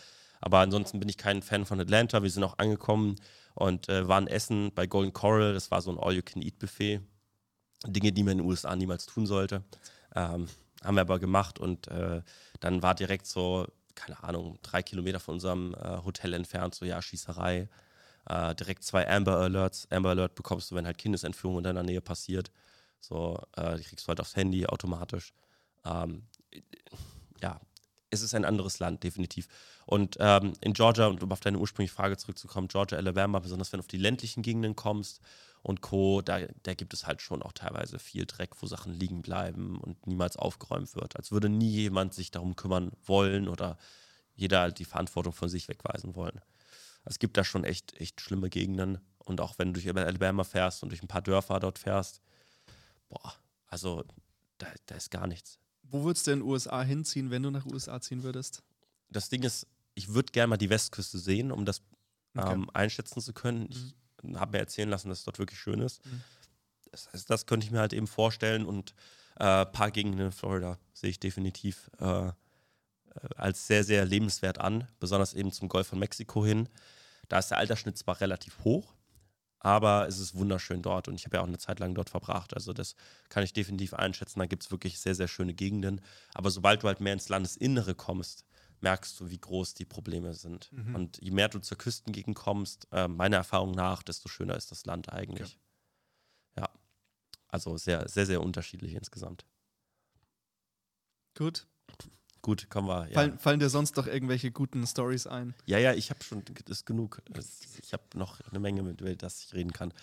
Aber 0.42 0.60
ansonsten 0.60 1.00
bin 1.00 1.10
ich 1.10 1.18
kein 1.18 1.42
Fan 1.42 1.66
von 1.66 1.80
Atlanta. 1.80 2.24
Wir 2.24 2.30
sind 2.30 2.44
auch 2.44 2.58
angekommen 2.58 3.16
und 3.56 3.90
äh, 3.90 4.08
waren 4.08 4.28
essen 4.28 4.72
bei 4.74 4.86
Golden 4.88 5.14
Coral. 5.14 5.54
Das 5.54 5.72
war 5.72 5.82
so 5.82 5.92
ein 5.92 6.00
All-You-Can-Eat-Buffet. 6.00 7.02
Dinge, 7.86 8.12
die 8.12 8.24
man 8.24 8.34
in 8.34 8.38
den 8.40 8.48
USA 8.48 8.76
niemals 8.76 9.06
tun 9.06 9.26
sollte. 9.26 9.64
Ähm, 10.16 10.48
haben 10.84 10.96
wir 10.96 11.02
aber 11.02 11.20
gemacht 11.20 11.60
und 11.60 11.88
äh, 11.88 12.22
dann 12.60 12.82
war 12.82 12.96
direkt 12.96 13.28
so, 13.28 13.68
keine 13.96 14.24
Ahnung, 14.24 14.60
drei 14.62 14.84
Kilometer 14.84 15.20
von 15.20 15.36
unserem 15.36 15.74
äh, 15.76 16.04
Hotel 16.04 16.34
entfernt, 16.34 16.76
so 16.76 16.86
ja, 16.86 17.02
Schießerei. 17.02 17.68
Äh, 18.30 18.56
direkt 18.56 18.84
zwei 18.84 19.08
Amber 19.10 19.38
Alerts. 19.38 19.88
Amber 19.90 20.10
Alert 20.10 20.36
bekommst 20.36 20.72
du, 20.72 20.76
wenn 20.76 20.86
halt 20.86 20.98
Kindesentführung 20.98 21.60
in 21.60 21.64
deiner 21.64 21.84
Nähe 21.84 22.02
passiert. 22.02 22.52
So, 23.00 23.40
äh, 23.56 23.78
die 23.78 23.84
kriegst 23.84 24.06
du 24.06 24.10
halt 24.10 24.20
aufs 24.20 24.36
Handy 24.36 24.66
automatisch. 24.66 25.34
Ähm, 25.86 26.24
ja, 27.42 27.60
es 28.10 28.22
ist 28.22 28.34
ein 28.34 28.46
anderes 28.46 28.80
Land, 28.80 29.04
definitiv. 29.04 29.48
Und 29.86 30.18
ähm, 30.20 30.54
in 30.62 30.74
Georgia, 30.74 31.08
um 31.08 31.32
auf 31.32 31.40
deine 31.40 31.60
ursprüngliche 31.60 31.96
Frage 31.96 32.18
zurückzukommen, 32.18 32.68
Georgia, 32.68 32.98
Alabama, 32.98 33.40
besonders 33.40 33.72
wenn 33.72 33.80
du 33.80 33.84
auf 33.84 33.88
die 33.88 33.98
ländlichen 33.98 34.44
Gegenden 34.44 34.76
kommst 34.76 35.22
und 35.62 35.82
Co., 35.82 36.22
da, 36.22 36.40
da 36.64 36.74
gibt 36.74 36.94
es 36.94 37.06
halt 37.06 37.22
schon 37.22 37.42
auch 37.42 37.52
teilweise 37.52 38.00
viel 38.00 38.26
Dreck, 38.26 38.52
wo 38.62 38.68
Sachen 38.68 38.94
liegen 38.94 39.22
bleiben 39.22 39.80
und 39.80 40.08
niemals 40.08 40.38
aufgeräumt 40.38 40.96
wird. 40.96 41.18
Als 41.18 41.32
würde 41.32 41.50
nie 41.50 41.70
jemand 41.70 42.14
sich 42.14 42.32
darum 42.32 42.56
kümmern 42.56 42.92
wollen 43.06 43.48
oder 43.48 43.78
jeder 44.36 44.62
halt 44.62 44.80
die 44.80 44.86
Verantwortung 44.86 45.34
von 45.34 45.50
sich 45.50 45.68
wegweisen 45.68 46.16
wollen. 46.16 46.42
Es 47.06 47.20
gibt 47.20 47.38
da 47.38 47.44
schon 47.44 47.64
echt, 47.64 48.00
echt 48.00 48.22
schlimme 48.22 48.50
Gegenden. 48.50 49.00
Und 49.20 49.42
auch 49.42 49.58
wenn 49.58 49.74
du 49.74 49.82
durch 49.82 49.98
Alabama 49.98 50.44
fährst 50.44 50.84
und 50.84 50.90
durch 50.90 51.02
ein 51.04 51.08
paar 51.08 51.22
Dörfer 51.22 51.60
dort 51.60 51.80
fährst, 51.80 52.22
boah, 53.10 53.34
also 53.68 54.04
da, 54.58 54.68
da 54.86 54.96
ist 54.96 55.12
gar 55.12 55.28
nichts. 55.28 55.60
Wo 55.90 56.04
würdest 56.04 56.28
du 56.28 56.32
in 56.32 56.40
den 56.40 56.48
USA 56.48 56.82
hinziehen, 56.84 57.30
wenn 57.32 57.44
du 57.44 57.52
nach 57.52 57.66
USA 57.66 58.00
ziehen 58.02 58.24
würdest? 58.24 58.64
das 59.10 59.30
Ding 59.30 59.44
ist, 59.44 59.66
ich 59.96 60.14
würde 60.14 60.32
gerne 60.34 60.48
mal 60.48 60.58
die 60.58 60.70
Westküste 60.70 61.18
sehen, 61.18 61.52
um 61.52 61.66
das 61.66 61.82
Okay. 62.36 62.54
ähm, 62.54 62.70
einschätzen 62.74 63.20
zu 63.22 63.34
können. 63.34 63.68
Ich 63.72 63.96
habe 64.36 64.52
mir 64.52 64.60
erzählen 64.60 64.90
lassen, 64.90 65.10
dass 65.10 65.20
es 65.20 65.24
dort 65.26 65.40
wirklich 65.40 65.60
schön 65.60 65.80
ist. 65.80 66.06
Mhm. 66.06 66.22
Das, 66.92 67.12
heißt, 67.12 67.30
das 67.30 67.46
könnte 67.48 67.66
ich 67.66 67.72
mir 67.72 67.80
halt 67.80 67.94
eben 67.94 68.06
vorstellen 68.06 68.66
und 68.66 68.94
äh, 69.40 69.44
ein 69.66 69.72
paar 69.72 69.90
Gegenden 69.92 70.28
in 70.28 70.32
Florida 70.32 70.78
sehe 70.94 71.10
ich 71.10 71.20
definitiv 71.20 71.90
äh, 72.00 72.28
äh, 72.28 72.32
als 73.38 73.66
sehr, 73.66 73.84
sehr 73.84 74.06
lebenswert 74.06 74.60
an, 74.60 74.88
besonders 75.00 75.34
eben 75.34 75.52
zum 75.52 75.68
Golf 75.70 75.88
von 75.88 76.00
Mexiko 76.00 76.46
hin. 76.46 76.70
Da 77.28 77.40
ist 77.40 77.50
der 77.50 77.58
Altersschnitt 77.58 77.98
zwar 77.98 78.20
relativ 78.22 78.60
hoch, 78.64 78.94
aber 79.68 80.08
es 80.08 80.18
ist 80.18 80.34
wunderschön 80.34 80.82
dort 80.82 81.10
und 81.10 81.16
ich 81.16 81.26
habe 81.26 81.36
ja 81.36 81.44
auch 81.44 81.48
eine 81.48 81.58
Zeit 81.58 81.80
lang 81.80 81.94
dort 81.94 82.10
verbracht. 82.10 82.54
Also 82.54 82.72
das 82.72 82.96
kann 83.28 83.44
ich 83.44 83.52
definitiv 83.52 83.94
einschätzen. 83.94 84.40
Da 84.40 84.46
gibt 84.46 84.64
es 84.64 84.72
wirklich 84.72 84.98
sehr, 84.98 85.14
sehr 85.14 85.28
schöne 85.28 85.54
Gegenden. 85.54 86.00
Aber 86.34 86.52
sobald 86.52 86.84
du 86.84 86.88
halt 86.88 87.02
mehr 87.02 87.12
ins 87.12 87.28
Landesinnere 87.28 87.94
kommst, 87.94 88.46
merkst 88.80 89.20
du, 89.20 89.30
wie 89.30 89.38
groß 89.38 89.74
die 89.74 89.84
Probleme 89.84 90.34
sind. 90.34 90.72
Mhm. 90.72 90.96
Und 90.96 91.22
je 91.22 91.32
mehr 91.32 91.50
du 91.50 91.60
zur 91.60 91.78
Küstengegend 91.78 92.38
kommst, 92.38 92.88
äh, 92.94 93.10
meiner 93.10 93.36
Erfahrung 93.36 93.72
nach, 93.72 94.04
desto 94.04 94.30
schöner 94.30 94.56
ist 94.56 94.72
das 94.72 94.86
Land 94.86 95.12
eigentlich. 95.12 95.60
Ja. 96.56 96.70
Also 97.50 97.76
sehr, 97.76 98.08
sehr, 98.08 98.26
sehr 98.26 98.42
unterschiedlich 98.42 98.94
insgesamt. 98.94 99.46
Gut. 101.36 101.68
Gut, 102.48 102.70
kommen 102.70 102.88
wir. 102.88 103.08
Ja, 103.08 103.14
Fallen, 103.14 103.38
fallen 103.40 103.60
dir 103.60 103.68
sonst 103.68 103.98
noch 103.98 104.08
irgendwelche 104.08 104.52
guten 104.52 104.88
Stories 104.88 105.28
ein? 105.28 105.54
ja, 105.66 105.80
ja 105.80 105.94
ich 105.94 106.10
habe 106.12 106.24
schon, 106.24 106.46
das 106.46 106.78
ist 106.78 106.86
genug. 106.86 107.22
Ich 107.84 107.92
habe 107.92 108.04
noch 108.16 108.40
eine 108.50 108.60
Menge, 108.62 108.84
mit 108.84 109.02
der 109.02 109.28
ich 109.28 109.54
reden 109.54 109.74
kann. 109.74 109.94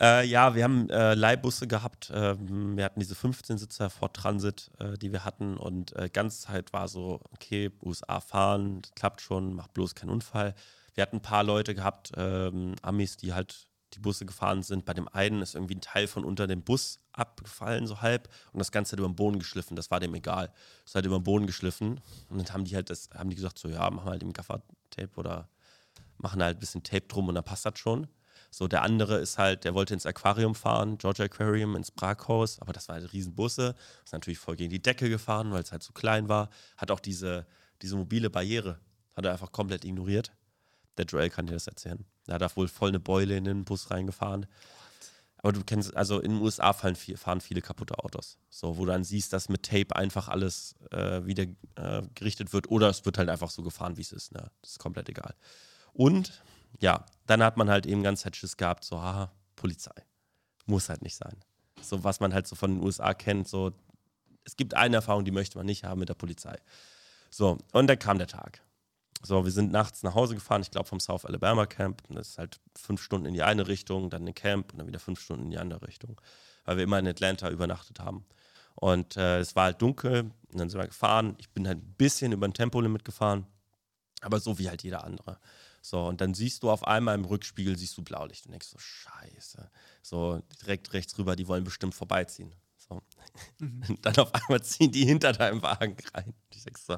Äh, 0.00 0.26
ja, 0.26 0.56
wir 0.56 0.64
haben 0.64 0.90
äh, 0.90 1.14
Leihbusse 1.14 1.68
gehabt. 1.68 2.10
Ähm, 2.12 2.76
wir 2.76 2.84
hatten 2.84 2.98
diese 2.98 3.14
15-Sitzer 3.14 3.88
Ford 3.88 4.16
Transit, 4.16 4.72
äh, 4.80 4.98
die 4.98 5.12
wir 5.12 5.24
hatten. 5.24 5.56
Und 5.56 5.94
äh, 5.94 6.10
ganze 6.12 6.40
Zeit 6.40 6.72
war 6.72 6.88
so, 6.88 7.20
okay, 7.30 7.70
USA 7.84 8.18
fahren, 8.18 8.82
das 8.82 8.92
klappt 8.96 9.20
schon, 9.20 9.54
macht 9.54 9.74
bloß 9.74 9.94
keinen 9.94 10.10
Unfall. 10.10 10.56
Wir 10.94 11.02
hatten 11.02 11.18
ein 11.18 11.22
paar 11.22 11.44
Leute 11.44 11.76
gehabt, 11.76 12.10
ähm, 12.16 12.74
Amis, 12.82 13.16
die 13.16 13.32
halt 13.32 13.68
die 13.94 14.00
Busse 14.00 14.26
gefahren 14.26 14.62
sind. 14.62 14.84
Bei 14.84 14.94
dem 14.94 15.08
einen 15.08 15.42
ist 15.42 15.54
irgendwie 15.54 15.76
ein 15.76 15.80
Teil 15.80 16.06
von 16.06 16.24
unter 16.24 16.46
dem 16.46 16.62
Bus 16.62 17.00
abgefallen, 17.12 17.86
so 17.86 18.00
halb, 18.00 18.28
und 18.52 18.58
das 18.58 18.72
Ganze 18.72 18.92
hat 18.92 18.98
über 18.98 19.08
den 19.08 19.16
Boden 19.16 19.38
geschliffen. 19.38 19.76
Das 19.76 19.90
war 19.90 20.00
dem 20.00 20.14
egal. 20.14 20.52
Das 20.84 20.94
halt 20.94 21.06
über 21.06 21.18
den 21.18 21.24
Boden 21.24 21.46
geschliffen. 21.46 22.00
Und 22.28 22.38
dann 22.38 22.52
haben 22.52 22.64
die 22.64 22.74
halt 22.74 22.90
das, 22.90 23.10
haben 23.14 23.30
die 23.30 23.36
gesagt, 23.36 23.58
so 23.58 23.68
ja, 23.68 23.88
machen 23.90 24.06
wir 24.06 24.10
halt 24.12 24.22
im 24.22 24.32
Gaffer-Tape 24.32 25.16
oder 25.16 25.48
machen 26.18 26.42
halt 26.42 26.56
ein 26.56 26.60
bisschen 26.60 26.82
Tape 26.82 27.06
drum 27.06 27.28
und 27.28 27.34
dann 27.34 27.44
passt 27.44 27.66
das 27.66 27.78
schon. 27.78 28.08
So, 28.50 28.68
der 28.68 28.82
andere 28.82 29.18
ist 29.18 29.36
halt, 29.36 29.64
der 29.64 29.74
wollte 29.74 29.94
ins 29.94 30.06
Aquarium 30.06 30.54
fahren, 30.54 30.96
Georgia 30.98 31.24
Aquarium, 31.24 31.74
ins 31.74 31.90
Braghaus, 31.90 32.60
aber 32.60 32.72
das 32.72 32.88
war 32.88 32.94
halt 32.94 33.12
Riesenbusse. 33.12 33.74
Ist 34.04 34.12
natürlich 34.12 34.38
voll 34.38 34.54
gegen 34.54 34.70
die 34.70 34.80
Decke 34.80 35.08
gefahren, 35.08 35.50
weil 35.50 35.62
es 35.62 35.72
halt 35.72 35.82
zu 35.82 35.92
klein 35.92 36.28
war. 36.28 36.50
Hat 36.76 36.92
auch 36.92 37.00
diese, 37.00 37.46
diese 37.82 37.96
mobile 37.96 38.30
Barriere, 38.30 38.78
hat 39.16 39.24
er 39.24 39.32
einfach 39.32 39.50
komplett 39.50 39.84
ignoriert. 39.84 40.30
Der 40.96 41.06
Joel 41.06 41.30
kann 41.30 41.46
dir 41.46 41.54
das 41.54 41.66
erzählen. 41.66 42.04
Da 42.26 42.34
hat 42.34 42.42
er 42.42 42.56
wohl 42.56 42.68
voll 42.68 42.90
eine 42.90 43.00
Beule 43.00 43.36
in 43.36 43.44
den 43.44 43.64
Bus 43.64 43.90
reingefahren. 43.90 44.46
Aber 45.44 45.52
du 45.52 45.62
kennst, 45.62 45.94
also 45.94 46.20
in 46.20 46.32
den 46.32 46.40
USA 46.40 46.72
fahren, 46.72 46.96
fahren 46.96 47.40
viele 47.42 47.60
kaputte 47.60 47.98
Autos. 47.98 48.38
So, 48.48 48.78
wo 48.78 48.86
du 48.86 48.92
dann 48.92 49.04
siehst, 49.04 49.32
dass 49.34 49.50
mit 49.50 49.64
Tape 49.64 49.94
einfach 49.94 50.28
alles 50.28 50.74
äh, 50.90 51.26
wieder 51.26 51.44
äh, 51.74 52.02
gerichtet 52.14 52.54
wird 52.54 52.70
oder 52.70 52.88
es 52.88 53.04
wird 53.04 53.18
halt 53.18 53.28
einfach 53.28 53.50
so 53.50 53.62
gefahren, 53.62 53.98
wie 53.98 54.00
es 54.00 54.12
ist. 54.12 54.32
Ne? 54.32 54.50
Das 54.62 54.72
ist 54.72 54.78
komplett 54.78 55.08
egal. 55.10 55.34
Und 55.92 56.42
ja, 56.80 57.04
dann 57.26 57.42
hat 57.42 57.58
man 57.58 57.68
halt 57.68 57.84
eben 57.84 58.02
ganz 58.02 58.24
Schiss 58.34 58.56
gehabt, 58.56 58.84
so, 58.84 59.02
haha, 59.02 59.32
Polizei. 59.54 59.94
Muss 60.66 60.88
halt 60.88 61.02
nicht 61.02 61.16
sein. 61.16 61.36
So, 61.82 62.02
was 62.04 62.20
man 62.20 62.32
halt 62.32 62.46
so 62.46 62.56
von 62.56 62.76
den 62.76 62.82
USA 62.82 63.12
kennt, 63.12 63.46
so, 63.46 63.72
es 64.44 64.56
gibt 64.56 64.74
eine 64.74 64.96
Erfahrung, 64.96 65.24
die 65.26 65.30
möchte 65.30 65.58
man 65.58 65.66
nicht 65.66 65.84
haben 65.84 65.98
mit 65.98 66.08
der 66.08 66.14
Polizei. 66.14 66.56
So, 67.30 67.58
und 67.72 67.86
dann 67.86 67.98
kam 67.98 68.16
der 68.16 68.28
Tag. 68.28 68.62
So, 69.24 69.44
wir 69.44 69.52
sind 69.52 69.72
nachts 69.72 70.02
nach 70.02 70.14
Hause 70.14 70.34
gefahren, 70.34 70.60
ich 70.60 70.70
glaube 70.70 70.86
vom 70.86 71.00
South 71.00 71.24
Alabama 71.24 71.64
Camp. 71.64 72.02
Das 72.10 72.28
ist 72.28 72.38
halt 72.38 72.60
fünf 72.76 73.02
Stunden 73.02 73.26
in 73.26 73.32
die 73.32 73.42
eine 73.42 73.66
Richtung, 73.66 74.10
dann 74.10 74.26
ein 74.28 74.34
Camp 74.34 74.72
und 74.72 74.78
dann 74.78 74.86
wieder 74.86 74.98
fünf 74.98 75.20
Stunden 75.20 75.44
in 75.44 75.50
die 75.50 75.58
andere 75.58 75.86
Richtung. 75.86 76.20
Weil 76.66 76.76
wir 76.76 76.84
immer 76.84 76.98
in 76.98 77.08
Atlanta 77.08 77.48
übernachtet 77.48 78.00
haben. 78.00 78.26
Und 78.74 79.16
äh, 79.16 79.38
es 79.38 79.56
war 79.56 79.64
halt 79.64 79.80
dunkel 79.80 80.30
und 80.48 80.60
dann 80.60 80.68
sind 80.68 80.78
wir 80.78 80.86
gefahren. 80.86 81.36
Ich 81.38 81.48
bin 81.50 81.66
halt 81.66 81.78
ein 81.78 81.94
bisschen 81.96 82.32
über 82.32 82.46
ein 82.46 82.52
Tempolimit 82.52 83.04
gefahren, 83.04 83.46
aber 84.20 84.40
so 84.40 84.58
wie 84.58 84.68
halt 84.68 84.82
jeder 84.82 85.04
andere. 85.04 85.38
So, 85.80 86.06
und 86.06 86.20
dann 86.20 86.34
siehst 86.34 86.62
du 86.62 86.70
auf 86.70 86.86
einmal 86.86 87.14
im 87.14 87.24
Rückspiegel, 87.24 87.76
siehst 87.78 87.96
du 87.96 88.02
Blaulicht 88.02 88.46
und 88.46 88.52
denkst 88.52 88.68
so, 88.68 88.78
scheiße. 88.78 89.70
So, 90.02 90.42
direkt 90.62 90.92
rechts 90.92 91.16
rüber, 91.18 91.36
die 91.36 91.46
wollen 91.46 91.64
bestimmt 91.64 91.94
vorbeiziehen. 91.94 92.54
So. 93.58 93.66
Und 93.88 94.04
dann 94.04 94.16
auf 94.16 94.34
einmal 94.34 94.62
ziehen 94.62 94.92
die 94.92 95.04
hinter 95.04 95.32
deinem 95.32 95.62
Wagen 95.62 95.96
rein. 96.14 96.26
Und 96.26 96.56
ich 96.56 96.62
sag 96.62 96.78
so, 96.78 96.96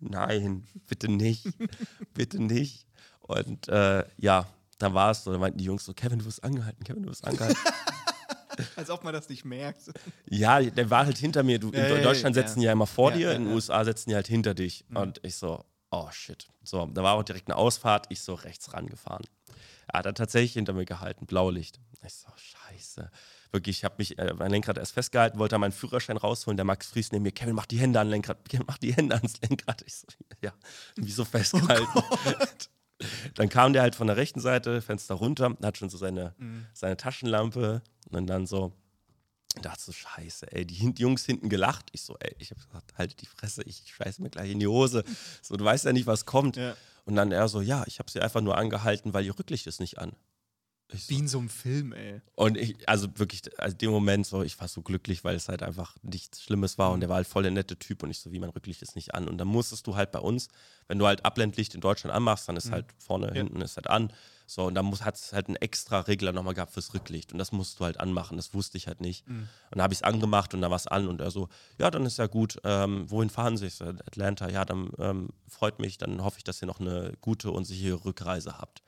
nein, 0.00 0.66
bitte 0.88 1.10
nicht, 1.10 1.46
bitte 2.14 2.42
nicht. 2.42 2.86
Und 3.20 3.68
äh, 3.68 4.04
ja, 4.16 4.46
dann 4.78 4.94
war 4.94 5.10
es 5.10 5.24
so, 5.24 5.32
dann 5.32 5.40
meinten 5.40 5.58
die 5.58 5.64
Jungs 5.64 5.84
so, 5.84 5.94
Kevin, 5.94 6.18
du 6.18 6.24
wirst 6.26 6.44
angehalten, 6.44 6.84
Kevin, 6.84 7.02
du 7.02 7.08
wirst 7.10 7.24
angehalten. 7.24 7.58
Als 8.76 8.88
ob 8.88 9.04
man 9.04 9.12
das 9.12 9.28
nicht 9.28 9.44
merkt. 9.44 9.82
Ja, 10.30 10.60
der 10.62 10.88
war 10.88 11.04
halt 11.04 11.18
hinter 11.18 11.42
mir. 11.42 11.58
Du, 11.58 11.70
Ja, 11.72 11.86
in 11.86 11.96
ja, 11.96 12.02
Deutschland 12.02 12.34
ja. 12.36 12.42
setzen 12.42 12.60
die 12.60 12.66
ja 12.66 12.72
immer 12.72 12.86
vor 12.86 13.12
dir, 13.12 13.32
in 13.32 13.44
den. 13.44 13.52
USA 13.52 13.84
setzen 13.84 14.08
die 14.08 14.14
halt 14.14 14.28
hinter 14.28 14.54
dich. 14.54 14.84
Und 14.94 15.20
ich 15.22 15.36
so, 15.36 15.62
oh 15.90 16.08
shit. 16.10 16.46
So, 16.62 16.86
da 16.86 17.02
war 17.02 17.14
auch 17.14 17.22
direkt 17.22 17.48
eine 17.48 17.56
Ausfahrt, 17.56 18.06
ich 18.08 18.20
so 18.22 18.32
rechts 18.32 18.72
rangefahren. 18.72 19.26
Er 19.88 19.98
hat 19.98 20.06
er 20.06 20.14
tatsächlich 20.14 20.54
hinter 20.54 20.72
mir 20.72 20.86
gehalten, 20.86 21.26
Blaulicht. 21.26 21.80
Ich 22.02 22.14
so, 22.14 22.28
scheiße. 22.34 23.10
Wirklich, 23.52 23.78
ich 23.78 23.84
habe 23.84 23.96
mich 23.98 24.18
äh, 24.18 24.34
mein 24.34 24.50
Lenkrad 24.50 24.78
erst 24.78 24.92
festgehalten, 24.92 25.38
wollte 25.38 25.58
meinen 25.58 25.72
Führerschein 25.72 26.16
rausholen. 26.16 26.56
Der 26.56 26.64
Max 26.64 26.88
Fries 26.88 27.12
neben 27.12 27.22
mir, 27.22 27.32
Kevin, 27.32 27.54
mach 27.54 27.66
die 27.66 27.78
Hände 27.78 28.00
an 28.00 28.08
Lenkrad, 28.08 28.48
Kevin, 28.48 28.66
mach 28.66 28.78
die 28.78 28.94
Hände 28.94 29.14
ans 29.16 29.40
Lenkrad. 29.40 29.82
Ich 29.86 29.96
so, 29.96 30.06
ja, 30.42 30.52
wie 30.96 31.10
so 31.10 31.24
festgehalten. 31.24 32.02
Dann 33.34 33.48
kam 33.48 33.72
der 33.72 33.82
halt 33.82 33.94
von 33.94 34.06
der 34.06 34.16
rechten 34.16 34.40
Seite, 34.40 34.80
Fenster 34.80 35.14
runter, 35.14 35.56
hat 35.62 35.76
schon 35.76 35.90
so 35.90 35.98
seine, 35.98 36.34
seine 36.72 36.96
Taschenlampe 36.96 37.82
und 38.10 38.26
dann 38.26 38.46
so, 38.46 38.72
dachte 39.60 39.82
so, 39.82 39.92
scheiße, 39.92 40.52
ey, 40.52 40.66
die, 40.66 40.92
Jungs 40.96 41.24
hinten 41.24 41.48
gelacht. 41.48 41.88
Ich 41.92 42.02
so, 42.02 42.16
ey, 42.20 42.34
ich 42.38 42.50
hab 42.50 42.58
gesagt, 42.58 42.94
halt 42.96 43.20
die 43.20 43.26
Fresse, 43.26 43.62
ich 43.64 43.82
scheiße 43.86 44.22
mir 44.22 44.30
gleich 44.30 44.50
in 44.50 44.60
die 44.60 44.66
Hose. 44.66 45.04
So, 45.42 45.56
du 45.56 45.64
weißt 45.64 45.84
ja 45.84 45.92
nicht, 45.92 46.06
was 46.06 46.24
kommt. 46.24 46.56
Ja. 46.56 46.76
Und 47.04 47.16
dann 47.16 47.32
er 47.32 47.48
so, 47.48 47.60
ja, 47.60 47.84
ich 47.86 47.98
habe 47.98 48.10
sie 48.10 48.20
einfach 48.20 48.40
nur 48.40 48.56
angehalten, 48.56 49.14
weil 49.14 49.24
ihr 49.24 49.38
Rücklicht 49.38 49.66
ist 49.66 49.80
nicht 49.80 49.98
an. 49.98 50.12
Ich 50.92 51.06
so, 51.06 51.10
Wie 51.10 51.18
in 51.18 51.28
so 51.28 51.38
einem 51.38 51.48
Film, 51.48 51.92
ey. 51.92 52.20
und 52.36 52.56
ich, 52.56 52.88
also 52.88 53.08
wirklich, 53.16 53.42
also 53.58 53.72
in 53.72 53.78
dem 53.78 53.90
Moment 53.90 54.24
so, 54.24 54.42
ich 54.42 54.60
war 54.60 54.68
so 54.68 54.82
glücklich, 54.82 55.24
weil 55.24 55.34
es 55.34 55.48
halt 55.48 55.64
einfach 55.64 55.96
nichts 56.02 56.42
Schlimmes 56.42 56.78
war 56.78 56.92
und 56.92 57.00
der 57.00 57.08
war 57.08 57.16
halt 57.16 57.26
voll 57.26 57.42
der 57.42 57.50
nette 57.50 57.76
Typ 57.76 58.04
und 58.04 58.10
ich 58.10 58.20
so, 58.20 58.30
wie 58.30 58.38
mein 58.38 58.50
Rücklicht 58.50 58.82
ist 58.82 58.94
nicht 58.94 59.12
an. 59.12 59.26
Und 59.28 59.38
dann 59.38 59.48
musstest 59.48 59.86
du 59.88 59.96
halt 59.96 60.12
bei 60.12 60.20
uns, 60.20 60.48
wenn 60.86 60.98
du 60.98 61.06
halt 61.06 61.24
Abblendlicht 61.24 61.74
in 61.74 61.80
Deutschland 61.80 62.14
anmachst, 62.14 62.48
dann 62.48 62.56
ist 62.56 62.70
halt 62.70 62.86
vorne, 62.98 63.32
hinten 63.32 63.60
ist 63.62 63.76
halt 63.76 63.88
an. 63.88 64.12
So, 64.48 64.66
und 64.66 64.74
dann 64.74 64.88
hat 65.00 65.16
es 65.16 65.32
halt 65.32 65.48
einen 65.48 65.56
extra 65.56 66.00
Regler 66.00 66.32
nochmal 66.32 66.54
gehabt 66.54 66.72
fürs 66.72 66.94
Rücklicht. 66.94 67.32
Und 67.32 67.38
das 67.38 67.50
musst 67.50 67.80
du 67.80 67.84
halt 67.84 67.98
anmachen. 67.98 68.36
Das 68.36 68.54
wusste 68.54 68.78
ich 68.78 68.86
halt 68.86 69.00
nicht. 69.00 69.26
Und 69.26 69.48
dann 69.72 69.82
habe 69.82 69.92
ich 69.92 69.98
es 69.98 70.02
angemacht 70.04 70.54
und 70.54 70.60
da 70.60 70.70
war 70.70 70.76
es 70.76 70.86
an 70.86 71.08
und 71.08 71.20
er 71.20 71.32
so, 71.32 71.48
ja, 71.78 71.90
dann 71.90 72.06
ist 72.06 72.18
ja 72.18 72.28
gut. 72.28 72.58
Ähm, 72.62 73.10
wohin 73.10 73.28
fahren 73.28 73.56
Sie? 73.56 73.66
Ich 73.66 73.74
so, 73.74 73.86
Atlanta, 73.86 74.48
ja, 74.48 74.64
dann 74.64 74.90
ähm, 74.98 75.30
freut 75.48 75.80
mich, 75.80 75.98
dann 75.98 76.22
hoffe 76.22 76.38
ich, 76.38 76.44
dass 76.44 76.62
ihr 76.62 76.66
noch 76.66 76.78
eine 76.78 77.14
gute 77.20 77.50
und 77.50 77.64
sichere 77.64 78.04
Rückreise 78.04 78.58
habt. 78.58 78.84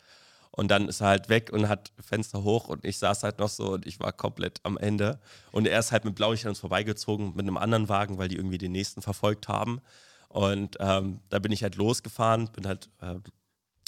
Und 0.50 0.70
dann 0.70 0.88
ist 0.88 1.00
er 1.00 1.08
halt 1.08 1.28
weg 1.28 1.50
und 1.52 1.68
hat 1.68 1.92
Fenster 2.00 2.42
hoch 2.42 2.68
und 2.68 2.84
ich 2.84 2.98
saß 2.98 3.22
halt 3.22 3.38
noch 3.38 3.48
so 3.48 3.74
und 3.74 3.86
ich 3.86 4.00
war 4.00 4.12
komplett 4.12 4.60
am 4.64 4.76
Ende. 4.76 5.20
Und 5.52 5.66
er 5.66 5.78
ist 5.78 5.92
halt 5.92 6.04
mit 6.04 6.14
Blaulicht 6.14 6.44
an 6.46 6.50
uns 6.50 6.58
vorbeigezogen 6.58 7.34
mit 7.36 7.46
einem 7.46 7.56
anderen 7.56 7.88
Wagen, 7.88 8.18
weil 8.18 8.28
die 8.28 8.36
irgendwie 8.36 8.58
den 8.58 8.72
nächsten 8.72 9.02
verfolgt 9.02 9.48
haben. 9.48 9.80
Und 10.28 10.76
ähm, 10.80 11.20
da 11.28 11.38
bin 11.38 11.52
ich 11.52 11.62
halt 11.62 11.76
losgefahren, 11.76 12.50
bin 12.52 12.66
halt, 12.66 12.90
äh, 13.00 13.14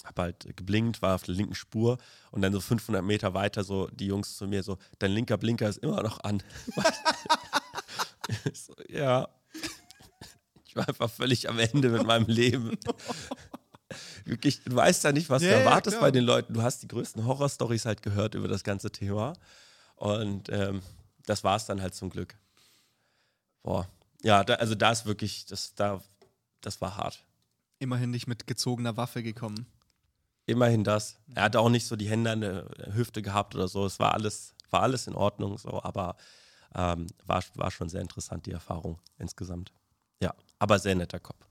hab 0.05 0.19
halt 0.19 0.57
geblinkt, 0.57 1.03
war 1.03 1.17
auf 1.17 1.25
der 1.25 1.35
linken 1.35 1.55
Spur 1.55 1.99
und 2.31 2.43
dann 2.43 2.53
so 2.53 2.61
500 2.61 3.05
Meter 3.05 3.35
weiter 3.35 3.65
so 3.65 3.89
die 3.89 4.07
Jungs 4.07 4.37
zu 4.37 4.47
mir 4.47 4.63
so, 4.63 4.79
dein 4.99 5.13
linker 5.13 5.37
Blinker 5.37 5.69
ist 5.69 5.79
immer 5.79 6.03
noch 6.03 6.21
an. 6.25 6.43
so, 8.55 8.75
ja. 8.89 9.29
Ich 10.65 10.77
war 10.77 10.89
einfach 10.89 11.11
völlig 11.11 11.49
am 11.49 11.59
Ende 11.59 11.89
mit 11.89 12.07
meinem 12.07 12.29
Leben. 12.29 12.79
Wirklich, 14.31 14.63
du 14.63 14.77
weißt 14.77 15.03
ja 15.03 15.11
nicht, 15.11 15.29
was 15.29 15.43
Ja, 15.43 15.49
du 15.49 15.55
ja, 15.57 15.61
erwartest 15.63 15.97
klar. 15.97 16.07
bei 16.07 16.11
den 16.13 16.23
Leuten. 16.23 16.55
Du 16.55 16.63
hast 16.63 16.85
die 16.85 16.89
größten 16.89 17.25
Horrorstories 17.27 17.85
halt 17.85 18.01
gehört 18.01 18.37
über 18.37 18.47
das 18.47 18.63
ganze 18.63 18.93
Thema. 18.93 19.33
Und 19.97 20.49
ähm, 20.51 20.83
das 21.27 21.43
war 21.43 21.57
es 21.57 21.67
dann 21.67 21.83
halt 21.83 21.97
zum 21.97 22.11
Glück. 22.11 22.37
Boah. 23.65 23.89
Ja, 24.23 24.45
da, 24.45 24.55
also 24.55 24.77
da 24.77 24.93
ist 24.93 25.05
wirklich, 25.05 25.47
das, 25.47 25.75
da, 25.75 26.01
das 26.61 26.81
war 26.81 26.97
hart. 26.97 27.25
Immerhin 27.81 28.11
nicht 28.13 28.29
mit 28.29 28.47
gezogener 28.47 28.97
Waffe 28.97 29.25
gekommen. 29.25 29.67
Immerhin 30.47 30.85
das. 30.85 31.17
Er 31.35 31.43
hat 31.45 31.57
auch 31.57 31.69
nicht 31.69 31.89
so 31.89 31.97
die 31.97 32.09
Hände 32.09 32.31
an 32.31 32.41
der 32.41 32.67
Hüfte 32.95 33.23
gehabt 33.23 33.57
oder 33.57 33.67
so. 33.67 33.85
Es 33.85 33.99
war 33.99 34.15
alles, 34.15 34.55
war 34.71 34.83
alles 34.83 35.09
in 35.09 35.17
Ordnung, 35.17 35.59
so, 35.59 35.83
aber 35.83 36.17
ähm, 36.77 37.09
war, 37.27 37.43
war 37.55 37.73
schon 37.73 37.89
sehr 37.89 38.01
interessant, 38.01 38.47
die 38.47 38.53
Erfahrung 38.53 39.01
insgesamt. 39.19 39.73
Ja, 40.23 40.35
aber 40.61 40.79
sehr 40.79 40.95
netter 40.95 41.19
Kopf. 41.19 41.50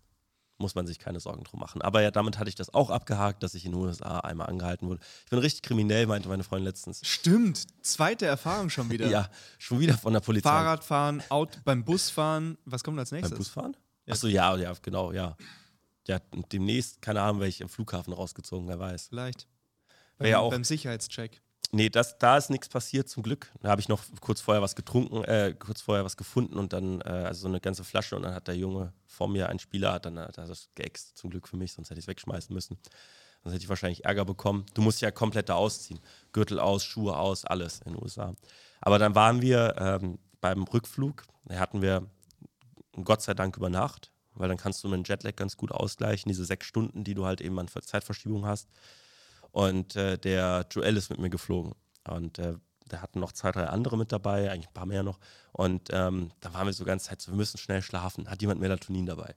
Muss 0.62 0.76
man 0.76 0.86
sich 0.86 1.00
keine 1.00 1.20
Sorgen 1.22 1.46
drum 1.46 1.60
machen. 1.62 1.82
Aber 1.82 2.02
ja, 2.02 2.12
damit 2.12 2.38
hatte 2.38 2.50
ich 2.50 2.56
das 2.56 2.74
auch 2.74 2.90
abgehakt, 2.90 3.44
dass 3.44 3.54
ich 3.56 3.66
in 3.66 3.72
den 3.72 3.82
USA 3.82 4.20
einmal 4.20 4.48
angehalten 4.48 4.90
wurde. 4.90 5.00
Ich 5.24 5.30
bin 5.30 5.40
richtig 5.40 5.62
kriminell, 5.64 6.06
meinte 6.06 6.28
meine 6.28 6.44
Freundin 6.44 6.66
letztens. 6.66 7.00
Stimmt. 7.08 7.66
Zweite 7.82 8.26
Erfahrung 8.26 8.70
schon 8.70 8.90
wieder. 8.92 9.08
Ja, 9.08 9.30
schon 9.58 9.80
wieder 9.80 9.98
von 9.98 10.12
der 10.12 10.20
Polizei. 10.20 10.50
Fahrradfahren, 10.50 11.24
Auto, 11.30 11.60
beim 11.64 11.86
Busfahren. 11.86 12.58
Was 12.66 12.84
kommt 12.84 13.00
als 13.00 13.10
Beim 13.12 13.22
nächstes? 13.22 13.38
Busfahren? 13.38 13.78
Achso, 14.10 14.28
ja, 14.28 14.54
ja, 14.58 14.74
genau, 14.82 15.14
ja. 15.14 15.38
Ja, 16.08 16.20
demnächst, 16.52 17.02
keine 17.02 17.22
Ahnung, 17.22 17.40
werde 17.40 17.50
ich 17.50 17.62
im 17.62 17.70
Flughafen 17.70 18.12
rausgezogen, 18.12 18.68
wer 18.68 18.80
weiß. 18.80 19.08
Vielleicht. 19.08 19.48
Wär 20.18 20.30
ja 20.30 20.38
Beim, 20.40 20.46
auch- 20.48 20.52
beim 20.52 20.64
Sicherheitscheck. 20.66 21.42
Nee, 21.72 21.90
das, 21.90 22.18
da 22.18 22.38
ist 22.38 22.50
nichts 22.50 22.68
passiert, 22.68 23.10
zum 23.10 23.22
Glück. 23.22 23.52
Da 23.62 23.70
habe 23.70 23.80
ich 23.80 23.90
noch 23.90 24.04
kurz 24.22 24.42
vorher 24.42 24.64
was 24.64 24.76
getrunken, 24.76 25.24
äh, 25.26 25.54
kurz 25.58 25.82
vorher 25.82 26.04
was 26.04 26.18
gefunden 26.18 26.58
und 26.58 26.74
dann, 26.74 27.02
äh, 27.02 27.10
also 27.28 27.42
so 27.42 27.48
eine 27.48 27.60
ganze 27.60 27.84
Flasche 27.84 28.16
und 28.16 28.24
dann 28.24 28.34
hat 28.34 28.48
der 28.48 28.56
Junge 28.56 28.92
vor 29.06 29.28
mir, 29.28 29.50
ein 29.50 29.60
Spieler, 29.60 29.94
hat 29.94 30.06
dann 30.06 30.18
hat 30.18 30.38
er 30.40 30.48
das 30.48 30.70
geäxt, 30.74 31.16
zum 31.18 31.30
Glück 31.30 31.48
für 31.48 31.58
mich, 31.58 31.74
sonst 31.74 31.92
hätte 31.92 32.00
ich 32.00 32.06
es 32.06 32.08
wegschmeißen 32.08 32.54
müssen. 32.54 32.80
Sonst 33.44 33.54
hätte 33.54 33.64
ich 33.64 33.70
wahrscheinlich 33.70 34.04
Ärger 34.04 34.26
bekommen. 34.26 34.66
Du 34.74 34.82
musst 34.82 35.02
ja 35.02 35.12
komplett 35.12 35.50
da 35.50 35.56
ausziehen. 35.56 36.00
Gürtel 36.34 36.60
aus, 36.60 36.84
Schuhe 36.84 37.18
aus, 37.18 37.46
alles 37.46 37.82
in 37.86 37.94
den 37.94 38.02
USA. 38.02 38.34
Aber 38.82 38.98
dann 38.98 39.14
waren 39.14 39.42
wir 39.42 39.76
ähm, 39.78 40.18
beim 40.42 40.64
Rückflug, 40.64 41.26
da 41.46 41.60
hatten 41.60 41.82
wir 41.82 42.10
Gott 43.04 43.22
sei 43.22 43.34
Dank 43.34 43.58
über 43.58 43.70
Nacht, 43.70 44.12
weil 44.34 44.50
dann 44.50 44.58
kannst 44.58 44.84
du 44.84 44.88
mit 44.88 44.98
dem 44.98 45.04
Jetlag 45.04 45.36
ganz 45.36 45.56
gut 45.56 45.72
ausgleichen, 45.72 46.30
diese 46.30 46.46
sechs 46.46 46.66
Stunden, 46.66 47.04
die 47.04 47.14
du 47.14 47.26
halt 47.26 47.42
eben 47.42 47.60
an 47.60 47.68
Zeitverschiebung 47.68 48.46
hast. 48.46 48.68
Und 49.52 49.96
äh, 49.96 50.18
der 50.18 50.66
Joel 50.72 50.98
ist 50.98 51.10
mit 51.10 51.20
mir 51.20 51.30
geflogen. 51.30 51.74
Und 52.08 52.40
äh, 52.40 52.56
da 52.88 53.02
hatten 53.02 53.20
noch 53.20 53.32
zwei, 53.32 53.52
drei 53.52 53.68
andere 53.68 53.98
mit 53.98 54.12
dabei, 54.12 54.52
eigentlich 54.52 54.68
ein 54.68 54.74
paar 54.74 54.86
mehr 54.86 55.04
noch. 55.04 55.20
Und 55.52 55.90
ähm, 55.92 56.32
da 56.40 56.54
waren 56.54 56.68
wir 56.68 56.74
so 56.74 56.86
ganz 56.86 57.06
Zeit 57.06 57.22
so, 57.22 57.32
wir 57.32 57.38
müssen 57.38 57.58
schnell 57.58 57.82
schlafen. 57.82 58.30
Hat 58.30 58.42
jemand 58.42 58.60
Melatonin 58.60 59.06
dabei? 59.06 59.36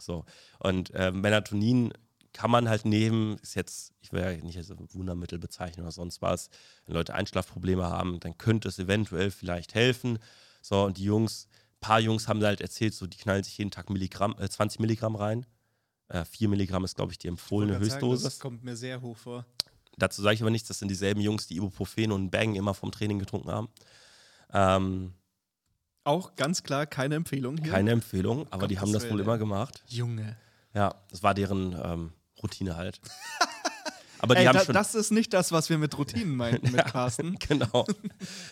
So. 0.00 0.24
Und 0.58 0.90
äh, 0.94 1.10
Melatonin 1.10 1.92
kann 2.32 2.50
man 2.50 2.68
halt 2.68 2.84
nehmen, 2.84 3.38
ist 3.38 3.54
jetzt, 3.54 3.92
ich 4.00 4.12
will 4.12 4.20
ja 4.20 4.32
nicht 4.44 4.58
als 4.58 4.72
Wundermittel 4.92 5.38
bezeichnen 5.38 5.82
oder 5.82 5.92
sonst 5.92 6.20
was. 6.20 6.50
Wenn 6.84 6.94
Leute 6.94 7.14
Einschlafprobleme 7.14 7.84
haben, 7.84 8.20
dann 8.20 8.36
könnte 8.36 8.68
es 8.68 8.78
eventuell 8.78 9.30
vielleicht 9.30 9.74
helfen. 9.74 10.18
So, 10.60 10.82
und 10.82 10.98
die 10.98 11.04
Jungs, 11.04 11.46
ein 11.76 11.80
paar 11.80 12.00
Jungs 12.00 12.26
haben 12.26 12.42
halt 12.42 12.60
erzählt, 12.60 12.94
so 12.94 13.06
die 13.06 13.18
knallen 13.18 13.44
sich 13.44 13.56
jeden 13.58 13.70
Tag 13.70 13.88
Milligramm, 13.88 14.34
äh, 14.40 14.48
20 14.48 14.80
Milligramm 14.80 15.14
rein. 15.14 15.46
Äh, 16.14 16.24
4 16.24 16.48
Milligramm 16.48 16.84
ist, 16.84 16.94
glaube 16.94 17.10
ich, 17.10 17.18
die 17.18 17.26
empfohlene 17.26 17.72
Wollte 17.72 17.88
grad 17.88 18.00
sagen, 18.00 18.02
Höchstdosis. 18.12 18.22
Das 18.22 18.38
kommt 18.38 18.62
mir 18.62 18.76
sehr 18.76 19.02
hoch 19.02 19.16
vor. 19.16 19.44
Dazu 19.98 20.22
sage 20.22 20.36
ich 20.36 20.42
aber 20.42 20.50
nichts, 20.50 20.68
das 20.68 20.78
sind 20.78 20.88
dieselben 20.88 21.20
Jungs, 21.20 21.48
die 21.48 21.56
Ibuprofen 21.56 22.12
und 22.12 22.30
Bang 22.30 22.54
immer 22.54 22.72
vom 22.72 22.92
Training 22.92 23.18
getrunken 23.18 23.50
haben. 23.50 23.68
Ähm, 24.52 25.14
Auch 26.04 26.36
ganz 26.36 26.62
klar 26.62 26.86
keine 26.86 27.16
Empfehlung 27.16 27.56
hier. 27.56 27.72
keine 27.72 27.90
Empfehlung, 27.90 28.46
aber 28.52 28.68
die 28.68 28.76
Gottes 28.76 28.82
haben 28.82 28.92
das 28.92 29.10
wohl 29.10 29.20
immer 29.20 29.38
gemacht. 29.38 29.82
Junge. 29.88 30.36
Ja, 30.72 30.94
das 31.10 31.24
war 31.24 31.34
deren 31.34 31.76
ähm, 31.82 32.12
Routine 32.40 32.76
halt. 32.76 33.00
aber 34.20 34.36
die 34.36 34.42
Ey, 34.42 34.46
haben 34.46 34.58
da, 34.58 34.64
schon. 34.64 34.74
das 34.74 34.94
ist 34.94 35.10
nicht 35.10 35.32
das, 35.32 35.50
was 35.50 35.68
wir 35.68 35.78
mit 35.78 35.98
Routinen 35.98 36.36
meinten 36.36 36.70
mit 36.70 36.84
Carsten. 36.86 37.38
genau. 37.48 37.86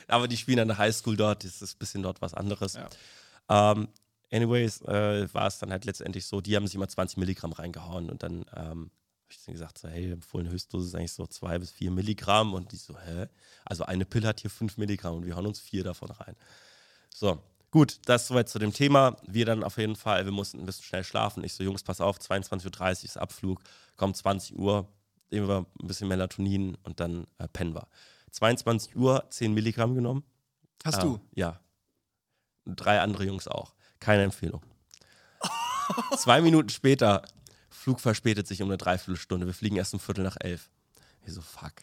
aber 0.09 0.27
die 0.27 0.37
spielen 0.37 0.59
an 0.59 0.69
der 0.69 0.79
Highschool 0.79 1.17
dort, 1.17 1.45
das 1.45 1.63
ist 1.63 1.77
ein 1.77 1.79
bisschen 1.79 2.03
dort 2.03 2.21
was 2.23 2.35
anderes. 2.35 2.75
Ja. 2.75 3.73
Ähm, 3.73 3.89
anyways, 4.33 4.81
äh, 4.83 5.33
war 5.33 5.47
es 5.47 5.59
dann 5.59 5.71
halt 5.71 5.85
letztendlich 5.85 6.27
so, 6.27 6.41
die 6.41 6.57
haben 6.57 6.67
sich 6.67 6.75
immer 6.75 6.89
20 6.89 7.19
Milligramm 7.19 7.53
reingehauen 7.53 8.11
und 8.11 8.23
dann 8.23 8.45
ähm, 8.57 8.91
habe 8.91 9.31
ich 9.31 9.45
dann 9.45 9.53
gesagt, 9.55 9.79
so, 9.79 9.89
hey, 9.89 10.11
empfohlene 10.13 10.51
Höchstdosis 10.51 10.89
ist 10.89 10.95
eigentlich 10.95 11.13
so 11.13 11.27
zwei 11.27 11.59
bis 11.59 11.71
vier 11.71 11.91
Milligramm 11.91 12.55
und 12.55 12.73
die 12.73 12.77
so, 12.77 12.99
hä? 12.99 13.29
Also 13.65 13.85
eine 13.85 14.05
Pille 14.05 14.29
hat 14.29 14.41
hier 14.41 14.51
fünf 14.51 14.77
Milligramm 14.77 15.17
und 15.17 15.27
wir 15.27 15.37
hauen 15.37 15.47
uns 15.47 15.61
vier 15.61 15.85
davon 15.85 16.11
rein. 16.11 16.35
So, 17.15 17.43
gut, 17.71 18.01
das 18.07 18.27
soweit 18.27 18.49
zu 18.49 18.59
dem 18.59 18.73
Thema. 18.73 19.17
Wir 19.27 19.47
dann 19.47 19.63
auf 19.65 19.79
jeden 19.79 19.97
Fall, 19.97 20.25
wir 20.25 20.33
mussten 20.33 20.59
ein 20.61 20.67
bisschen 20.67 20.85
schnell 20.85 21.05
schlafen. 21.05 21.45
Ich 21.45 21.55
so, 21.55 21.63
Jungs, 21.63 21.83
pass 21.83 22.01
auf, 22.01 22.19
22.30 22.19 22.99
Uhr 22.99 23.05
ist 23.05 23.17
Abflug, 23.17 23.61
kommt 23.97 24.17
20 24.17 24.59
Uhr, 24.59 24.89
nehmen 25.31 25.49
wir 25.49 25.67
ein 25.81 25.87
bisschen 25.87 26.09
Melatonin 26.09 26.77
und 26.83 27.01
dann 27.01 27.27
äh, 27.39 27.49
pennen 27.49 27.75
wir. 27.75 27.87
22 28.33 28.97
Uhr, 28.97 29.25
10 29.29 29.53
Milligramm 29.53 29.95
genommen. 29.95 30.25
Hast 30.85 30.99
Ah, 30.99 31.03
du? 31.03 31.21
Ja. 31.35 31.61
Und 32.65 32.77
drei 32.77 33.01
andere 33.01 33.25
Jungs 33.25 33.47
auch. 33.49 33.75
Keine 34.03 34.25
Empfehlung. 34.25 34.61
Zwei 36.19 36.41
Minuten 36.41 36.71
später, 36.71 37.23
Flug 37.71 38.01
verspätet 38.01 38.49
sich 38.49 38.61
um 38.61 38.69
eine 38.69 38.77
Dreiviertelstunde. 38.77 39.47
Wir 39.47 39.55
fliegen 39.55 39.77
erst 39.77 39.95
um 39.95 40.01
Viertel 40.01 40.25
nach 40.25 40.37
elf. 40.41 40.69
Ich 41.25 41.33
so, 41.33 41.41
fuck. 41.41 41.75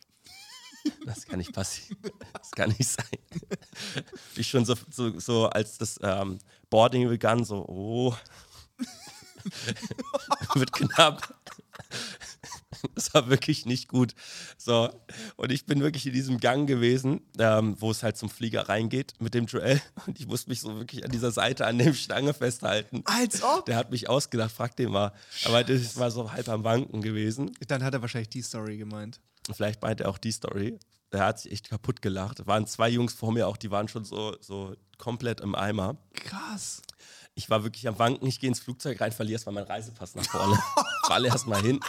Das 1.05 1.25
kann 1.25 1.39
nicht 1.39 1.53
passieren. 1.53 1.97
Das 2.33 2.51
kann 2.51 2.69
nicht 2.77 2.89
sein. 2.89 3.05
Ich 4.35 4.49
schon 4.49 4.65
so, 4.65 4.75
so, 4.89 5.17
so 5.17 5.47
als 5.47 5.77
das 5.77 5.97
ähm, 6.03 6.39
Boarding 6.69 7.07
begann, 7.07 7.45
so, 7.45 7.65
oh. 7.65 8.13
Wird 10.55 10.73
knapp. 10.73 11.33
Das 12.95 13.13
war 13.13 13.29
wirklich 13.29 13.65
nicht 13.65 13.87
gut. 13.87 14.13
So, 14.57 14.89
und 15.35 15.51
ich 15.51 15.65
bin 15.65 15.81
wirklich 15.81 16.05
in 16.05 16.13
diesem 16.13 16.39
Gang 16.39 16.67
gewesen, 16.67 17.21
ähm, 17.37 17.75
wo 17.79 17.91
es 17.91 18.03
halt 18.03 18.17
zum 18.17 18.29
Flieger 18.29 18.69
reingeht 18.69 19.13
mit 19.19 19.33
dem 19.33 19.45
Joel. 19.45 19.81
Und 20.05 20.19
ich 20.19 20.27
musste 20.27 20.49
mich 20.49 20.61
so 20.61 20.77
wirklich 20.77 21.03
an 21.03 21.11
dieser 21.11 21.31
Seite 21.31 21.65
an 21.65 21.77
dem 21.77 21.93
Stange 21.93 22.33
festhalten. 22.33 23.01
Als 23.05 23.43
ob. 23.43 23.65
Der 23.65 23.75
hat 23.75 23.91
mich 23.91 24.09
ausgedacht, 24.09 24.51
frag 24.51 24.75
den 24.75 24.91
mal. 24.91 25.13
Aber 25.45 25.63
das 25.63 25.97
war 25.97 26.11
so 26.11 26.31
halb 26.31 26.47
am 26.49 26.63
Wanken 26.63 27.01
gewesen. 27.01 27.51
Dann 27.67 27.83
hat 27.83 27.93
er 27.93 28.01
wahrscheinlich 28.01 28.29
die 28.29 28.41
Story 28.41 28.77
gemeint. 28.77 29.19
Vielleicht 29.51 29.81
meint 29.81 30.01
er 30.01 30.09
auch 30.09 30.17
die 30.17 30.31
Story. 30.31 30.79
der 31.11 31.25
hat 31.25 31.39
sich 31.39 31.51
echt 31.51 31.69
kaputt 31.69 32.01
gelacht. 32.01 32.39
Es 32.39 32.47
waren 32.47 32.67
zwei 32.67 32.89
Jungs 32.89 33.13
vor 33.13 33.31
mir 33.31 33.47
auch, 33.47 33.57
die 33.57 33.71
waren 33.71 33.87
schon 33.87 34.05
so, 34.05 34.35
so 34.41 34.75
komplett 34.97 35.41
im 35.41 35.55
Eimer. 35.55 35.97
Krass. 36.13 36.81
Ich 37.35 37.49
war 37.49 37.63
wirklich 37.63 37.87
am 37.87 37.97
Wanken, 37.97 38.27
ich 38.27 38.39
gehe 38.39 38.49
ins 38.49 38.59
Flugzeug 38.59 38.99
rein, 38.99 39.11
verliere 39.11 39.35
erstmal 39.35 39.55
meinen 39.55 39.67
Reisepass 39.67 40.13
nach 40.15 40.25
vorne. 40.25 40.59
Fall 41.07 41.25
erstmal 41.25 41.61
hin. 41.61 41.79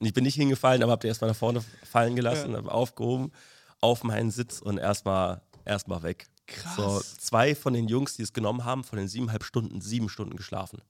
Ich 0.00 0.12
bin 0.14 0.24
nicht 0.24 0.34
hingefallen, 0.36 0.82
aber 0.82 0.92
hab 0.92 1.00
den 1.00 1.08
erstmal 1.08 1.30
nach 1.30 1.36
vorne 1.36 1.62
fallen 1.84 2.16
gelassen, 2.16 2.52
Ja. 2.52 2.60
aufgehoben, 2.64 3.32
auf 3.80 4.04
meinen 4.04 4.30
Sitz 4.30 4.60
und 4.60 4.78
erstmal 4.78 5.42
erstmal 5.64 6.02
weg. 6.02 6.26
Krass. 6.46 6.76
So, 6.76 7.00
zwei 7.18 7.54
von 7.54 7.72
den 7.72 7.88
Jungs, 7.88 8.14
die 8.16 8.22
es 8.22 8.32
genommen 8.32 8.64
haben, 8.64 8.84
von 8.84 8.98
den 8.98 9.08
siebeneinhalb 9.08 9.44
Stunden, 9.44 9.80
sieben 9.80 10.08
Stunden 10.08 10.36
geschlafen. 10.36 10.80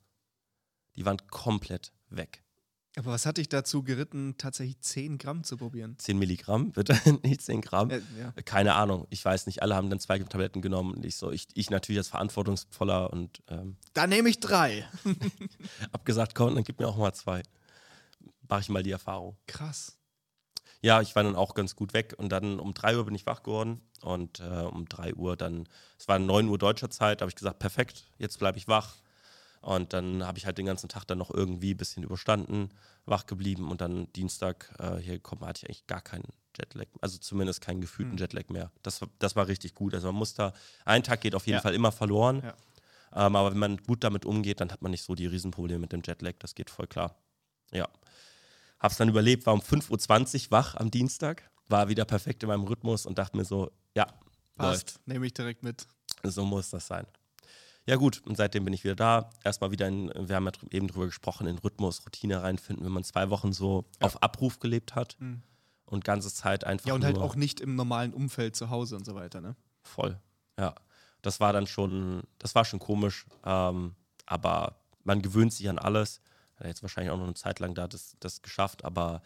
Die 0.96 1.04
waren 1.04 1.18
komplett 1.30 1.92
weg. 2.10 2.42
Aber 2.98 3.12
was 3.12 3.26
hat 3.26 3.36
dich 3.36 3.50
dazu 3.50 3.82
geritten, 3.82 4.36
tatsächlich 4.38 4.80
10 4.80 5.18
Gramm 5.18 5.44
zu 5.44 5.58
probieren? 5.58 5.98
10 5.98 6.18
Milligramm, 6.18 6.72
bitte, 6.72 6.94
nicht 7.22 7.42
10 7.42 7.60
Gramm. 7.60 7.90
Äh, 7.90 8.00
ja. 8.18 8.32
Keine 8.46 8.74
Ahnung, 8.74 9.06
ich 9.10 9.22
weiß 9.22 9.46
nicht. 9.46 9.60
Alle 9.62 9.74
haben 9.76 9.90
dann 9.90 10.00
zwei 10.00 10.18
Tabletten 10.18 10.62
genommen. 10.62 11.02
Ich 11.04 11.16
so, 11.16 11.30
ich, 11.30 11.46
ich 11.52 11.68
natürlich 11.68 11.98
als 11.98 12.08
verantwortungsvoller 12.08 13.12
und 13.12 13.42
ähm, 13.48 13.76
Da 13.92 14.06
nehme 14.06 14.30
ich 14.30 14.40
drei. 14.40 14.88
hab 15.92 16.06
gesagt, 16.06 16.34
komm, 16.34 16.54
dann 16.54 16.64
gib 16.64 16.80
mir 16.80 16.88
auch 16.88 16.96
mal 16.96 17.12
zwei. 17.12 17.42
Mach 18.48 18.60
ich 18.60 18.68
mal 18.68 18.82
die 18.82 18.90
Erfahrung. 18.90 19.36
Krass. 19.46 19.96
Ja, 20.82 21.00
ich 21.00 21.16
war 21.16 21.22
dann 21.22 21.36
auch 21.36 21.54
ganz 21.54 21.74
gut 21.74 21.94
weg 21.94 22.14
und 22.18 22.30
dann 22.30 22.60
um 22.60 22.74
3 22.74 22.96
Uhr 22.96 23.04
bin 23.06 23.14
ich 23.14 23.26
wach 23.26 23.42
geworden 23.42 23.80
und 24.02 24.40
äh, 24.40 24.44
um 24.62 24.88
3 24.88 25.14
Uhr 25.14 25.36
dann, 25.36 25.68
es 25.98 26.06
war 26.06 26.18
9 26.18 26.48
Uhr 26.48 26.58
deutscher 26.58 26.90
Zeit, 26.90 27.20
da 27.20 27.22
habe 27.24 27.30
ich 27.30 27.34
gesagt, 27.36 27.58
perfekt, 27.58 28.04
jetzt 28.18 28.38
bleibe 28.38 28.58
ich 28.58 28.68
wach. 28.68 28.96
Und 29.62 29.92
dann 29.94 30.24
habe 30.24 30.38
ich 30.38 30.46
halt 30.46 30.58
den 30.58 30.66
ganzen 30.66 30.88
Tag 30.88 31.04
dann 31.06 31.18
noch 31.18 31.30
irgendwie 31.32 31.72
ein 31.74 31.76
bisschen 31.76 32.04
überstanden, 32.04 32.68
wach 33.04 33.26
geblieben 33.26 33.70
und 33.70 33.80
dann 33.80 34.12
Dienstag 34.12 34.72
äh, 34.78 34.96
hier 34.98 35.14
gekommen, 35.14 35.44
hatte 35.44 35.60
ich 35.62 35.64
eigentlich 35.68 35.86
gar 35.88 36.02
keinen 36.02 36.28
Jetlag, 36.56 36.86
also 37.00 37.18
zumindest 37.18 37.62
keinen 37.62 37.80
gefühlten 37.80 38.12
Hm. 38.12 38.18
Jetlag 38.18 38.48
mehr. 38.50 38.70
Das, 38.82 39.00
war- 39.00 39.08
das 39.18 39.34
war 39.34 39.48
richtig 39.48 39.74
gut. 39.74 39.92
Also 39.94 40.06
man 40.08 40.16
muss 40.16 40.34
da, 40.34 40.52
ein 40.84 41.02
Tag 41.02 41.20
geht 41.20 41.34
auf 41.34 41.46
jeden 41.46 41.56
Ja. 41.56 41.62
Fall 41.62 41.74
immer 41.74 41.90
verloren. 41.90 42.42
Ja. 42.44 43.26
Ähm, 43.26 43.34
aber 43.34 43.50
wenn 43.50 43.58
man 43.58 43.76
gut 43.78 44.04
damit 44.04 44.24
umgeht, 44.24 44.60
dann 44.60 44.70
hat 44.70 44.82
man 44.82 44.90
nicht 44.92 45.02
so 45.02 45.14
die 45.16 45.26
Riesenprobleme 45.26 45.80
mit 45.80 45.92
dem 45.92 46.02
Jetlag, 46.04 46.34
das 46.38 46.54
geht 46.54 46.70
voll 46.70 46.86
klar. 46.86 47.16
Ja. 47.72 47.88
Hab's 48.78 48.96
dann 48.96 49.08
überlebt, 49.08 49.46
war 49.46 49.54
um 49.54 49.60
5.20 49.60 50.46
Uhr 50.46 50.50
wach 50.50 50.74
am 50.74 50.90
Dienstag, 50.90 51.50
war 51.68 51.88
wieder 51.88 52.04
perfekt 52.04 52.42
in 52.42 52.48
meinem 52.48 52.64
Rhythmus 52.64 53.06
und 53.06 53.18
dachte 53.18 53.36
mir 53.36 53.44
so, 53.44 53.70
ja. 53.94 54.06
Passt. 54.56 55.00
Nehme 55.06 55.26
ich 55.26 55.34
direkt 55.34 55.62
mit. 55.62 55.86
So 56.22 56.44
muss 56.44 56.70
das 56.70 56.86
sein. 56.86 57.06
Ja 57.86 57.96
gut, 57.96 58.22
und 58.26 58.36
seitdem 58.36 58.64
bin 58.64 58.72
ich 58.74 58.82
wieder 58.84 58.96
da. 58.96 59.30
Erstmal 59.44 59.70
wieder 59.70 59.86
in, 59.86 60.10
wir 60.28 60.34
haben 60.36 60.46
ja 60.46 60.52
eben 60.72 60.88
drüber 60.88 61.06
gesprochen, 61.06 61.46
in 61.46 61.58
Rhythmus, 61.58 62.04
Routine 62.04 62.42
reinfinden, 62.42 62.84
wenn 62.84 62.92
man 62.92 63.04
zwei 63.04 63.30
Wochen 63.30 63.52
so 63.52 63.84
auf 64.00 64.22
Abruf 64.22 64.58
gelebt 64.58 64.94
hat 64.94 65.16
Mhm. 65.20 65.42
und 65.84 66.04
ganze 66.04 66.32
Zeit 66.32 66.64
einfach 66.64 66.86
Ja, 66.88 66.94
und 66.94 67.04
halt 67.04 67.18
auch 67.18 67.36
nicht 67.36 67.60
im 67.60 67.76
normalen 67.76 68.12
Umfeld 68.12 68.56
zu 68.56 68.70
Hause 68.70 68.96
und 68.96 69.04
so 69.06 69.14
weiter, 69.14 69.40
ne? 69.40 69.54
voll. 69.82 70.18
Ja, 70.58 70.74
das 71.22 71.38
war 71.38 71.52
dann 71.52 71.66
schon, 71.68 72.22
das 72.38 72.54
war 72.56 72.64
schon 72.64 72.80
komisch, 72.80 73.24
ähm, 73.44 73.94
aber 74.26 74.80
man 75.04 75.22
gewöhnt 75.22 75.52
sich 75.52 75.68
an 75.68 75.78
alles. 75.78 76.20
Hat 76.56 76.66
jetzt 76.66 76.82
wahrscheinlich 76.82 77.10
auch 77.10 77.18
noch 77.18 77.24
eine 77.24 77.34
Zeit 77.34 77.60
lang 77.60 77.74
da 77.74 77.86
das, 77.88 78.16
das 78.20 78.42
geschafft, 78.42 78.84
aber 78.84 79.22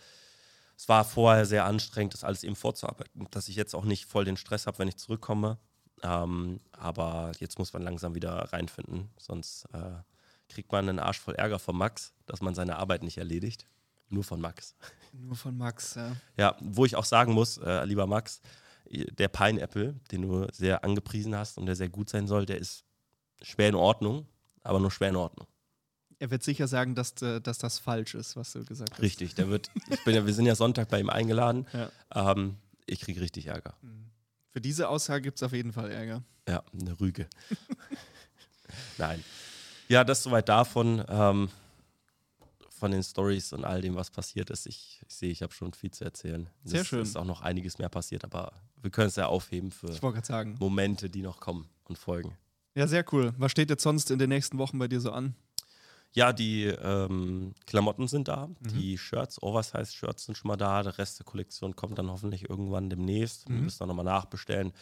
es 0.76 0.89
war 0.89 1.05
vorher 1.05 1.45
sehr 1.45 1.64
anstrengend, 1.64 2.14
das 2.14 2.24
alles 2.24 2.43
eben 2.43 2.57
vorzuarbeiten, 2.57 3.26
dass 3.31 3.49
ich 3.49 3.57
jetzt 3.57 3.74
auch 3.74 3.85
nicht 3.85 4.07
voll 4.07 4.24
den 4.24 4.37
Stress 4.37 4.66
habe, 4.66 4.78
wenn 4.78 4.89
ich 4.89 4.97
zurückkomme. 4.97 5.59
Ähm, 6.03 6.61
aber 6.72 7.33
jetzt 7.39 7.59
muss 7.59 7.72
man 7.72 7.83
langsam 7.83 8.14
wieder 8.14 8.53
reinfinden, 8.53 9.11
sonst 9.18 9.66
äh, 9.74 10.01
kriegt 10.49 10.72
man 10.72 10.89
einen 10.89 10.99
Arsch 10.99 11.20
voll 11.20 11.35
Ärger 11.35 11.59
von 11.59 11.76
Max, 11.76 12.14
dass 12.26 12.41
man 12.41 12.55
seine 12.55 12.76
Arbeit 12.76 13.03
nicht 13.03 13.18
erledigt. 13.18 13.66
Nur 14.09 14.24
von 14.24 14.41
Max. 14.41 14.74
Nur 15.12 15.37
von 15.37 15.57
Max, 15.57 15.95
ja. 15.95 16.16
Ja, 16.37 16.57
wo 16.61 16.85
ich 16.85 16.97
auch 16.97 17.05
sagen 17.05 17.33
muss, 17.33 17.59
äh, 17.59 17.85
lieber 17.85 18.07
Max, 18.07 18.41
der 18.91 19.28
Pineapple, 19.28 19.95
den 20.11 20.22
du 20.22 20.47
sehr 20.53 20.83
angepriesen 20.83 21.35
hast 21.37 21.59
und 21.59 21.66
der 21.66 21.76
sehr 21.76 21.89
gut 21.89 22.09
sein 22.09 22.26
soll, 22.26 22.47
der 22.47 22.59
ist 22.59 22.85
schwer 23.43 23.68
in 23.68 23.74
Ordnung, 23.74 24.26
aber 24.62 24.81
nur 24.81 24.91
schwer 24.91 25.11
in 25.11 25.16
Ordnung. 25.16 25.47
Er 26.21 26.31
wird 26.31 26.43
sicher 26.43 26.68
sagen, 26.68 26.95
dass, 26.95 27.21
äh, 27.23 27.41
dass 27.41 27.59
das 27.59 27.79
falsch 27.79 28.14
ist, 28.14 28.37
was 28.37 28.53
du 28.53 28.64
gesagt 28.64 28.93
hast. 28.93 29.03
Richtig, 29.03 29.35
der 29.35 29.49
wird, 29.49 29.71
ich 29.89 30.05
bin 30.05 30.14
ja, 30.14 30.27
wir 30.27 30.35
sind 30.35 30.47
ja 30.47 30.55
Sonntag 30.55 30.89
bei 30.89 31.01
ihm 31.01 31.11
eingeladen. 31.11 31.66
Ja. 31.73 31.91
Ähm, 32.33 32.57
ich 32.87 33.01
kriege 33.01 33.21
richtig 33.21 33.47
Ärger. 33.47 33.75
Für 34.51 34.61
diese 34.61 34.89
Aussage 34.89 35.23
gibt 35.23 35.39
es 35.39 35.43
auf 35.43 35.53
jeden 35.53 35.73
Fall 35.73 35.91
Ärger. 35.91 36.23
Ja, 36.47 36.62
eine 36.79 37.01
Rüge. 37.01 37.27
Nein. 38.99 39.25
Ja, 39.89 40.05
das 40.05 40.23
soweit 40.23 40.49
davon. 40.49 41.03
Ähm, 41.09 41.49
von 42.81 42.91
den 42.91 43.03
Stories 43.03 43.53
und 43.53 43.64
all 43.64 43.83
dem, 43.83 43.95
was 43.95 44.11
passiert 44.11 44.51
ist. 44.51 44.66
Ich, 44.66 45.03
ich 45.07 45.14
sehe, 45.14 45.31
ich 45.31 45.43
habe 45.43 45.53
schon 45.53 45.75
viel 45.75 45.91
zu 45.91 46.03
erzählen. 46.03 46.49
Sehr 46.64 46.81
es 46.81 46.87
schön. 46.87 47.03
ist 47.03 47.16
auch 47.16 47.27
noch 47.27 47.43
einiges 47.43 47.79
mehr 47.79 47.91
passiert, 47.91 48.25
aber 48.25 48.53
wir 48.81 48.91
können 48.91 49.09
es 49.09 49.16
ja 49.16 49.27
aufheben 49.27 49.71
für. 49.71 49.93
Momente, 50.59 51.11
die 51.11 51.21
noch 51.21 51.41
kommen 51.41 51.68
und 51.85 51.99
folgen. 51.99 52.37
Ja, 52.75 52.87
sehr 52.87 53.05
cool. 53.12 53.35
Was 53.37 53.53
steht 53.53 53.68
jetzt 53.68 53.83
sonst 53.83 54.11
in 54.11 54.18
den 54.18 54.31
nächsten 54.31 54.57
Wochen 54.59 54.79
bei 54.79 54.89
dir 54.89 55.01
so 55.01 55.12
an? 55.12 55.35
Ja, 56.13 56.33
die 56.33 56.65
ähm, 56.65 57.55
Klamotten 57.67 58.09
sind 58.09 58.27
da, 58.29 58.47
Mhm. 58.49 58.57
die 58.69 58.99
Shirts, 58.99 59.41
Oversize-Shirts 59.43 60.25
sind 60.25 60.37
schon 60.37 60.49
mal 60.49 60.57
da. 60.57 60.83
Der 60.83 60.99
Rest 60.99 61.19
der 61.21 61.27
Kollektion 61.27 61.77
kommt 61.77 61.99
dann 61.99 62.11
hoffentlich 62.11 62.49
irgendwann 62.51 62.91
demnächst. 62.91 63.49
Wir 63.49 63.57
Mhm. 63.57 63.65
müssen 63.65 63.79
dann 63.79 63.89
nochmal 63.89 64.05
nachbestellen. 64.05 64.73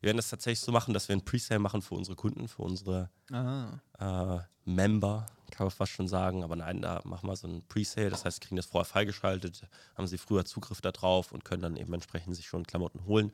Wir 0.00 0.08
werden 0.08 0.18
das 0.18 0.28
tatsächlich 0.30 0.60
so 0.60 0.70
machen, 0.72 0.94
dass 0.94 1.08
wir 1.08 1.16
ein 1.16 1.24
Presale 1.24 1.58
machen 1.58 1.82
für 1.82 1.94
unsere 1.94 2.14
Kunden, 2.16 2.46
für 2.48 2.62
unsere 2.62 3.10
Ah. 3.32 3.80
äh, 3.98 4.38
Member, 4.64 5.26
kann 5.50 5.64
man 5.66 5.70
fast 5.72 5.92
schon 5.92 6.06
sagen. 6.06 6.44
Aber 6.44 6.54
nein, 6.54 6.82
da 6.82 7.00
machen 7.04 7.28
wir 7.28 7.34
so 7.36 7.48
ein 7.48 7.66
Presale. 7.66 8.10
Das 8.10 8.24
heißt, 8.24 8.36
sie 8.36 8.46
kriegen 8.46 8.56
das 8.56 8.66
vorher 8.66 8.84
freigeschaltet, 8.84 9.62
haben 9.96 10.06
sie 10.06 10.18
früher 10.18 10.44
Zugriff 10.44 10.80
darauf 10.80 11.32
und 11.32 11.44
können 11.44 11.62
dann 11.62 11.76
eben 11.76 11.92
entsprechend 11.94 12.36
sich 12.36 12.46
schon 12.46 12.64
Klamotten 12.66 13.04
holen, 13.06 13.32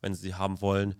wenn 0.00 0.14
sie 0.14 0.22
sie 0.22 0.34
haben 0.34 0.60
wollen. 0.60 0.96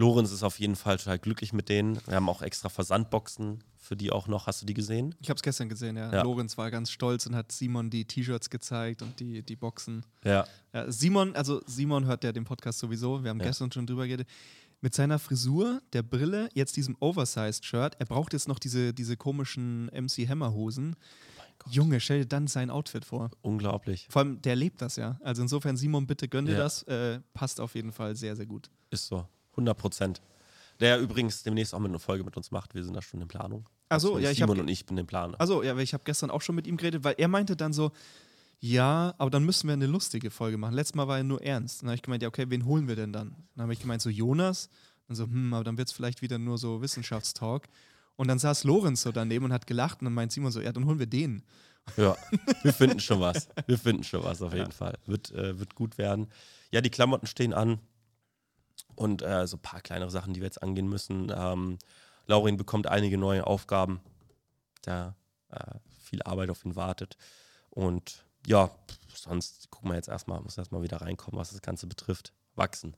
Lorenz 0.00 0.32
ist 0.32 0.42
auf 0.42 0.58
jeden 0.58 0.76
Fall 0.76 0.96
total 0.96 1.18
glücklich 1.18 1.52
mit 1.52 1.68
denen. 1.68 1.98
Wir 2.06 2.14
haben 2.16 2.28
auch 2.30 2.40
extra 2.40 2.70
Versandboxen 2.70 3.62
für 3.76 3.96
die 3.96 4.10
auch 4.10 4.28
noch. 4.28 4.46
Hast 4.46 4.62
du 4.62 4.66
die 4.66 4.72
gesehen? 4.72 5.14
Ich 5.20 5.28
habe 5.28 5.36
es 5.36 5.42
gestern 5.42 5.68
gesehen, 5.68 5.96
ja. 5.96 6.10
Ja. 6.10 6.22
Lorenz 6.22 6.56
war 6.56 6.70
ganz 6.70 6.90
stolz 6.90 7.26
und 7.26 7.36
hat 7.36 7.52
Simon 7.52 7.90
die 7.90 8.06
T-Shirts 8.06 8.48
gezeigt 8.48 9.02
und 9.02 9.20
die, 9.20 9.42
die 9.42 9.56
Boxen. 9.56 10.06
Ja. 10.24 10.46
Ja, 10.72 10.90
Simon, 10.90 11.36
also 11.36 11.60
Simon 11.66 12.06
hört 12.06 12.24
ja 12.24 12.32
den 12.32 12.44
Podcast 12.44 12.78
sowieso, 12.78 13.22
wir 13.22 13.28
haben 13.28 13.40
Ja. 13.40 13.46
gestern 13.46 13.70
schon 13.72 13.86
drüber 13.86 14.06
geredet. 14.06 14.26
Mit 14.80 14.94
seiner 14.94 15.18
Frisur, 15.18 15.82
der 15.92 16.02
Brille, 16.02 16.48
jetzt 16.54 16.78
diesem 16.78 16.96
Oversized-Shirt, 17.00 17.96
er 17.98 18.06
braucht 18.06 18.32
jetzt 18.32 18.48
noch 18.48 18.58
diese, 18.58 18.94
diese 18.94 19.18
komischen 19.18 19.90
MC 19.92 20.26
Hammer-Hosen. 20.26 20.96
Junge, 21.68 22.00
stell 22.00 22.20
dir 22.20 22.26
dann 22.26 22.46
sein 22.46 22.70
Outfit 22.70 23.04
vor. 23.04 23.30
Unglaublich. 23.42 24.06
Vor 24.08 24.22
allem, 24.22 24.40
der 24.40 24.56
lebt 24.56 24.80
das 24.80 24.96
ja. 24.96 25.18
Also 25.22 25.42
insofern, 25.42 25.76
Simon, 25.76 26.06
bitte 26.06 26.26
gönn 26.26 26.46
dir 26.46 26.52
Ja. 26.54 26.58
das. 26.60 26.84
Äh, 26.84 27.20
passt 27.34 27.60
auf 27.60 27.74
jeden 27.74 27.92
Fall 27.92 28.16
sehr, 28.16 28.34
sehr 28.34 28.46
gut. 28.46 28.70
Ist 28.88 29.06
so. 29.08 29.26
100 29.60 29.76
Prozent. 29.76 30.22
Der 30.80 30.98
übrigens 30.98 31.42
demnächst 31.42 31.74
auch 31.74 31.78
mit 31.78 31.90
einer 31.90 31.98
Folge 31.98 32.24
mit 32.24 32.36
uns 32.36 32.50
macht. 32.50 32.74
Wir 32.74 32.82
sind 32.82 32.94
da 32.94 33.02
schon 33.02 33.20
in 33.20 33.28
Planung. 33.28 33.68
Also 33.90 34.18
ja, 34.18 34.30
ich 34.30 34.40
hab 34.40 34.48
Simon 34.48 34.54
ge- 34.56 34.62
und 34.62 34.68
ich 34.68 34.86
bin 34.86 34.96
in 34.96 35.06
Planung. 35.06 35.34
Also, 35.38 35.62
ja, 35.62 35.76
weil 35.76 35.82
ich 35.82 35.92
habe 35.92 36.04
gestern 36.04 36.30
auch 36.30 36.40
schon 36.40 36.54
mit 36.54 36.66
ihm 36.66 36.76
geredet, 36.76 37.04
weil 37.04 37.14
er 37.18 37.28
meinte 37.28 37.56
dann 37.56 37.72
so, 37.72 37.92
ja, 38.60 39.14
aber 39.18 39.30
dann 39.30 39.44
müssen 39.44 39.68
wir 39.68 39.74
eine 39.74 39.86
lustige 39.86 40.30
Folge 40.30 40.58
machen. 40.58 40.74
Letztes 40.74 40.94
Mal 40.94 41.08
war 41.08 41.18
er 41.18 41.24
nur 41.24 41.42
ernst. 41.42 41.82
Dann 41.82 41.88
habe 41.88 41.96
ich 41.96 42.02
gemeint, 42.02 42.22
ja, 42.22 42.28
okay, 42.28 42.46
wen 42.48 42.64
holen 42.64 42.88
wir 42.88 42.96
denn 42.96 43.12
dann? 43.12 43.34
Dann 43.54 43.62
habe 43.64 43.72
ich 43.72 43.80
gemeint, 43.80 44.02
so 44.02 44.10
Jonas. 44.10 44.68
Dann 45.08 45.16
so, 45.16 45.24
hm, 45.24 45.52
aber 45.54 45.64
dann 45.64 45.76
wird 45.76 45.88
es 45.88 45.92
vielleicht 45.92 46.22
wieder 46.22 46.38
nur 46.38 46.56
so 46.58 46.80
Wissenschaftstalk. 46.80 47.68
Und 48.16 48.28
dann 48.28 48.38
saß 48.38 48.64
Lorenz 48.64 49.02
so 49.02 49.12
daneben 49.12 49.46
und 49.46 49.52
hat 49.52 49.66
gelacht 49.66 50.00
und 50.00 50.04
dann 50.04 50.14
meint 50.14 50.30
Simon 50.30 50.52
so, 50.52 50.60
ja, 50.60 50.72
dann 50.72 50.84
holen 50.84 50.98
wir 50.98 51.06
den. 51.06 51.42
Ja, 51.96 52.16
wir 52.62 52.72
finden 52.72 53.00
schon 53.00 53.20
was. 53.20 53.48
Wir 53.66 53.78
finden 53.78 54.04
schon 54.04 54.22
was 54.22 54.42
auf 54.42 54.54
jeden 54.54 54.72
Fall. 54.72 54.98
Wird, 55.06 55.32
äh, 55.32 55.58
wird 55.58 55.74
gut 55.74 55.98
werden. 55.98 56.28
Ja, 56.70 56.80
die 56.80 56.90
Klamotten 56.90 57.26
stehen 57.26 57.54
an. 57.54 57.80
Und 59.00 59.22
äh, 59.22 59.46
so 59.46 59.56
ein 59.56 59.62
paar 59.62 59.80
kleinere 59.80 60.10
Sachen, 60.10 60.34
die 60.34 60.40
wir 60.40 60.46
jetzt 60.46 60.62
angehen 60.62 60.86
müssen. 60.86 61.32
Ähm, 61.34 61.78
Laurin 62.26 62.58
bekommt 62.58 62.86
einige 62.86 63.16
neue 63.16 63.46
Aufgaben. 63.46 64.00
Da 64.82 65.16
äh, 65.48 65.78
viel 66.02 66.22
Arbeit 66.22 66.50
auf 66.50 66.66
ihn 66.66 66.76
wartet. 66.76 67.16
Und 67.70 68.26
ja, 68.46 68.70
sonst 69.14 69.70
gucken 69.70 69.90
wir 69.90 69.94
jetzt 69.96 70.08
erstmal, 70.10 70.42
muss 70.42 70.58
erstmal 70.58 70.82
wieder 70.82 71.00
reinkommen, 71.00 71.40
was 71.40 71.50
das 71.50 71.62
Ganze 71.62 71.86
betrifft. 71.86 72.34
Wachsen. 72.56 72.94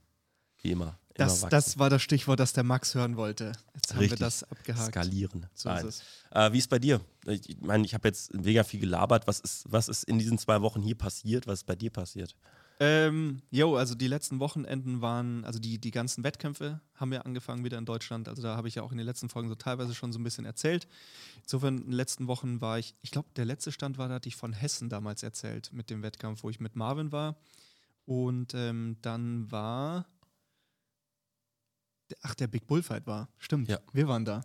Wie 0.61 0.73
immer. 0.73 0.87
immer 0.87 0.99
Das, 1.15 1.43
wachsen. 1.43 1.51
das 1.51 1.79
war 1.79 1.89
das 1.89 2.03
Stichwort, 2.03 2.41
das 2.41 2.53
der 2.53 2.65
Max 2.65 2.97
hören 2.97 3.17
wollte. 3.17 3.53
Jetzt 3.75 3.91
haben 3.91 4.01
wir 4.01 4.03
Richtig. 4.03 4.19
das 4.19 4.43
abgehakt. 4.43 4.89
Skalieren. 4.89 5.47
So 5.55 5.71
ist 5.71 5.85
es. 5.85 6.03
Äh, 6.33 6.53
wie 6.53 6.59
ist 6.59 6.69
bei 6.69 6.81
dir? 6.81 7.01
Ich 7.29 7.49
ich 7.49 7.61
meine, 7.61 7.85
ich 7.85 7.95
habe 7.95 8.09
jetzt 8.09 8.35
mega 8.35 8.65
viel 8.65 8.81
gelabert. 8.81 9.29
Was 9.29 9.39
ist, 9.39 9.67
was 9.71 9.87
ist 9.87 10.03
in 10.03 10.19
diesen 10.19 10.37
zwei 10.37 10.63
Wochen 10.63 10.83
hier 10.83 10.97
passiert? 10.97 11.47
Was 11.47 11.61
ist 11.61 11.67
bei 11.67 11.77
dir 11.77 11.91
passiert? 11.91 12.35
Ähm, 12.85 13.43
jo, 13.51 13.77
also 13.77 13.95
die 13.95 14.09
letzten 14.09 14.41
Wochenenden 14.41 15.01
waren, 15.03 15.45
also 15.45 15.61
die, 15.61 15.79
die 15.79 15.93
ganzen 15.93 16.25
Wettkämpfe 16.25 16.81
haben 16.97 17.13
ja 17.13 17.21
angefangen 17.21 17.65
wieder 17.65 17.79
in 17.79 17.85
Deutschland. 17.85 18.29
Also 18.29 18.43
da 18.43 18.57
habe 18.57 18.67
ich 18.67 18.75
ja 18.75 18.83
auch 18.83 18.91
in 18.91 18.99
den 18.99 19.07
letzten 19.07 19.29
Folgen 19.29 19.49
so 19.49 19.55
teilweise 19.55 19.95
schon 19.95 20.13
so 20.13 20.19
ein 20.19 20.25
bisschen 20.25 20.45
erzählt. 20.45 20.89
Insofern 21.43 21.79
in 21.79 21.85
den 21.85 21.93
letzten 21.93 22.27
Wochen 22.27 22.61
war 22.61 22.79
ich, 22.81 22.97
ich 23.03 23.13
glaube, 23.13 23.29
der 23.37 23.45
letzte 23.45 23.71
Stand 23.71 23.99
war, 23.99 24.09
da 24.09 24.15
hatte 24.15 24.29
ich 24.29 24.35
von 24.35 24.53
Hessen 24.53 24.89
damals 24.89 25.23
erzählt 25.23 25.73
mit 25.73 25.91
dem 25.91 26.03
Wettkampf, 26.03 26.43
wo 26.43 26.51
ich 26.51 26.59
mit 26.59 26.75
Marvin 26.75 27.13
war. 27.13 27.37
Und 28.05 28.53
ähm, 28.55 28.97
dann 29.01 29.51
war, 29.53 30.07
ach, 32.23 32.35
der 32.35 32.49
Big 32.49 32.67
Bullfight 32.67 33.07
war, 33.07 33.29
stimmt, 33.39 33.69
Ja. 33.69 33.79
wir 33.93 34.09
waren 34.09 34.25
da. 34.25 34.43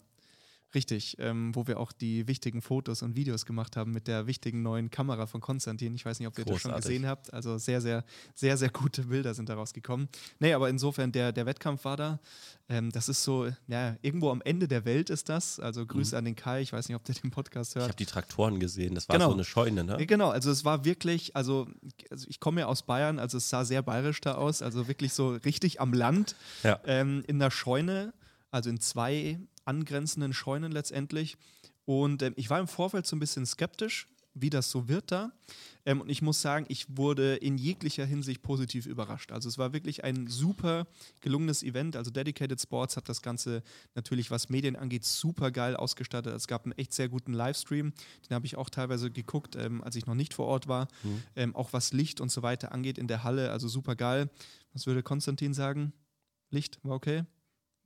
Richtig, 0.76 1.15
ähm, 1.20 1.55
wo 1.55 1.65
wir 1.65 1.80
auch 1.80 1.91
die 1.91 2.28
wichtigen 2.28 2.61
Fotos 2.61 3.01
und 3.01 3.15
Videos 3.15 3.45
gemacht 3.45 3.78
haben 3.78 3.91
mit 3.91 4.07
der 4.07 4.28
wichtigen 4.28 4.61
neuen 4.61 4.89
Kamera 4.89 5.26
von 5.26 5.39
Konstantin. 5.39 5.95
Ich 5.95 6.05
weiß 6.05 6.20
nicht, 6.20 6.28
ob 6.28 6.38
ihr 6.38 6.45
das 6.45 6.61
schon 6.61 6.76
gesehen 6.76 7.05
habt. 7.05 7.34
Also 7.34 7.57
sehr, 7.57 7.80
sehr, 7.80 8.03
sehr, 8.36 8.57
sehr 8.57 8.70
gute 8.70 9.03
Bilder 9.03 9.34
sind 9.34 9.47
daraus 9.47 9.74
gekommen. 9.74 10.09
Nee, 10.39 10.53
aber 10.53 10.70
insofern, 10.70 11.11
der, 11.11 11.32
der 11.32 11.45
Wettkampf 11.45 11.86
war 11.86 11.95
da. 11.95 12.20
Ähm, 12.68 12.91
das 12.91 13.07
ist 13.07 13.24
so, 13.24 13.47
ja, 13.68 13.95
irgendwo 14.01 14.30
am 14.30 14.41
Ende 14.41 14.68
der 14.68 14.84
Welt 14.84 15.09
ist 15.09 15.30
das. 15.30 15.59
Also 15.59 15.86
Grüße 15.86 16.15
mhm. 16.15 16.18
an 16.18 16.26
den 16.26 16.36
Kai. 16.36 16.61
Ich 16.61 16.74
weiß 16.74 16.89
nicht, 16.89 16.95
ob 16.95 17.03
der 17.05 17.15
den 17.15 17.32
Podcast 17.32 17.76
hört. 17.76 17.86
Ich 17.86 17.89
habe 17.89 17.97
die 17.97 18.05
Traktoren 18.05 18.59
gesehen. 18.59 18.93
Das 18.93 19.07
war 19.07 19.15
genau. 19.15 19.30
so 19.30 19.34
eine 19.36 19.45
Scheune, 19.45 19.86
ne? 19.86 20.05
Genau, 20.05 20.30
also 20.30 20.51
es 20.51 20.65
war 20.65 20.84
wirklich, 20.84 21.36
also, 21.36 21.68
also 22.11 22.28
ich 22.30 22.41
komme 22.41 22.61
ja 22.61 22.68
aus 22.68 22.84
Bayern, 22.84 23.20
also 23.20 23.38
es 23.38 23.49
sah 23.49 23.63
sehr 23.63 23.82
bayerisch 23.82 24.20
da 24.20 24.36
aus. 24.36 24.61
Also 24.61 24.89
wirklich 24.89 25.13
so 25.13 25.30
richtig 25.30 25.80
am 25.80 25.93
Land 25.93 26.36
ja. 26.63 26.80
ähm, 26.86 27.24
in 27.28 27.39
der 27.39 27.51
Scheune 27.51 28.13
also 28.51 28.70
in 28.70 28.80
zwei 28.80 29.39
angrenzenden 29.68 30.34
Scheunen 30.34 30.72
letztendlich. 30.72 31.38
Und 31.86 32.22
ähm, 32.22 32.34
ich 32.36 32.49
war 32.49 32.59
im 32.59 32.68
Vorfeld 32.68 33.05
so 33.05 33.15
ein 33.15 33.20
bisschen 33.20 33.45
skeptisch, 33.45 34.07
wie 34.41 34.49
das 34.49 34.70
so 34.70 34.88
wird 34.88 35.11
da. 35.11 35.32
Ähm, 35.86 36.01
und 36.01 36.09
ich 36.09 36.22
muss 36.22 36.41
sagen, 36.41 36.65
ich 36.70 36.97
wurde 36.97 37.36
in 37.36 37.57
jeglicher 37.57 38.05
Hinsicht 38.05 38.41
positiv 38.41 38.86
überrascht. 38.86 39.32
Also 39.32 39.49
es 39.49 39.57
war 39.57 39.74
wirklich 39.74 40.03
ein 40.03 40.28
super 40.28 40.88
gelungenes 41.22 41.63
Event. 41.63 41.95
Also 41.95 42.11
Dedicated 42.11 42.59
Sports 42.61 42.97
hat 42.97 43.09
das 43.09 43.22
Ganze 43.22 43.63
natürlich, 43.95 44.30
was 44.32 44.49
Medien 44.49 44.76
angeht, 44.76 45.05
super 45.05 45.51
geil 45.51 45.76
ausgestattet. 45.76 46.36
Es 46.36 46.47
gab 46.47 46.65
einen 46.65 46.74
echt 46.74 46.93
sehr 46.93 47.09
guten 47.09 47.34
Livestream. 47.34 47.93
Den 48.30 48.36
habe 48.36 48.45
ich 48.45 48.57
auch 48.57 48.70
teilweise 48.70 49.11
geguckt, 49.11 49.55
ähm, 49.55 49.84
als 49.84 49.95
ich 49.95 50.05
noch 50.05 50.15
nicht 50.15 50.34
vor 50.34 50.45
Ort 50.45 50.68
war. 50.68 50.88
Mhm. 51.03 51.24
Ähm, 51.36 51.55
auch 51.55 51.74
was 51.74 51.93
Licht 51.93 52.22
und 52.22 52.32
so 52.32 52.43
weiter 52.43 52.72
angeht 52.72 52.97
in 52.97 53.07
der 53.07 53.24
Halle. 53.24 53.51
Also 53.51 53.68
super 53.68 53.95
geil. 53.95 54.30
Was 54.74 54.86
würde 54.88 55.03
Konstantin 55.03 55.53
sagen? 55.53 55.93
Licht 56.49 56.80
war 56.84 56.95
okay? 56.95 57.24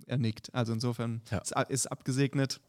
Er 0.08 0.18
nickt. 0.18 0.54
Also 0.54 0.74
insofern 0.74 1.22
ja. 1.32 1.40
ist, 1.64 1.88
abgesegnet. 1.88 2.60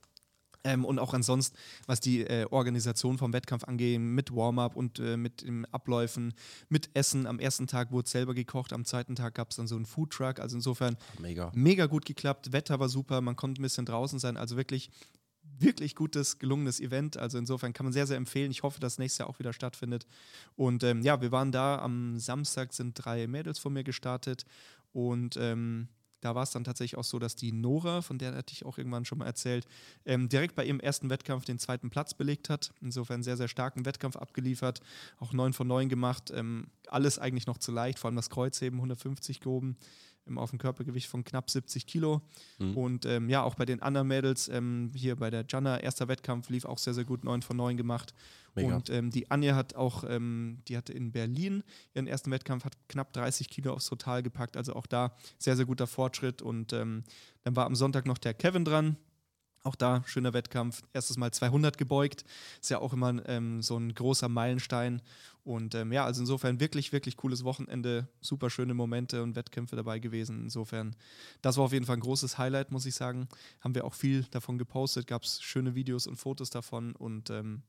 Ähm, 0.64 0.84
und 0.84 1.00
auch 1.00 1.12
ansonsten, 1.12 1.56
was 1.86 1.98
die 1.98 2.20
äh, 2.20 2.46
Organisation 2.50 3.18
vom 3.18 3.32
Wettkampf 3.32 3.64
angeht, 3.64 3.98
mit 3.98 4.34
Warm-up 4.34 4.76
und 4.76 5.00
äh, 5.00 5.16
mit 5.16 5.42
den 5.42 5.64
Abläufen, 5.72 6.34
mit 6.68 6.90
Essen. 6.94 7.26
Am 7.26 7.40
ersten 7.40 7.66
Tag 7.66 7.90
wurde 7.90 8.08
selber 8.08 8.32
gekocht, 8.32 8.72
am 8.72 8.84
zweiten 8.84 9.16
Tag 9.16 9.34
gab 9.34 9.50
es 9.50 9.56
dann 9.56 9.66
so 9.66 9.74
einen 9.74 9.86
Foodtruck. 9.86 10.38
Also 10.38 10.56
insofern 10.56 10.96
mega. 11.18 11.50
mega 11.54 11.86
gut 11.86 12.04
geklappt. 12.04 12.52
Wetter 12.52 12.78
war 12.78 12.88
super, 12.88 13.20
man 13.20 13.34
konnte 13.34 13.60
ein 13.60 13.64
bisschen 13.64 13.86
draußen 13.86 14.20
sein. 14.20 14.36
Also 14.36 14.56
wirklich, 14.56 14.90
wirklich 15.58 15.96
gutes, 15.96 16.38
gelungenes 16.38 16.78
Event. 16.78 17.16
Also 17.16 17.38
insofern 17.38 17.72
kann 17.72 17.84
man 17.84 17.92
sehr, 17.92 18.06
sehr 18.06 18.16
empfehlen. 18.16 18.52
Ich 18.52 18.62
hoffe, 18.62 18.78
dass 18.78 18.98
nächstes 18.98 19.18
Jahr 19.18 19.28
auch 19.28 19.40
wieder 19.40 19.52
stattfindet. 19.52 20.06
Und 20.54 20.84
ähm, 20.84 21.02
ja, 21.02 21.20
wir 21.20 21.32
waren 21.32 21.50
da. 21.50 21.78
Am 21.78 22.18
Samstag 22.18 22.72
sind 22.72 22.94
drei 22.94 23.26
Mädels 23.26 23.58
von 23.58 23.72
mir 23.72 23.82
gestartet 23.82 24.44
und 24.92 25.36
ähm, 25.36 25.88
da 26.22 26.34
war 26.34 26.44
es 26.44 26.50
dann 26.52 26.64
tatsächlich 26.64 26.96
auch 26.96 27.04
so, 27.04 27.18
dass 27.18 27.36
die 27.36 27.52
Nora, 27.52 28.00
von 28.00 28.16
der 28.16 28.34
hatte 28.34 28.54
ich 28.54 28.64
auch 28.64 28.78
irgendwann 28.78 29.04
schon 29.04 29.18
mal 29.18 29.26
erzählt, 29.26 29.66
ähm, 30.06 30.28
direkt 30.28 30.54
bei 30.54 30.64
ihrem 30.64 30.80
ersten 30.80 31.10
Wettkampf 31.10 31.44
den 31.44 31.58
zweiten 31.58 31.90
Platz 31.90 32.14
belegt 32.14 32.48
hat. 32.48 32.72
Insofern 32.80 33.22
sehr, 33.22 33.36
sehr 33.36 33.48
starken 33.48 33.84
Wettkampf 33.84 34.16
abgeliefert, 34.16 34.80
auch 35.18 35.32
9 35.32 35.52
von 35.52 35.66
9 35.66 35.88
gemacht. 35.88 36.32
Ähm, 36.34 36.68
alles 36.86 37.18
eigentlich 37.18 37.46
noch 37.46 37.58
zu 37.58 37.72
leicht, 37.72 37.98
vor 37.98 38.08
allem 38.08 38.16
das 38.16 38.30
Kreuzheben 38.30 38.78
150 38.78 39.40
gehoben 39.40 39.76
auf 40.36 40.50
dem 40.50 40.58
Körpergewicht 40.58 41.08
von 41.08 41.24
knapp 41.24 41.50
70 41.50 41.86
Kilo. 41.86 42.22
Mhm. 42.58 42.76
Und 42.76 43.06
ähm, 43.06 43.28
ja, 43.28 43.42
auch 43.42 43.54
bei 43.54 43.64
den 43.64 43.82
anderen 43.82 44.08
Mädels, 44.08 44.48
ähm, 44.48 44.90
hier 44.94 45.16
bei 45.16 45.30
der 45.30 45.44
Jana, 45.48 45.80
erster 45.80 46.08
Wettkampf 46.08 46.48
lief 46.48 46.64
auch 46.64 46.78
sehr, 46.78 46.94
sehr 46.94 47.04
gut, 47.04 47.24
9 47.24 47.42
von 47.42 47.56
9 47.56 47.76
gemacht. 47.76 48.14
Mega. 48.54 48.76
Und 48.76 48.90
ähm, 48.90 49.10
die 49.10 49.30
Anja 49.30 49.54
hat 49.54 49.74
auch, 49.74 50.04
ähm, 50.06 50.58
die 50.68 50.76
hatte 50.76 50.92
in 50.92 51.12
Berlin 51.12 51.62
ihren 51.94 52.06
ersten 52.06 52.30
Wettkampf, 52.30 52.64
hat 52.64 52.76
knapp 52.88 53.12
30 53.12 53.48
Kilo 53.48 53.72
aufs 53.72 53.86
Total 53.86 54.22
gepackt. 54.22 54.56
Also 54.56 54.74
auch 54.74 54.86
da 54.86 55.14
sehr, 55.38 55.56
sehr 55.56 55.66
guter 55.66 55.86
Fortschritt. 55.86 56.42
Und 56.42 56.72
ähm, 56.72 57.04
dann 57.42 57.56
war 57.56 57.66
am 57.66 57.74
Sonntag 57.74 58.06
noch 58.06 58.18
der 58.18 58.34
Kevin 58.34 58.64
dran. 58.64 58.96
Auch 59.64 59.76
da 59.76 60.02
schöner 60.06 60.32
Wettkampf. 60.32 60.82
Erstes 60.92 61.16
Mal 61.16 61.32
200 61.32 61.78
gebeugt. 61.78 62.24
Ist 62.60 62.70
ja 62.70 62.78
auch 62.78 62.92
immer 62.92 63.26
ähm, 63.28 63.62
so 63.62 63.76
ein 63.76 63.94
großer 63.94 64.28
Meilenstein. 64.28 65.00
Und 65.44 65.74
ähm, 65.74 65.92
ja, 65.92 66.04
also 66.04 66.20
insofern 66.20 66.60
wirklich, 66.60 66.92
wirklich 66.92 67.16
cooles 67.16 67.42
Wochenende. 67.42 68.06
Super 68.20 68.48
schöne 68.48 68.74
Momente 68.74 69.22
und 69.22 69.34
Wettkämpfe 69.34 69.74
dabei 69.74 69.98
gewesen. 69.98 70.44
Insofern, 70.44 70.94
das 71.40 71.56
war 71.56 71.64
auf 71.64 71.72
jeden 71.72 71.84
Fall 71.84 71.96
ein 71.96 72.00
großes 72.00 72.38
Highlight, 72.38 72.70
muss 72.70 72.86
ich 72.86 72.94
sagen. 72.94 73.28
Haben 73.60 73.74
wir 73.74 73.84
auch 73.84 73.94
viel 73.94 74.22
davon 74.30 74.56
gepostet. 74.56 75.06
Gab 75.08 75.24
es 75.24 75.42
schöne 75.42 75.74
Videos 75.74 76.06
und 76.06 76.16
Fotos 76.16 76.50
davon. 76.50 76.94
Und 76.94 77.30
ähm, 77.30 77.62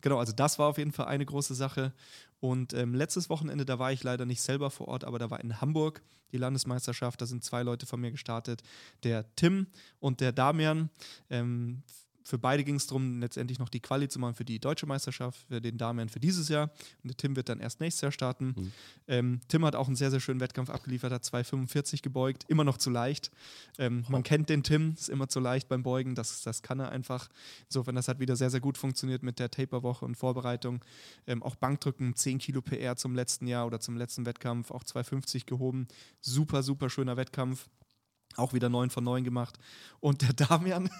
genau, 0.00 0.18
also 0.18 0.32
das 0.32 0.58
war 0.58 0.68
auf 0.68 0.78
jeden 0.78 0.92
Fall 0.92 1.06
eine 1.06 1.24
große 1.24 1.54
Sache. 1.54 1.92
Und 2.40 2.72
ähm, 2.72 2.94
letztes 2.94 3.30
Wochenende, 3.30 3.64
da 3.64 3.78
war 3.78 3.92
ich 3.92 4.02
leider 4.02 4.26
nicht 4.26 4.42
selber 4.42 4.70
vor 4.70 4.88
Ort, 4.88 5.04
aber 5.04 5.18
da 5.18 5.30
war 5.30 5.40
in 5.40 5.60
Hamburg 5.60 6.02
die 6.32 6.38
Landesmeisterschaft. 6.38 7.20
Da 7.20 7.26
sind 7.26 7.44
zwei 7.44 7.62
Leute 7.62 7.86
von 7.86 8.00
mir 8.00 8.10
gestartet, 8.10 8.62
der 9.04 9.32
Tim 9.36 9.68
und 10.00 10.20
der 10.20 10.32
Damian. 10.32 10.90
Ähm, 11.28 11.82
für 12.30 12.38
beide 12.38 12.62
ging 12.62 12.76
es 12.76 12.86
darum, 12.86 13.20
letztendlich 13.20 13.58
noch 13.58 13.68
die 13.68 13.80
Quali 13.80 14.08
zu 14.08 14.20
machen 14.20 14.34
für 14.34 14.44
die 14.44 14.60
deutsche 14.60 14.86
Meisterschaft, 14.86 15.40
für 15.48 15.60
den 15.60 15.76
Damian 15.76 16.08
für 16.08 16.20
dieses 16.20 16.48
Jahr. 16.48 16.70
Und 17.02 17.08
der 17.08 17.16
Tim 17.16 17.34
wird 17.34 17.48
dann 17.48 17.58
erst 17.58 17.80
nächstes 17.80 18.02
Jahr 18.02 18.12
starten. 18.12 18.54
Mhm. 18.56 18.72
Ähm, 19.08 19.40
Tim 19.48 19.64
hat 19.64 19.74
auch 19.74 19.88
einen 19.88 19.96
sehr, 19.96 20.12
sehr 20.12 20.20
schönen 20.20 20.38
Wettkampf 20.38 20.70
abgeliefert, 20.70 21.12
hat 21.12 21.24
2,45 21.24 22.02
gebeugt, 22.02 22.44
immer 22.46 22.62
noch 22.62 22.78
zu 22.78 22.88
leicht. 22.88 23.32
Ähm, 23.78 24.04
man 24.08 24.22
kennt 24.22 24.48
den 24.48 24.62
Tim, 24.62 24.94
ist 24.96 25.08
immer 25.08 25.28
zu 25.28 25.40
leicht 25.40 25.68
beim 25.68 25.82
Beugen, 25.82 26.14
das, 26.14 26.42
das 26.42 26.62
kann 26.62 26.78
er 26.78 26.90
einfach. 26.90 27.28
Insofern, 27.64 27.96
das 27.96 28.06
hat 28.06 28.20
wieder 28.20 28.36
sehr, 28.36 28.50
sehr 28.50 28.60
gut 28.60 28.78
funktioniert 28.78 29.24
mit 29.24 29.40
der 29.40 29.50
Taperwoche 29.50 30.04
und 30.04 30.14
Vorbereitung. 30.14 30.84
Ähm, 31.26 31.42
auch 31.42 31.56
Bankdrücken, 31.56 32.14
10 32.14 32.38
Kilo 32.38 32.62
PR 32.62 32.94
zum 32.94 33.16
letzten 33.16 33.48
Jahr 33.48 33.66
oder 33.66 33.80
zum 33.80 33.96
letzten 33.96 34.24
Wettkampf, 34.24 34.70
auch 34.70 34.84
2,50 34.84 35.46
gehoben. 35.46 35.88
Super, 36.20 36.62
super 36.62 36.88
schöner 36.90 37.16
Wettkampf. 37.16 37.68
Auch 38.36 38.52
wieder 38.52 38.68
9 38.68 38.90
von 38.90 39.04
9 39.04 39.24
gemacht. 39.24 39.58
Und 40.00 40.22
der 40.22 40.32
Damian, 40.34 40.90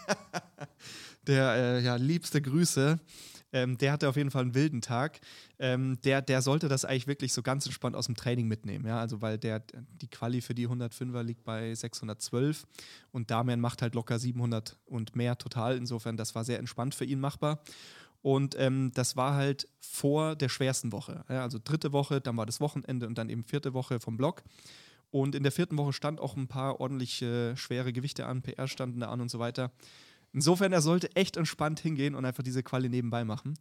der 1.27 1.55
äh, 1.55 1.83
ja, 1.83 1.97
liebste 1.97 2.43
Grüße, 2.43 2.99
ähm, 3.53 3.79
der 3.79 3.93
hatte 3.93 4.09
auf 4.09 4.17
jeden 4.17 4.31
Fall 4.31 4.43
einen 4.43 4.55
wilden 4.55 4.81
Tag. 4.81 5.21
Ähm, 5.59 5.99
der, 6.05 6.23
der 6.23 6.43
sollte 6.43 6.69
das 6.69 6.85
eigentlich 6.85 7.07
wirklich 7.07 7.33
so 7.33 7.43
ganz 7.43 7.67
entspannt 7.67 7.97
aus 7.97 8.07
dem 8.07 8.15
Training 8.15 8.47
mitnehmen. 8.47 8.87
Ja? 8.87 9.01
Also, 9.01 9.23
weil 9.23 9.39
der, 9.39 9.63
die 10.01 10.09
Quali 10.09 10.41
für 10.41 10.55
die 10.55 10.69
105er 10.69 11.23
liegt 11.23 11.45
bei 11.45 11.75
612 11.75 12.67
und 13.11 13.31
Damian 13.31 13.61
macht 13.61 13.83
halt 13.83 13.95
locker 13.95 14.19
700 14.19 14.77
und 14.87 15.17
mehr 15.17 15.37
total. 15.37 15.77
Insofern, 15.77 16.17
das 16.17 16.35
war 16.35 16.45
sehr 16.45 16.59
entspannt 16.59 16.95
für 16.95 17.05
ihn 17.05 17.21
machbar. 17.21 17.61
Und 18.23 18.55
ähm, 18.59 18.93
das 18.95 19.17
war 19.17 19.35
halt 19.35 19.67
vor 19.81 20.37
der 20.37 20.51
schwersten 20.51 20.93
Woche. 20.93 21.25
Ja? 21.29 21.43
Also 21.43 21.59
dritte 21.63 21.93
Woche, 21.93 22.21
dann 22.21 22.37
war 22.37 22.47
das 22.47 22.61
Wochenende 22.61 23.07
und 23.07 23.17
dann 23.17 23.31
eben 23.31 23.45
vierte 23.45 23.75
Woche 23.75 23.99
vom 23.99 24.17
Block. 24.17 24.43
Und 25.11 25.35
in 25.35 25.43
der 25.43 25.53
vierten 25.53 25.77
Woche 25.77 25.93
stand 25.93 26.21
auch 26.21 26.37
ein 26.37 26.47
paar 26.47 26.81
ordentliche 26.81 27.57
schwere 27.57 27.93
Gewichte 27.93 28.27
an, 28.27 28.43
PR 28.43 28.69
standen 28.69 29.01
da 29.01 29.09
an 29.09 29.21
und 29.21 29.31
so 29.31 29.39
weiter. 29.39 29.73
Insofern, 30.33 30.73
er 30.73 30.83
sollte 30.83 31.15
echt 31.17 31.37
entspannt 31.37 31.81
hingehen 31.81 32.15
und 32.15 32.25
einfach 32.25 32.45
diese 32.45 32.63
Quali 32.63 32.89
nebenbei 32.89 33.25
machen. 33.25 33.55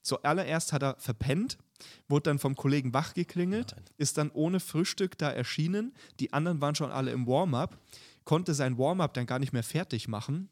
Zuallererst 0.00 0.72
hat 0.72 0.82
er 0.82 0.96
verpennt, 0.98 1.58
wurde 2.08 2.30
dann 2.30 2.38
vom 2.38 2.54
Kollegen 2.54 2.94
wach 2.94 3.12
geklingelt, 3.12 3.72
Nein. 3.74 3.84
ist 3.98 4.16
dann 4.16 4.30
ohne 4.30 4.60
Frühstück 4.60 5.18
da 5.18 5.30
erschienen. 5.30 5.94
Die 6.20 6.32
anderen 6.32 6.60
waren 6.60 6.76
schon 6.76 6.92
alle 6.92 7.10
im 7.10 7.26
Warm-up, 7.26 7.76
konnte 8.24 8.54
sein 8.54 8.78
Warm-up 8.78 9.14
dann 9.14 9.26
gar 9.26 9.40
nicht 9.40 9.52
mehr 9.52 9.64
fertig 9.64 10.08
machen. 10.08 10.48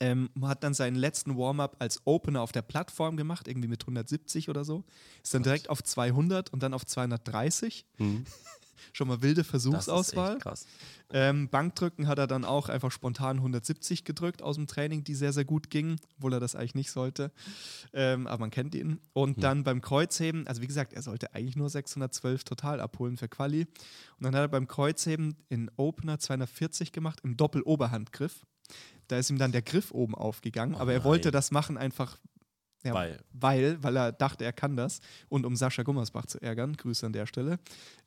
Ähm, 0.00 0.30
hat 0.42 0.64
dann 0.64 0.74
seinen 0.74 0.96
letzten 0.96 1.36
Warm-up 1.36 1.76
als 1.78 2.02
Opener 2.04 2.40
auf 2.40 2.52
der 2.52 2.62
Plattform 2.62 3.16
gemacht, 3.16 3.46
irgendwie 3.46 3.68
mit 3.68 3.82
170 3.82 4.48
oder 4.48 4.64
so. 4.64 4.84
Ist 5.22 5.34
dann 5.34 5.42
direkt 5.42 5.70
auf 5.70 5.82
200 5.82 6.52
und 6.52 6.62
dann 6.62 6.74
auf 6.74 6.84
230. 6.84 7.86
Mhm. 7.98 8.24
Schon 8.92 9.08
mal 9.08 9.22
wilde 9.22 9.44
Versuchsauswahl. 9.44 10.38
Ähm, 11.12 11.48
Bankdrücken 11.48 12.08
hat 12.08 12.18
er 12.18 12.26
dann 12.26 12.44
auch 12.44 12.68
einfach 12.68 12.90
spontan 12.90 13.36
170 13.36 14.04
gedrückt 14.04 14.42
aus 14.42 14.56
dem 14.56 14.66
Training, 14.66 15.04
die 15.04 15.14
sehr, 15.14 15.32
sehr 15.32 15.44
gut 15.44 15.70
ging, 15.70 15.96
obwohl 16.16 16.32
er 16.32 16.40
das 16.40 16.54
eigentlich 16.54 16.74
nicht 16.74 16.90
sollte. 16.90 17.30
Ähm, 17.92 18.26
aber 18.26 18.40
man 18.40 18.50
kennt 18.50 18.74
ihn. 18.74 19.00
Und 19.12 19.36
hm. 19.36 19.42
dann 19.42 19.64
beim 19.64 19.80
Kreuzheben, 19.80 20.46
also 20.46 20.62
wie 20.62 20.66
gesagt, 20.66 20.92
er 20.92 21.02
sollte 21.02 21.34
eigentlich 21.34 21.56
nur 21.56 21.70
612 21.70 22.44
total 22.44 22.80
abholen 22.80 23.16
für 23.16 23.28
Quali. 23.28 23.62
Und 23.62 24.24
dann 24.24 24.34
hat 24.34 24.42
er 24.42 24.48
beim 24.48 24.66
Kreuzheben 24.66 25.36
in 25.48 25.70
Opener 25.76 26.18
240 26.18 26.92
gemacht 26.92 27.20
im 27.22 27.36
Doppel-Oberhandgriff. 27.36 28.44
Da 29.08 29.18
ist 29.18 29.30
ihm 29.30 29.38
dann 29.38 29.52
der 29.52 29.62
Griff 29.62 29.90
oben 29.90 30.14
aufgegangen, 30.14 30.74
oh 30.74 30.78
aber 30.78 30.92
er 30.92 31.04
wollte 31.04 31.30
das 31.30 31.50
machen 31.50 31.76
einfach, 31.76 32.18
ja, 32.84 32.94
weil. 32.94 33.18
weil. 33.32 33.82
Weil 33.82 33.96
er 33.96 34.12
dachte, 34.12 34.44
er 34.44 34.52
kann 34.52 34.76
das. 34.76 35.00
Und 35.28 35.46
um 35.46 35.56
Sascha 35.56 35.82
Gummersbach 35.82 36.26
zu 36.26 36.40
ärgern, 36.40 36.76
Grüße 36.76 37.06
an 37.06 37.12
der 37.12 37.26
Stelle. 37.26 37.58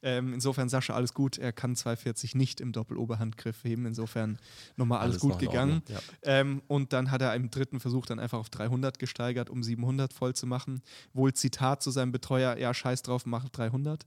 Ähm, 0.04 0.34
insofern, 0.34 0.70
Sascha, 0.70 0.94
alles 0.94 1.14
gut. 1.14 1.38
Er 1.38 1.52
kann 1.52 1.76
240 1.76 2.36
nicht 2.36 2.62
im 2.62 2.72
Doppel-Oberhandgriff 2.72 3.64
heben. 3.64 3.86
Insofern 3.86 4.38
nochmal 4.76 5.00
alles, 5.00 5.16
alles 5.16 5.22
gut 5.22 5.40
gegangen. 5.40 5.82
Ja. 5.90 6.00
Ähm, 6.24 6.62
und 6.68 6.94
dann 6.94 7.12
hat 7.12 7.22
er 7.22 7.34
im 7.36 7.50
dritten 7.50 7.80
Versuch 7.80 8.06
dann 8.06 8.20
einfach 8.20 8.40
auf 8.40 8.50
300 8.50 9.00
gesteigert, 9.00 9.50
um 9.50 9.64
700 9.64 10.14
voll 10.14 10.36
zu 10.36 10.46
machen. 10.46 10.82
Wohl 11.14 11.34
Zitat 11.34 11.82
zu 11.82 11.92
seinem 11.92 12.12
Betreuer: 12.12 12.58
Ja, 12.58 12.74
scheiß 12.74 13.02
drauf, 13.02 13.26
mach 13.26 13.50
300. 13.50 14.06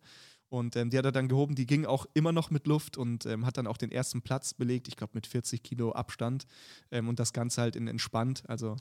Und 0.51 0.75
ähm, 0.75 0.91
die 0.91 0.99
hat 0.99 1.05
er 1.05 1.13
dann 1.13 1.29
gehoben, 1.29 1.55
die 1.55 1.65
ging 1.65 1.87
auch 1.87 2.07
immer 2.13 2.33
noch 2.33 2.51
mit 2.51 2.67
Luft 2.67 2.99
und 2.99 3.25
ähm, 3.25 3.47
hat 3.47 3.57
dann 3.57 3.69
auch 3.69 3.77
den 3.77 3.93
ersten 3.93 4.21
Platz 4.21 4.53
belegt, 4.53 4.89
ich 4.89 4.97
glaube 4.97 5.13
mit 5.15 5.29
40 5.29 5.63
Kilo 5.63 5.93
Abstand. 5.93 6.47
Ähm, 6.91 7.09
und 7.09 7.21
das 7.21 7.33
Ganze 7.33 7.63
halt 7.63 7.77
in 7.77 7.87
entspannt, 7.87 8.43
also 8.49 8.77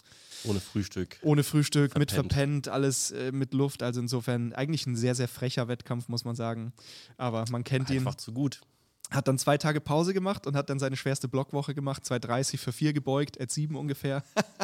ohne 0.46 0.60
Frühstück. 0.60 1.20
Ohne 1.22 1.44
Frühstück, 1.44 1.92
verpennt. 1.92 2.00
mit 2.00 2.12
verpennt, 2.12 2.68
alles 2.68 3.12
äh, 3.12 3.32
mit 3.32 3.54
Luft. 3.54 3.84
Also 3.84 4.00
insofern 4.02 4.52
eigentlich 4.54 4.88
ein 4.88 4.96
sehr, 4.96 5.14
sehr 5.14 5.28
frecher 5.28 5.68
Wettkampf, 5.68 6.08
muss 6.08 6.26
man 6.26 6.36
sagen. 6.36 6.74
Aber 7.18 7.46
man 7.52 7.64
kennt 7.64 7.82
Einfach 7.82 7.94
ihn. 7.94 8.00
Einfach 8.00 8.16
zu 8.16 8.34
gut. 8.34 8.62
hat 9.12 9.28
dann 9.28 9.38
zwei 9.38 9.60
Tage 9.60 9.80
Pause 9.80 10.16
gemacht 10.16 10.48
und 10.48 10.56
hat 10.56 10.72
dann 10.72 10.80
seine 10.80 10.98
schwerste 10.98 11.28
Blockwoche 11.28 11.76
gemacht, 11.76 12.04
2,30 12.04 12.58
für 12.58 12.72
4 12.72 12.94
gebeugt, 12.94 13.40
at 13.40 13.52
7 13.52 13.76
ungefähr. 13.76 14.24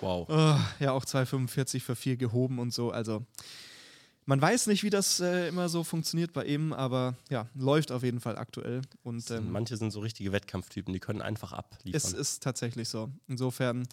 Wow. 0.00 0.28
Oh, 0.28 0.84
ja, 0.84 0.92
auch 0.92 1.04
2,45 1.04 1.80
für 1.80 1.96
4 1.96 2.16
gehoben 2.16 2.58
und 2.58 2.74
so. 2.74 2.90
Also 2.90 3.24
man 4.26 4.40
weiß 4.40 4.66
nicht, 4.68 4.82
wie 4.82 4.90
das 4.90 5.20
äh, 5.20 5.48
immer 5.48 5.68
so 5.68 5.84
funktioniert 5.84 6.32
bei 6.32 6.44
ihm, 6.46 6.72
aber 6.72 7.16
ja, 7.30 7.48
läuft 7.54 7.92
auf 7.92 8.02
jeden 8.02 8.20
Fall 8.20 8.36
aktuell. 8.38 8.80
Und 9.02 9.30
ähm, 9.30 9.50
Manche 9.52 9.76
sind 9.76 9.90
so 9.90 10.00
richtige 10.00 10.32
Wettkampftypen, 10.32 10.92
die 10.92 11.00
können 11.00 11.20
einfach 11.22 11.52
abliefern. 11.52 11.96
es 11.96 12.12
ist 12.12 12.42
tatsächlich 12.42 12.88
so. 12.88 13.10
Insofern, 13.28 13.86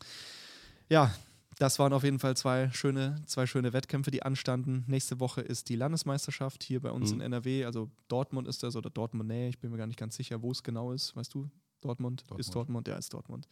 ja, 0.90 1.14
das 1.60 1.78
waren 1.80 1.94
auf 1.94 2.04
jeden 2.04 2.18
Fall 2.20 2.36
zwei 2.38 2.72
schöne, 2.72 3.22
zwei 3.28 3.46
schöne 3.46 3.72
Wettkämpfe, 3.74 4.10
die 4.10 4.24
anstanden. 4.24 4.84
Nächste 4.88 5.20
Woche 5.20 5.42
ist 5.42 5.70
die 5.70 5.76
Landesmeisterschaft 5.76 6.64
hier 6.64 6.82
bei 6.82 6.92
uns 6.92 7.10
Mhm. 7.14 7.16
in 7.22 7.22
NRW. 7.34 7.66
Also 7.66 7.92
Dortmund 8.08 8.48
ist 8.48 8.64
das 8.64 8.76
oder 8.76 8.90
Dortmund 8.90 9.28
Nähe. 9.30 9.50
Ich 9.50 9.60
bin 9.60 9.70
mir 9.70 9.78
gar 9.78 9.86
nicht 9.88 10.00
ganz 10.00 10.16
sicher, 10.16 10.42
wo 10.42 10.52
es 10.52 10.64
genau 10.64 10.92
ist. 10.92 11.16
Weißt 11.16 11.34
du? 11.34 11.50
Dortmund? 11.82 12.22
Dortmund. 12.22 12.40
Ist 12.40 12.56
Dortmund? 12.56 12.88
Ja, 12.88 12.96
ist 12.96 13.14
Dortmund. 13.14 13.48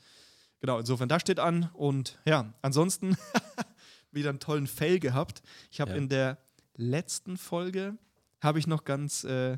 Genau, 0.62 0.80
insofern, 0.80 1.08
da 1.10 1.20
steht 1.20 1.40
an. 1.40 1.70
Und 1.74 2.18
ja, 2.26 2.52
ansonsten 2.62 3.16
wieder 4.12 4.30
einen 4.30 4.40
tollen 4.40 4.66
Fail 4.68 5.00
gehabt. 5.00 5.42
Ich 5.72 5.80
habe 5.82 5.92
Ja. 5.92 5.98
in 5.98 6.10
der 6.10 6.38
letzten 6.80 7.38
Folge, 7.38 7.98
habe 8.42 8.60
ich 8.60 8.68
noch 8.68 8.86
ganz, 8.86 9.24
äh, 9.24 9.58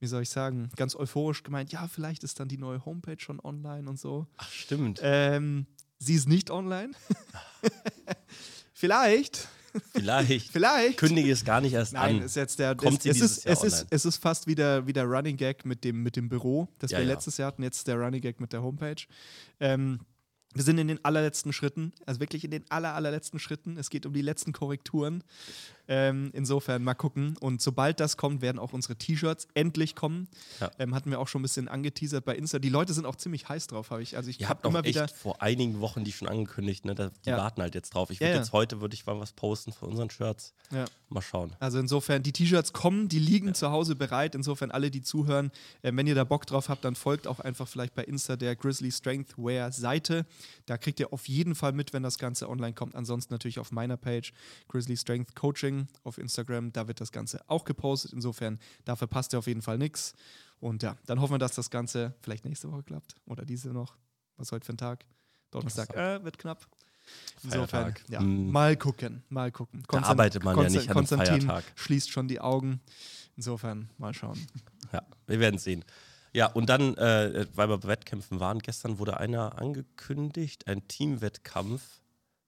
wie 0.00 0.06
soll 0.06 0.22
ich 0.22 0.30
sagen, 0.30 0.70
ganz 0.76 0.94
euphorisch 0.94 1.42
gemeint, 1.42 1.72
ja, 1.72 1.88
vielleicht 1.88 2.22
ist 2.24 2.38
dann 2.38 2.48
die 2.48 2.58
neue 2.58 2.84
Homepage 2.84 3.18
schon 3.18 3.40
online 3.40 3.88
und 3.88 3.98
so. 3.98 4.26
Ach, 4.36 4.50
stimmt. 4.50 5.00
Ähm, 5.02 5.66
sie 5.98 6.14
ist 6.14 6.28
nicht 6.28 6.50
online. 6.50 6.92
vielleicht, 8.72 9.48
Vielleicht. 9.92 10.48
vielleicht. 10.52 10.98
Kündige 10.98 11.30
es 11.30 11.44
gar 11.44 11.60
nicht 11.60 11.72
erst 11.72 11.92
Nein, 11.92 12.16
an. 12.16 12.22
ist 12.22 12.36
jetzt 12.36 12.58
der. 12.58 12.74
Kommt 12.74 12.98
es, 12.98 13.02
sie 13.02 13.10
es, 13.10 13.20
ist, 13.20 13.44
Jahr 13.44 13.52
es, 13.52 13.62
ist, 13.62 13.86
es 13.90 14.04
ist 14.04 14.16
fast 14.16 14.46
wieder, 14.46 14.86
wieder 14.86 15.04
Running 15.04 15.36
Gag 15.36 15.64
mit 15.64 15.84
dem, 15.84 16.02
mit 16.02 16.16
dem 16.16 16.28
Büro, 16.28 16.68
das 16.78 16.90
Ja, 16.90 16.98
wir 16.98 17.06
ja. 17.06 17.12
letztes 17.12 17.36
Jahr 17.36 17.48
hatten. 17.48 17.62
Jetzt 17.62 17.86
der 17.86 17.96
Running 17.96 18.20
Gag 18.20 18.40
mit 18.40 18.52
der 18.52 18.62
Homepage. 18.62 19.02
Ähm, 19.60 20.00
wir 20.54 20.62
sind 20.64 20.78
in 20.78 20.88
den 20.88 21.04
allerletzten 21.04 21.52
Schritten, 21.52 21.92
also 22.06 22.20
wirklich 22.20 22.44
in 22.44 22.50
den 22.50 22.64
aller, 22.70 22.94
allerletzten 22.94 23.38
Schritten. 23.38 23.76
Es 23.76 23.90
geht 23.90 24.06
um 24.06 24.12
die 24.12 24.22
letzten 24.22 24.52
Korrekturen. 24.52 25.22
Ähm, 25.90 26.30
insofern 26.34 26.84
mal 26.84 26.94
gucken. 26.94 27.36
Und 27.40 27.62
sobald 27.62 27.98
das 27.98 28.16
kommt, 28.18 28.42
werden 28.42 28.58
auch 28.58 28.74
unsere 28.74 28.96
T-Shirts 28.96 29.48
endlich 29.54 29.94
kommen. 29.94 30.28
Ja. 30.60 30.70
Ähm, 30.78 30.94
hatten 30.94 31.10
wir 31.10 31.18
auch 31.18 31.28
schon 31.28 31.40
ein 31.40 31.42
bisschen 31.42 31.66
angeteasert 31.68 32.24
bei 32.26 32.36
Insta. 32.36 32.58
Die 32.58 32.68
Leute 32.68 32.92
sind 32.92 33.06
auch 33.06 33.16
ziemlich 33.16 33.48
heiß 33.48 33.68
drauf, 33.68 33.90
habe 33.90 34.02
ich. 34.02 34.16
Also 34.16 34.28
ich 34.28 34.40
Ihr 34.40 34.48
hab 34.48 34.58
habt 34.58 34.66
auch 34.66 34.70
immer 34.70 34.84
wieder. 34.84 35.04
echt 35.04 35.16
vor 35.16 35.40
einigen 35.40 35.80
Wochen 35.80 36.04
die 36.04 36.12
schon 36.12 36.28
angekündigt, 36.28 36.84
ne? 36.84 36.94
Die 37.24 37.30
Ja. 37.30 37.38
warten 37.38 37.62
halt 37.62 37.74
jetzt 37.74 37.94
drauf. 37.94 38.10
Ich 38.10 38.20
würde 38.20 38.32
ja. 38.32 38.38
jetzt 38.38 38.52
heute 38.52 38.80
würde 38.82 38.94
ich 38.94 39.06
mal 39.06 39.18
was 39.18 39.32
posten 39.32 39.72
von 39.72 39.88
unseren 39.90 40.10
Shirts. 40.10 40.52
Mal 41.08 41.22
schauen. 41.22 41.56
Also 41.58 41.78
insofern, 41.78 42.22
die 42.22 42.32
T-Shirts 42.32 42.74
kommen, 42.74 43.08
die 43.08 43.18
liegen 43.18 43.54
zu 43.54 43.70
Hause 43.70 43.96
bereit. 43.96 44.34
Insofern 44.34 44.70
alle, 44.70 44.90
die 44.90 45.00
zuhören, 45.00 45.50
äh, 45.80 45.90
wenn 45.94 46.06
ihr 46.06 46.14
da 46.14 46.24
Bock 46.24 46.44
drauf 46.46 46.68
habt, 46.68 46.84
dann 46.84 46.96
folgt 46.96 47.26
auch 47.26 47.40
einfach 47.40 47.66
vielleicht 47.66 47.94
bei 47.94 48.04
Insta 48.04 48.36
der 48.36 48.56
Grizzly 48.56 48.92
Strength 48.92 49.38
Wear 49.38 49.72
Seite. 49.72 50.26
Da 50.66 50.76
kriegt 50.76 51.00
ihr 51.00 51.14
auf 51.14 51.28
jeden 51.28 51.54
Fall 51.54 51.72
mit, 51.72 51.94
wenn 51.94 52.02
das 52.02 52.18
Ganze 52.18 52.46
online 52.48 52.74
kommt. 52.74 52.94
Ansonsten 52.94 53.32
natürlich 53.32 53.58
auf 53.58 53.72
meiner 53.72 53.96
Page 53.96 54.34
Grizzly 54.68 54.96
Strength 54.98 55.34
Coaching 55.34 55.77
auf 56.04 56.18
Instagram. 56.18 56.72
Da 56.72 56.88
wird 56.88 57.00
das 57.00 57.12
Ganze 57.12 57.40
auch 57.48 57.64
gepostet. 57.64 58.12
Insofern, 58.12 58.58
da 58.84 58.96
verpasst 58.96 59.32
ihr 59.34 59.38
auf 59.38 59.46
jeden 59.46 59.62
Fall 59.62 59.78
nichts. 59.78 60.14
Und 60.60 60.82
ja, 60.82 60.96
dann 61.06 61.20
hoffen 61.20 61.34
wir, 61.34 61.38
dass 61.38 61.54
das 61.54 61.70
Ganze 61.70 62.14
vielleicht 62.22 62.44
nächste 62.44 62.70
Woche 62.72 62.82
klappt. 62.82 63.14
Oder 63.26 63.44
diese 63.44 63.68
noch. 63.70 63.96
Was 64.36 64.48
ist 64.48 64.52
heute 64.52 64.66
für 64.66 64.72
ein 64.72 64.78
Tag? 64.78 65.04
Donnerstag. 65.50 65.94
Äh, 65.96 66.22
wird 66.24 66.38
knapp. 66.38 66.66
Insofern, 67.42 67.68
Feiertag. 67.68 68.04
ja, 68.10 68.20
Mm. 68.20 68.50
mal 68.50 68.76
gucken, 68.76 69.22
mal 69.30 69.50
gucken. 69.50 69.82
Da 69.88 70.02
arbeitet 70.02 70.44
man 70.44 70.56
ja 70.58 70.64
nicht 70.64 70.76
an 70.76 70.82
einem 70.88 70.94
Konstantin 70.94 71.40
Feiertag. 71.42 71.64
schließt 71.76 72.10
schon 72.10 72.28
die 72.28 72.38
Augen. 72.40 72.80
Insofern, 73.36 73.88
mal 73.98 74.12
schauen. 74.14 74.38
Ja, 74.92 75.02
wir 75.26 75.38
werden 75.40 75.58
sehen. 75.58 75.84
Ja, 76.32 76.46
und 76.46 76.68
dann, 76.68 76.94
äh, 76.96 77.46
weil 77.54 77.68
wir 77.68 77.78
bei 77.78 77.88
Wettkämpfen 77.88 78.40
waren, 78.40 78.58
gestern 78.58 78.98
wurde 78.98 79.18
einer 79.18 79.58
angekündigt, 79.58 80.66
ein 80.66 80.86
Teamwettkampf. 80.88 81.82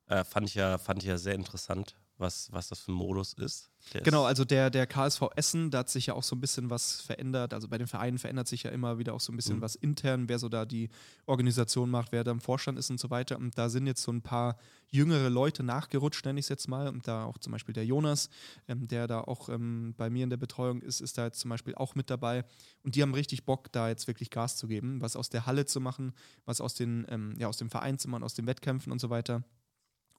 Äh, 0.07 0.25
fand, 0.25 0.49
ich 0.49 0.55
ja, 0.55 0.79
fand 0.79 1.03
ich 1.03 1.09
ja 1.09 1.17
sehr 1.19 1.35
interessant, 1.35 1.95
was, 2.21 2.53
was 2.53 2.69
das 2.69 2.81
für 2.81 2.93
ein 2.93 2.95
Modus 2.95 3.33
ist. 3.33 3.71
Der 3.95 4.03
Genau, 4.03 4.25
also 4.25 4.45
der, 4.45 4.69
der 4.71 4.87
KSV 4.87 5.23
Essen, 5.37 5.71
da 5.71 5.79
hat 5.79 5.89
sich 5.89 6.07
ja 6.07 6.15
auch 6.15 6.23
so 6.23 6.37
ein 6.37 6.41
bisschen 6.41 6.69
was 6.69 7.01
verändert. 7.01 7.55
Also 7.55 7.69
bei 7.69 7.79
den 7.79 7.87
Vereinen 7.87 8.19
verändert 8.19 8.47
sich 8.47 8.65
ja 8.65 8.71
immer 8.71 8.99
wieder 8.99 9.15
auch 9.15 9.21
so 9.21 9.33
ein 9.33 9.37
bisschen 9.37 9.57
Mhm. 9.57 9.61
was 9.63 9.75
intern, 9.75 10.29
wer 10.29 10.39
so 10.39 10.49
da 10.49 10.65
die 10.67 10.91
Organisation 11.27 11.91
macht, 11.91 12.13
wer 12.13 12.23
da 12.25 12.31
im 12.31 12.41
Vorstand 12.41 12.79
ist 12.79 12.91
und 12.91 13.01
so 13.01 13.11
weiter. 13.11 13.39
Und 13.39 13.57
da 13.57 13.69
sind 13.69 13.87
jetzt 13.87 14.03
so 14.03 14.13
ein 14.13 14.23
paar 14.23 14.59
jüngere 14.91 15.31
Leute 15.31 15.63
nachgerutscht, 15.63 16.25
nenne 16.27 16.39
ich 16.41 16.45
es 16.47 16.49
jetzt 16.51 16.69
mal. 16.69 16.89
Und 16.89 17.09
da 17.09 17.25
auch 17.25 17.39
zum 17.39 17.53
Beispiel 17.53 17.73
der 17.73 17.87
Jonas, 17.87 18.29
ähm, 18.69 18.87
der 18.87 19.07
da 19.07 19.21
auch 19.23 19.49
ähm, 19.49 19.95
bei 19.97 20.11
mir 20.11 20.25
in 20.25 20.31
der 20.31 20.37
Betreuung 20.37 20.83
ist, 20.83 21.01
ist 21.01 21.17
da 21.17 21.25
jetzt 21.25 21.41
zum 21.41 21.49
Beispiel 21.49 21.75
auch 21.75 21.95
mit 21.95 22.11
dabei. 22.11 22.45
Und 22.83 22.97
die 22.97 23.03
haben 23.03 23.15
richtig 23.15 23.45
Bock, 23.45 23.73
da 23.73 23.89
jetzt 23.89 24.07
wirklich 24.09 24.31
Gas 24.31 24.57
zu 24.57 24.67
geben, 24.69 25.01
was 25.01 25.17
aus 25.17 25.31
der 25.31 25.47
Halle 25.47 25.65
zu 25.65 25.81
machen, 25.81 26.13
was 26.45 26.61
aus, 26.61 26.75
den, 26.75 27.07
ähm, 27.09 27.35
ja, 27.39 27.49
aus 27.49 27.57
dem 27.57 27.71
Verein 27.71 27.99
zu 27.99 28.09
machen, 28.09 28.25
aus 28.25 28.35
den 28.35 28.47
Wettkämpfen 28.47 28.93
und 28.93 29.01
so 29.01 29.09
weiter. 29.11 29.43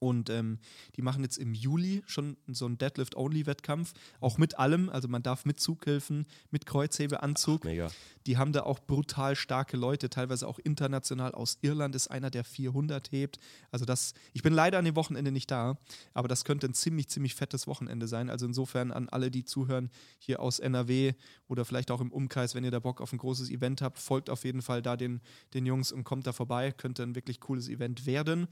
Und 0.02 0.32
ähm, 0.32 0.58
die 0.96 1.04
machen 1.04 1.22
jetzt 1.22 1.38
im 1.38 1.54
Juli 1.54 2.02
schon 2.08 2.36
so 2.48 2.66
einen 2.66 2.80
Deadlift-Only-Wettkampf, 2.80 3.94
auch 4.20 4.40
mit 4.40 4.58
allem. 4.58 4.90
Also 4.90 5.08
man 5.08 5.22
darf 5.22 5.46
mit 5.46 5.60
Zughilfen, 5.60 6.26
mit 6.50 6.66
Kreuzhebeanzug. 6.66 7.64
mega. 7.64 7.92
Die 8.26 8.38
haben 8.38 8.52
da 8.52 8.64
auch 8.64 8.80
brutal 8.80 9.36
starke 9.36 9.78
Leute, 9.78 10.10
teilweise 10.10 10.48
auch 10.48 10.58
international. 10.58 11.34
Aus 11.34 11.60
Irland 11.62 11.96
ist 11.96 12.08
einer, 12.08 12.32
der 12.32 12.44
400 12.44 13.12
hebt. 13.12 13.38
Also 13.70 13.86
das, 13.86 14.16
ich 14.34 14.42
bin 14.42 14.54
leider 14.54 14.80
an 14.80 14.86
dem 14.86 14.96
Wochenende 14.96 15.32
nicht 15.32 15.52
da, 15.52 15.78
aber 16.16 16.28
das 16.28 16.46
könnte 16.46 16.68
ein 16.68 16.74
ziemlich, 16.74 17.08
ziemlich 17.08 17.36
fettes 17.36 17.68
Wochenende 17.68 18.08
sein. 18.08 18.32
Also 18.32 18.48
insofern 18.48 18.92
an 18.92 19.08
alle, 19.08 19.30
die 19.30 19.44
zuhören, 19.44 19.92
hier 20.18 20.40
aus 20.40 20.58
NRW 20.58 21.14
oder 21.48 21.64
vielleicht 21.64 21.92
auch 21.92 22.02
im 22.02 22.12
Umkreis, 22.12 22.56
wenn 22.56 22.64
ihr 22.64 22.72
da 22.72 22.80
Bock 22.80 23.02
auf 23.02 23.14
ein 23.14 23.20
großes 23.20 23.52
Event 23.52 23.84
habt, 23.84 24.00
folgt 24.00 24.32
auf 24.32 24.46
jeden 24.46 24.64
Fall 24.64 24.82
da 24.82 24.98
den, 24.98 25.22
den 25.54 25.68
Jungs 25.68 25.92
und 25.92 26.06
kommt 26.06 26.26
da 26.26 26.34
vorbei. 26.34 26.72
Könnte 26.72 27.04
ein 27.04 27.14
wirklich 27.14 27.40
cooles 27.40 27.70
Event 27.70 28.08
werden. 28.08 28.48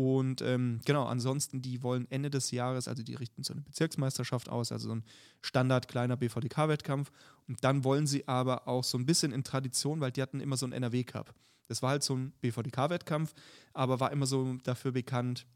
Und 0.00 0.40
ähm, 0.40 0.80
genau, 0.86 1.04
ansonsten, 1.04 1.60
die 1.60 1.82
wollen 1.82 2.10
Ende 2.10 2.30
des 2.30 2.52
Jahres, 2.52 2.88
also 2.88 3.02
die 3.02 3.16
richten 3.16 3.42
so 3.42 3.52
eine 3.52 3.60
Bezirksmeisterschaft 3.60 4.48
aus, 4.48 4.72
also 4.72 4.88
so 4.88 4.94
ein 4.94 5.04
Standard 5.42 5.88
kleiner 5.88 6.16
BVDK-Wettkampf. 6.16 7.10
Und 7.46 7.62
dann 7.64 7.84
wollen 7.84 8.06
sie 8.06 8.26
aber 8.26 8.66
auch 8.66 8.82
so 8.82 8.96
ein 8.96 9.04
bisschen 9.04 9.30
in 9.30 9.44
Tradition, 9.44 10.00
weil 10.00 10.10
die 10.10 10.22
hatten 10.22 10.40
immer 10.40 10.56
so 10.56 10.64
einen 10.64 10.72
NRW-Cup. 10.72 11.34
Das 11.68 11.82
war 11.82 11.90
halt 11.90 12.02
so 12.02 12.16
ein 12.16 12.32
BVDK-Wettkampf, 12.40 13.34
aber 13.74 14.00
war 14.00 14.10
immer 14.10 14.24
so 14.24 14.54
dafür 14.62 14.92
bekannt, 14.92 15.46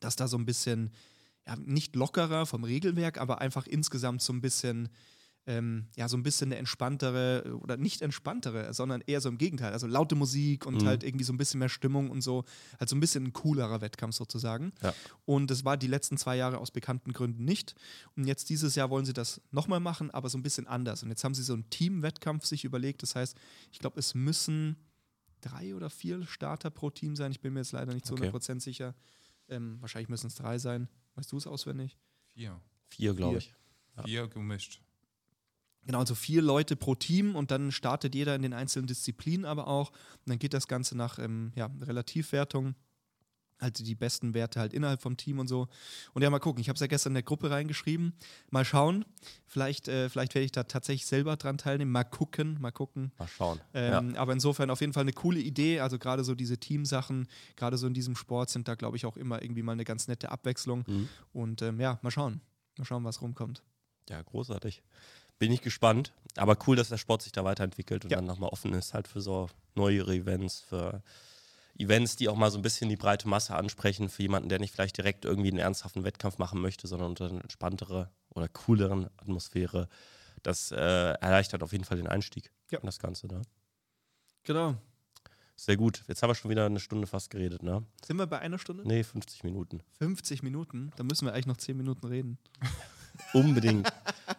dass 0.00 0.16
da 0.16 0.26
so 0.26 0.38
ein 0.38 0.46
bisschen, 0.46 0.88
ja, 1.46 1.54
nicht 1.56 1.94
lockerer 1.96 2.46
vom 2.46 2.64
Regelwerk, 2.64 3.18
aber 3.20 3.42
einfach 3.42 3.66
insgesamt 3.66 4.22
so 4.22 4.32
ein 4.32 4.40
bisschen, 4.40 4.88
ähm, 5.48 5.86
ja, 5.96 6.08
so 6.08 6.16
ein 6.16 6.24
bisschen 6.24 6.48
eine 6.48 6.56
entspanntere 6.56 7.56
oder 7.62 7.76
nicht 7.76 8.02
entspanntere, 8.02 8.74
sondern 8.74 9.00
eher 9.06 9.20
so 9.20 9.28
im 9.28 9.38
Gegenteil. 9.38 9.72
Also 9.72 9.86
laute 9.86 10.16
Musik 10.16 10.66
und 10.66 10.82
Mhm. 10.82 10.86
halt 10.86 11.04
irgendwie 11.04 11.24
so 11.24 11.32
ein 11.32 11.36
bisschen 11.36 11.60
mehr 11.60 11.68
Stimmung 11.68 12.10
und 12.10 12.20
so. 12.22 12.44
halt 12.80 12.88
so 12.88 12.96
ein 12.96 13.00
bisschen 13.00 13.24
ein 13.26 13.32
coolerer 13.32 13.80
Wettkampf 13.80 14.14
sozusagen. 14.16 14.72
Ja. 14.82 14.92
Und 15.24 15.50
das 15.52 15.64
war 15.64 15.76
die 15.76 15.86
letzten 15.86 16.16
zwei 16.18 16.36
Jahre 16.36 16.58
aus 16.58 16.70
bekannten 16.72 17.12
Gründen 17.12 17.44
nicht. 17.44 17.74
Und 18.16 18.24
jetzt 18.26 18.50
dieses 18.50 18.74
Jahr 18.74 18.90
wollen 18.90 19.04
sie 19.04 19.12
das 19.12 19.40
nochmal 19.52 19.78
machen, 19.80 20.10
aber 20.10 20.28
so 20.28 20.36
ein 20.36 20.42
bisschen 20.42 20.66
anders. 20.66 21.02
Und 21.04 21.10
jetzt 21.10 21.22
haben 21.22 21.34
sie 21.34 21.44
so 21.44 21.52
einen 21.54 21.70
Teamwettkampf 21.70 22.44
sich 22.44 22.64
überlegt. 22.64 23.02
Das 23.02 23.14
heißt, 23.14 23.36
ich 23.70 23.78
glaube, 23.78 24.00
es 24.00 24.14
müssen 24.16 24.76
drei 25.42 25.76
oder 25.76 25.90
vier 25.90 26.26
Starter 26.26 26.70
pro 26.70 26.90
Team 26.90 27.14
sein. 27.14 27.30
Ich 27.30 27.40
bin 27.40 27.52
mir 27.52 27.60
jetzt 27.60 27.70
leider 27.72 27.94
nicht 27.94 28.04
zu 28.06 28.14
Okay. 28.14 28.30
100% 28.30 28.60
sicher. 28.60 28.94
Ähm, 29.48 29.76
wahrscheinlich 29.80 30.08
müssen 30.08 30.26
es 30.26 30.34
drei 30.34 30.58
sein. 30.58 30.88
Weißt 31.14 31.30
du 31.30 31.36
es 31.36 31.46
auswendig? 31.46 31.96
Vier. 32.34 32.60
Vier, 32.88 33.14
glaube 33.14 33.38
ich. 33.38 33.54
Ja. 33.96 34.02
Vier 34.02 34.26
gemischt. 34.28 34.80
Genau, 35.86 36.00
also 36.00 36.14
vier 36.14 36.42
Leute 36.42 36.76
pro 36.76 36.94
Team 36.94 37.36
und 37.36 37.50
dann 37.50 37.72
startet 37.72 38.14
jeder 38.14 38.34
in 38.34 38.42
den 38.42 38.52
einzelnen 38.52 38.86
Disziplinen 38.86 39.46
aber 39.46 39.68
auch. 39.68 39.90
Und 39.90 40.26
dann 40.26 40.38
geht 40.38 40.52
das 40.52 40.68
Ganze 40.68 40.96
nach 40.96 41.18
ähm, 41.18 41.52
ja, 41.54 41.70
Relativwertung. 41.80 42.74
Also 43.58 43.82
die 43.84 43.94
besten 43.94 44.34
Werte 44.34 44.60
halt 44.60 44.74
innerhalb 44.74 45.00
vom 45.00 45.16
Team 45.16 45.38
und 45.38 45.48
so. 45.48 45.68
Und 46.12 46.20
ja, 46.20 46.28
mal 46.28 46.40
gucken. 46.40 46.60
Ich 46.60 46.68
habe 46.68 46.74
es 46.74 46.80
ja 46.80 46.88
gestern 46.88 47.12
in 47.12 47.14
der 47.14 47.22
Gruppe 47.22 47.50
reingeschrieben. 47.50 48.12
Mal 48.50 48.66
schauen. 48.66 49.06
Vielleicht, 49.46 49.88
äh, 49.88 50.10
vielleicht 50.10 50.34
werde 50.34 50.44
ich 50.44 50.52
da 50.52 50.64
tatsächlich 50.64 51.06
selber 51.06 51.36
dran 51.36 51.56
teilnehmen. 51.56 51.90
Mal 51.90 52.04
gucken, 52.04 52.60
mal 52.60 52.70
gucken. 52.70 53.12
Mal 53.16 53.28
schauen. 53.28 53.60
Ähm, 53.72 54.14
Aber 54.16 54.34
insofern 54.34 54.68
auf 54.68 54.80
jeden 54.82 54.92
Fall 54.92 55.02
eine 55.02 55.14
coole 55.14 55.40
Idee. 55.40 55.80
Also 55.80 55.98
gerade 55.98 56.22
so 56.22 56.34
diese 56.34 56.58
Teamsachen, 56.58 57.28
gerade 57.54 57.78
so 57.78 57.86
in 57.86 57.94
diesem 57.94 58.14
Sport 58.14 58.50
sind 58.50 58.68
da, 58.68 58.74
glaube 58.74 58.98
ich, 58.98 59.06
auch 59.06 59.16
immer 59.16 59.40
irgendwie 59.40 59.62
mal 59.62 59.72
eine 59.72 59.84
ganz 59.84 60.06
nette 60.06 60.30
Abwechslung. 60.30 60.84
ja. 60.86 60.92
Mhm. 60.92 61.08
Und 61.32 61.62
ähm, 61.62 61.80
ja, 61.80 61.98
mal 62.02 62.10
schauen. 62.10 62.42
Mal 62.76 62.84
schauen, 62.84 63.04
was 63.04 63.22
rumkommt. 63.22 63.62
ja, 64.10 64.20
großartig. 64.20 64.82
Bin 65.38 65.52
ich 65.52 65.60
gespannt. 65.62 66.12
Aber 66.36 66.56
cool, 66.66 66.76
dass 66.76 66.88
der 66.88 66.98
Sport 66.98 67.22
sich 67.22 67.32
da 67.32 67.44
weiterentwickelt 67.44 68.04
und 68.04 68.10
Ja. 68.10 68.16
dann 68.16 68.26
nochmal 68.26 68.50
offen 68.50 68.72
ist 68.74 68.94
halt 68.94 69.08
für 69.08 69.20
so 69.20 69.48
neuere 69.74 70.14
Events, 70.14 70.60
für 70.60 71.02
Events, 71.78 72.16
die 72.16 72.28
auch 72.28 72.36
mal 72.36 72.50
so 72.50 72.58
ein 72.58 72.62
bisschen 72.62 72.88
die 72.88 72.96
breite 72.96 73.28
Masse 73.28 73.54
ansprechen, 73.54 74.08
für 74.08 74.22
jemanden, 74.22 74.48
der 74.48 74.58
nicht 74.58 74.72
vielleicht 74.74 74.96
direkt 74.96 75.24
irgendwie 75.24 75.50
einen 75.50 75.58
ernsthaften 75.58 76.04
Wettkampf 76.04 76.38
machen 76.38 76.60
möchte, 76.60 76.86
sondern 76.88 77.10
unter 77.10 77.26
einer 77.28 77.42
entspanntere 77.42 78.10
oder 78.34 78.48
cooleren 78.48 79.06
Atmosphäre. 79.18 79.88
Das 80.42 80.70
äh, 80.72 80.76
erleichtert 80.76 81.62
auf 81.62 81.72
jeden 81.72 81.84
Fall 81.84 81.96
den 81.98 82.06
Einstieg 82.06 82.50
Ja. 82.70 82.78
in 82.78 82.86
das 82.86 82.98
Ganze. 82.98 83.26
Ne? 83.26 83.42
Genau. 84.44 84.76
Sehr 85.58 85.76
gut. 85.78 86.04
Jetzt 86.06 86.22
haben 86.22 86.30
wir 86.30 86.34
schon 86.34 86.50
wieder 86.50 86.66
eine 86.66 86.80
Stunde 86.80 87.06
fast 87.06 87.30
geredet, 87.30 87.62
ne? 87.62 87.82
Sind 88.04 88.18
wir 88.18 88.26
bei 88.26 88.38
einer 88.40 88.58
Stunde? 88.58 88.86
Nee, 88.86 89.02
50 89.04 89.42
Minuten. 89.42 89.80
50 89.98 90.42
Minuten? 90.42 90.92
Da 90.96 91.02
müssen 91.02 91.24
wir 91.26 91.32
eigentlich 91.32 91.46
noch 91.46 91.56
10 91.56 91.76
Minuten 91.76 92.06
reden. 92.06 92.38
Unbedingt. 93.32 93.92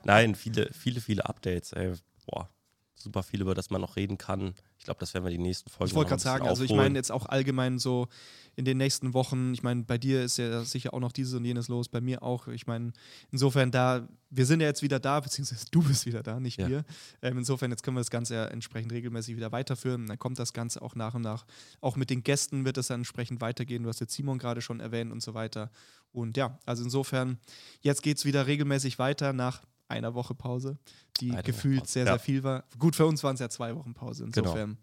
Nein, 0.03 0.36
viele, 0.36 0.69
viele, 0.73 1.01
viele 1.01 1.25
Updates. 1.25 1.73
Ey. 1.73 1.93
Boah. 2.25 2.49
Super 2.98 3.24
viel, 3.24 3.41
über 3.41 3.56
das 3.56 3.70
man 3.70 3.82
noch 3.82 3.95
reden 3.95 4.18
kann. 4.18 4.54
Ich 4.78 4.86
glaube, 4.86 5.00
das 5.00 5.14
werden 5.14 5.24
wir 5.24 5.32
die 5.32 5.38
nächsten 5.38 5.70
Folgen 5.70 5.89
Ich 5.89 5.95
wollte 5.95 6.10
gerade 6.10 6.22
sagen, 6.22 6.48
also 6.48 6.64
ich 6.64 6.74
meine 6.74 6.98
jetzt 6.98 7.12
auch 7.12 7.26
allgemein 7.26 7.80
so 7.80 8.08
in 8.56 8.66
den 8.66 8.78
nächsten 8.78 9.14
Wochen, 9.14 9.54
ich 9.54 9.62
meine, 9.62 9.84
bei 9.84 10.00
dir 10.00 10.24
ist 10.24 10.38
ja 10.38 10.64
sicher 10.64 10.93
auch 10.93 11.00
noch 11.00 11.12
dieses 11.12 11.36
und 11.36 11.45
jenes 11.45 11.68
los, 11.68 11.89
bei 11.89 12.02
mir 12.02 12.24
auch. 12.24 12.48
Ich 12.48 12.66
meine, 12.66 12.91
insofern 13.32 13.70
da, 13.70 14.08
wir 14.32 14.48
sind 14.48 14.62
ja 14.62 14.68
jetzt 14.68 14.82
wieder 14.82 15.00
da, 15.00 15.20
beziehungsweise 15.20 15.66
du 15.72 15.84
bist 15.84 16.08
wieder 16.08 16.24
da, 16.24 16.39
nicht 16.39 16.58
Ja. 16.58 16.68
wir. 16.68 16.86
Ähm, 17.22 17.38
insofern, 17.38 17.70
jetzt 17.70 17.84
können 17.84 17.95
wir 17.95 18.02
das 18.02 18.10
Ganze 18.10 18.34
ja 18.34 18.45
entsprechend 18.45 18.91
regelmäßig 18.91 19.36
wieder 19.36 19.52
weiterführen. 19.52 20.08
Dann 20.08 20.18
kommt 20.18 20.39
das 20.39 20.54
Ganze 20.54 20.82
auch 20.82 20.95
nach 20.95 21.14
und 21.14 21.22
nach. 21.22 21.45
Auch 21.82 21.98
mit 21.98 22.10
den 22.10 22.24
Gästen 22.24 22.66
wird 22.66 22.78
es 22.80 22.88
dann 22.88 23.02
entsprechend 23.02 23.41
weitergehen. 23.41 23.84
Du 23.84 23.89
hast 23.89 24.00
jetzt 24.00 24.16
Simon 24.16 24.39
gerade 24.39 24.62
schon 24.62 24.80
erwähnt 24.80 25.12
und 25.12 25.22
so 25.22 25.36
weiter. 25.36 25.70
Und 26.12 26.36
ja, 26.36 26.58
also 26.66 26.84
insofern, 26.84 27.38
jetzt 27.82 28.02
geht 28.02 28.18
es 28.18 28.26
wieder 28.26 28.48
regelmäßig 28.48 28.98
weiter 28.98 29.34
nach 29.34 29.62
einer 29.88 30.14
Woche 30.14 30.36
Pause, 30.36 30.78
die 31.20 31.30
Eine 31.30 31.40
Woche 31.40 31.44
gefühlt 31.44 31.80
Pause, 31.82 31.92
sehr, 31.92 32.06
ja. 32.06 32.12
sehr 32.14 32.20
viel 32.20 32.44
war. 32.44 32.64
Gut, 32.78 32.96
für 32.96 33.06
uns 33.06 33.24
waren 33.24 33.36
es 33.36 33.40
ja 33.40 33.50
zwei 33.50 33.76
Wochen 33.76 33.94
Pause. 33.94 34.26
Genau. 34.26 34.38
Insofern. 34.38 34.78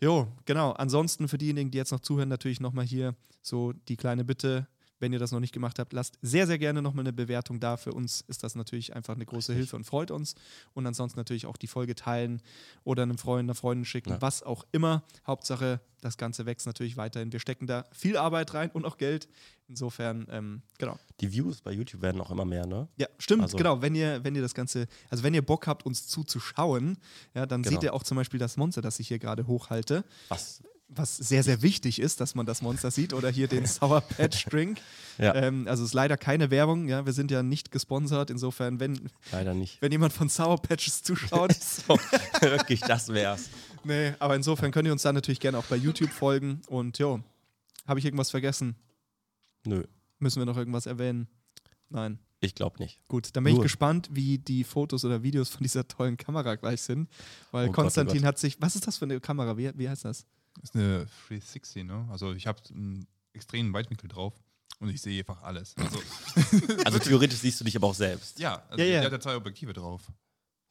Jo, 0.00 0.28
genau. 0.46 0.72
Ansonsten 0.72 1.28
für 1.28 1.38
diejenigen, 1.38 1.70
die 1.70 1.78
jetzt 1.78 1.92
noch 1.92 2.00
zuhören, 2.00 2.28
natürlich 2.28 2.60
nochmal 2.60 2.86
hier 2.86 3.14
so 3.42 3.72
die 3.88 3.96
kleine 3.96 4.24
Bitte, 4.24 4.66
wenn 5.00 5.12
ihr 5.12 5.18
das 5.18 5.32
noch 5.32 5.40
nicht 5.40 5.52
gemacht 5.52 5.78
habt, 5.78 5.92
lasst 5.92 6.18
sehr, 6.22 6.46
sehr 6.46 6.58
gerne 6.58 6.82
nochmal 6.82 7.02
eine 7.02 7.12
Bewertung 7.12 7.58
da. 7.58 7.76
Für 7.76 7.92
uns 7.92 8.20
ist 8.28 8.42
das 8.44 8.54
natürlich 8.54 8.94
einfach 8.94 9.14
eine 9.14 9.26
große 9.26 9.52
Hilfe 9.52 9.74
und 9.76 9.84
freut 9.84 10.10
uns. 10.10 10.34
Und 10.74 10.86
ansonsten 10.86 11.18
natürlich 11.18 11.46
auch 11.46 11.56
die 11.56 11.66
Folge 11.66 11.94
teilen 11.94 12.42
oder 12.84 13.02
einem 13.02 13.18
Freund, 13.18 13.46
einer 13.46 13.54
Freundin 13.54 13.84
schicken, 13.84 14.10
Ja. 14.10 14.22
was 14.22 14.42
auch 14.42 14.64
immer. 14.72 15.02
Hauptsache, 15.26 15.80
das 16.00 16.16
Ganze 16.16 16.46
wächst 16.46 16.66
natürlich 16.66 16.96
weiterhin. 16.96 17.32
Wir 17.32 17.40
stecken 17.40 17.66
da 17.66 17.84
viel 17.92 18.16
Arbeit 18.16 18.54
rein 18.54 18.70
und 18.70 18.84
auch 18.84 18.96
Geld. 18.98 19.28
Insofern, 19.68 20.26
ähm, 20.30 20.62
genau. 20.78 20.98
Die 21.20 21.30
Views 21.32 21.60
bei 21.60 21.70
YouTube 21.72 22.02
werden 22.02 22.20
auch 22.20 22.30
immer 22.30 22.44
mehr, 22.44 22.66
ne? 22.66 22.88
Ja, 22.96 23.06
stimmt, 23.18 23.42
Also- 23.42 23.56
genau. 23.56 23.80
Wenn 23.82 23.94
ihr, 23.94 24.24
wenn 24.24 24.34
ihr 24.34 24.42
das 24.42 24.54
Ganze, 24.54 24.88
also 25.10 25.22
wenn 25.22 25.32
ihr 25.34 25.42
Bock 25.42 25.66
habt, 25.66 25.86
uns 25.86 26.08
zuzuschauen, 26.08 26.98
ja, 27.34 27.46
dann 27.46 27.62
Genau. 27.62 27.74
seht 27.76 27.84
ihr 27.84 27.94
auch 27.94 28.02
zum 28.02 28.16
Beispiel 28.16 28.40
das 28.40 28.56
Monster, 28.56 28.82
das 28.82 28.98
ich 28.98 29.08
hier 29.08 29.18
gerade 29.18 29.46
hochhalte, 29.46 30.04
Was? 30.28 30.62
Was 30.94 31.16
sehr, 31.16 31.42
sehr 31.42 31.62
wichtig 31.62 32.00
ist, 32.00 32.20
dass 32.20 32.34
man 32.34 32.46
das 32.46 32.62
Monster 32.62 32.90
sieht 32.90 33.12
oder 33.12 33.30
hier 33.30 33.48
den 33.48 33.66
Sour 33.66 34.00
Patch 34.00 34.44
Drink. 34.46 34.80
Ja. 35.18 35.34
Ähm, 35.34 35.66
also 35.68 35.82
es 35.84 35.90
ist 35.90 35.94
leider 35.94 36.16
keine 36.16 36.50
Werbung, 36.50 36.88
ja, 36.88 37.06
wir 37.06 37.12
sind 37.12 37.30
ja 37.30 37.42
nicht 37.42 37.70
gesponsert. 37.70 38.30
Insofern, 38.30 38.80
wenn, 38.80 39.10
Leider 39.32 39.54
nicht. 39.54 39.80
wenn 39.80 39.92
jemand 39.92 40.12
von 40.12 40.28
Sour 40.28 40.60
Patches 40.60 41.02
zuschaut, 41.02 41.52
so, 41.54 41.98
wirklich, 42.40 42.80
das 42.80 43.08
wär's. 43.08 43.50
nee, 43.84 44.14
aber 44.18 44.36
insofern 44.36 44.72
könnt 44.72 44.86
ihr 44.86 44.92
uns 44.92 45.02
dann 45.02 45.14
natürlich 45.14 45.40
gerne 45.40 45.58
auch 45.58 45.66
bei 45.66 45.76
YouTube 45.76 46.10
folgen 46.10 46.60
und 46.68 46.98
jo, 46.98 47.20
habe 47.86 47.98
ich 47.98 48.04
irgendwas 48.04 48.30
vergessen? 48.30 48.76
Nö, 49.64 49.84
Müssen 50.18 50.40
wir 50.40 50.46
noch 50.46 50.56
irgendwas 50.56 50.86
erwähnen? 50.86 51.28
Nein. 51.88 52.18
ich 52.40 52.54
glaube 52.54 52.78
nicht. 52.78 53.00
Gut, 53.08 53.30
dann 53.34 53.44
bin 53.44 53.52
ich 53.52 53.56
Nur. 53.56 53.64
gespannt, 53.64 54.08
wie 54.12 54.38
die 54.38 54.64
Fotos 54.64 55.04
oder 55.04 55.22
Videos 55.22 55.48
von 55.48 55.62
dieser 55.62 55.88
tollen 55.88 56.16
Kamera 56.16 56.54
gleich 56.56 56.82
sind. 56.82 57.08
Weil 57.52 57.64
Oh 57.64 57.66
Gott, 57.68 57.78
oh 57.78 57.82
Konstantin 57.82 58.18
Gott. 58.18 58.26
hat 58.26 58.38
sich. 58.38 58.60
Was 58.60 58.74
ist 58.76 58.86
das 58.86 58.98
für 58.98 59.06
eine 59.06 59.18
Kamera? 59.20 59.56
Wie, 59.56 59.70
wie 59.76 59.88
heißt 59.88 60.04
das? 60.04 60.26
Das 60.54 60.70
ist 60.70 60.76
eine 60.76 61.06
360, 61.28 61.84
ne? 61.84 62.06
Also 62.10 62.32
ich 62.32 62.46
habe 62.46 62.60
einen 62.70 63.06
extremen 63.32 63.72
Weitwinkel 63.72 64.08
drauf 64.08 64.34
und 64.80 64.88
ich 64.88 65.00
sehe 65.00 65.18
einfach 65.20 65.42
alles. 65.42 65.74
Also, 65.76 66.00
Also 66.84 66.98
theoretisch 66.98 67.38
siehst 67.38 67.60
du 67.60 67.64
dich 67.64 67.76
aber 67.76 67.86
auch 67.86 67.94
selbst. 67.94 68.38
ja, 68.38 68.62
also 68.68 68.82
Ja, 68.82 68.88
ja. 68.88 68.92
der 69.00 69.04
hat 69.06 69.12
ja 69.12 69.20
zwei 69.20 69.36
Objektive 69.36 69.72
drauf. 69.72 70.02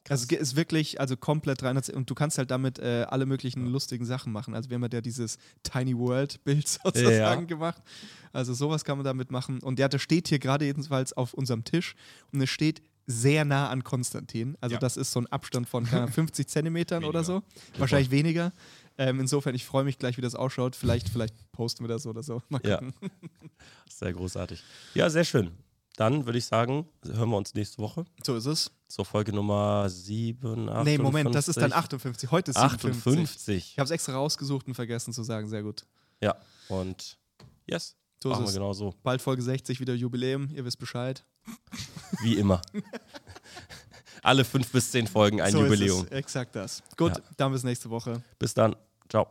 Also 0.07 0.25
es 0.27 0.41
ist 0.41 0.55
wirklich, 0.55 0.99
also 0.99 1.15
komplett 1.17 1.61
360 1.61 1.95
und 1.95 2.09
du 2.09 2.15
kannst 2.15 2.39
halt 2.39 2.49
damit 2.49 2.79
äh, 2.79 3.05
alle 3.09 3.27
möglichen 3.27 3.67
lustigen 3.67 4.05
Sachen 4.05 4.31
machen. 4.33 4.55
Also 4.55 4.69
wir 4.69 4.75
haben 4.75 4.87
ja 4.91 5.01
dieses 5.01 5.37
Tiny 5.61 5.95
World 5.95 6.43
Bild 6.43 6.67
sozusagen 6.83 7.41
Ja. 7.41 7.47
gemacht. 7.47 7.81
Also 8.33 8.53
sowas 8.55 8.83
kann 8.85 8.97
man 8.97 9.05
damit 9.05 9.29
machen. 9.29 9.61
Und 9.61 9.77
ja, 9.77 9.87
das 9.87 10.01
steht 10.01 10.27
hier 10.29 10.39
gerade 10.39 10.65
jedenfalls 10.65 11.13
auf 11.13 11.33
unserem 11.35 11.63
Tisch 11.63 11.95
und 12.31 12.41
es 12.41 12.49
steht 12.49 12.81
sehr 13.05 13.43
nah 13.45 13.69
an 13.69 13.83
Konstantin. 13.83 14.57
Also 14.61 14.75
Ja. 14.75 14.79
das 14.79 14.97
ist 14.97 15.11
so 15.11 15.19
ein 15.21 15.27
Abstand 15.27 15.67
von 15.69 15.83
keine 15.85 16.03
Ahnung, 16.03 16.13
50 16.13 16.47
Zentimetern 16.47 17.03
oder 17.03 17.23
so. 17.23 17.43
Wahrscheinlich 17.77 18.09
weniger. 18.09 18.51
Ähm, 18.99 19.19
insofern, 19.21 19.55
ich 19.55 19.65
freue 19.65 19.85
mich 19.85 19.97
gleich, 19.97 20.17
wie 20.17 20.21
das 20.21 20.35
ausschaut. 20.35 20.75
Vielleicht, 20.75 21.07
vielleicht 21.09 21.33
posten 21.53 21.83
wir 21.85 21.87
das 21.87 22.05
oder 22.05 22.21
so. 22.21 22.41
Mal 22.49 22.59
Ja. 22.65 22.77
gucken. 22.79 22.93
Sehr 23.89 24.11
großartig. 24.13 24.61
Ja, 24.93 25.09
sehr 25.09 25.23
schön. 25.23 25.51
Dann 25.95 26.25
würde 26.25 26.37
ich 26.37 26.45
sagen, 26.45 26.87
hören 27.05 27.29
wir 27.29 27.37
uns 27.37 27.53
nächste 27.53 27.77
Woche 27.79 28.05
So 28.23 28.35
ist 28.37 28.45
es. 28.45 28.71
zur 28.87 29.03
Folge 29.05 29.33
Nummer 29.33 29.89
7, 29.89 30.69
8, 30.69 30.83
Nee, 30.85 30.97
Moment, 30.97 31.33
das 31.35 31.47
ist 31.49 31.59
dann 31.59 31.73
58. 31.73 32.29
Heute 32.31 32.51
ist 32.51 32.57
57. 32.57 32.97
58. 32.99 33.71
Ich 33.73 33.79
habe 33.79 33.85
es 33.85 33.91
extra 33.91 34.13
rausgesucht 34.13 34.67
und 34.67 34.75
vergessen 34.75 35.11
zu 35.13 35.23
sagen. 35.23 35.47
Sehr 35.49 35.63
gut. 35.63 35.85
Ja, 36.21 36.35
und 36.69 37.17
yes, 37.65 37.95
So 38.21 38.29
machen 38.29 38.43
ist 38.43 38.47
wir 38.47 38.49
es. 38.49 38.55
genau 38.55 38.73
so. 38.73 38.93
Bald 39.03 39.21
Folge 39.21 39.41
60 39.41 39.79
wieder 39.81 39.93
Jubiläum. 39.93 40.49
Ihr 40.53 40.63
wisst 40.65 40.79
Bescheid. 40.79 41.25
Wie 42.21 42.35
immer. 42.35 42.61
Alle 44.21 44.43
fünf 44.45 44.71
bis 44.71 44.91
zehn 44.91 45.07
Folgen 45.07 45.41
ein 45.41 45.51
so 45.51 45.63
Jubiläum. 45.63 45.99
Ist 46.01 46.11
es. 46.11 46.17
Exakt 46.17 46.55
das. 46.55 46.83
Gut, 46.97 47.13
Ja. 47.17 47.23
dann 47.37 47.51
bis 47.53 47.63
nächste 47.63 47.89
Woche. 47.89 48.21
Bis 48.37 48.53
dann. 48.53 48.75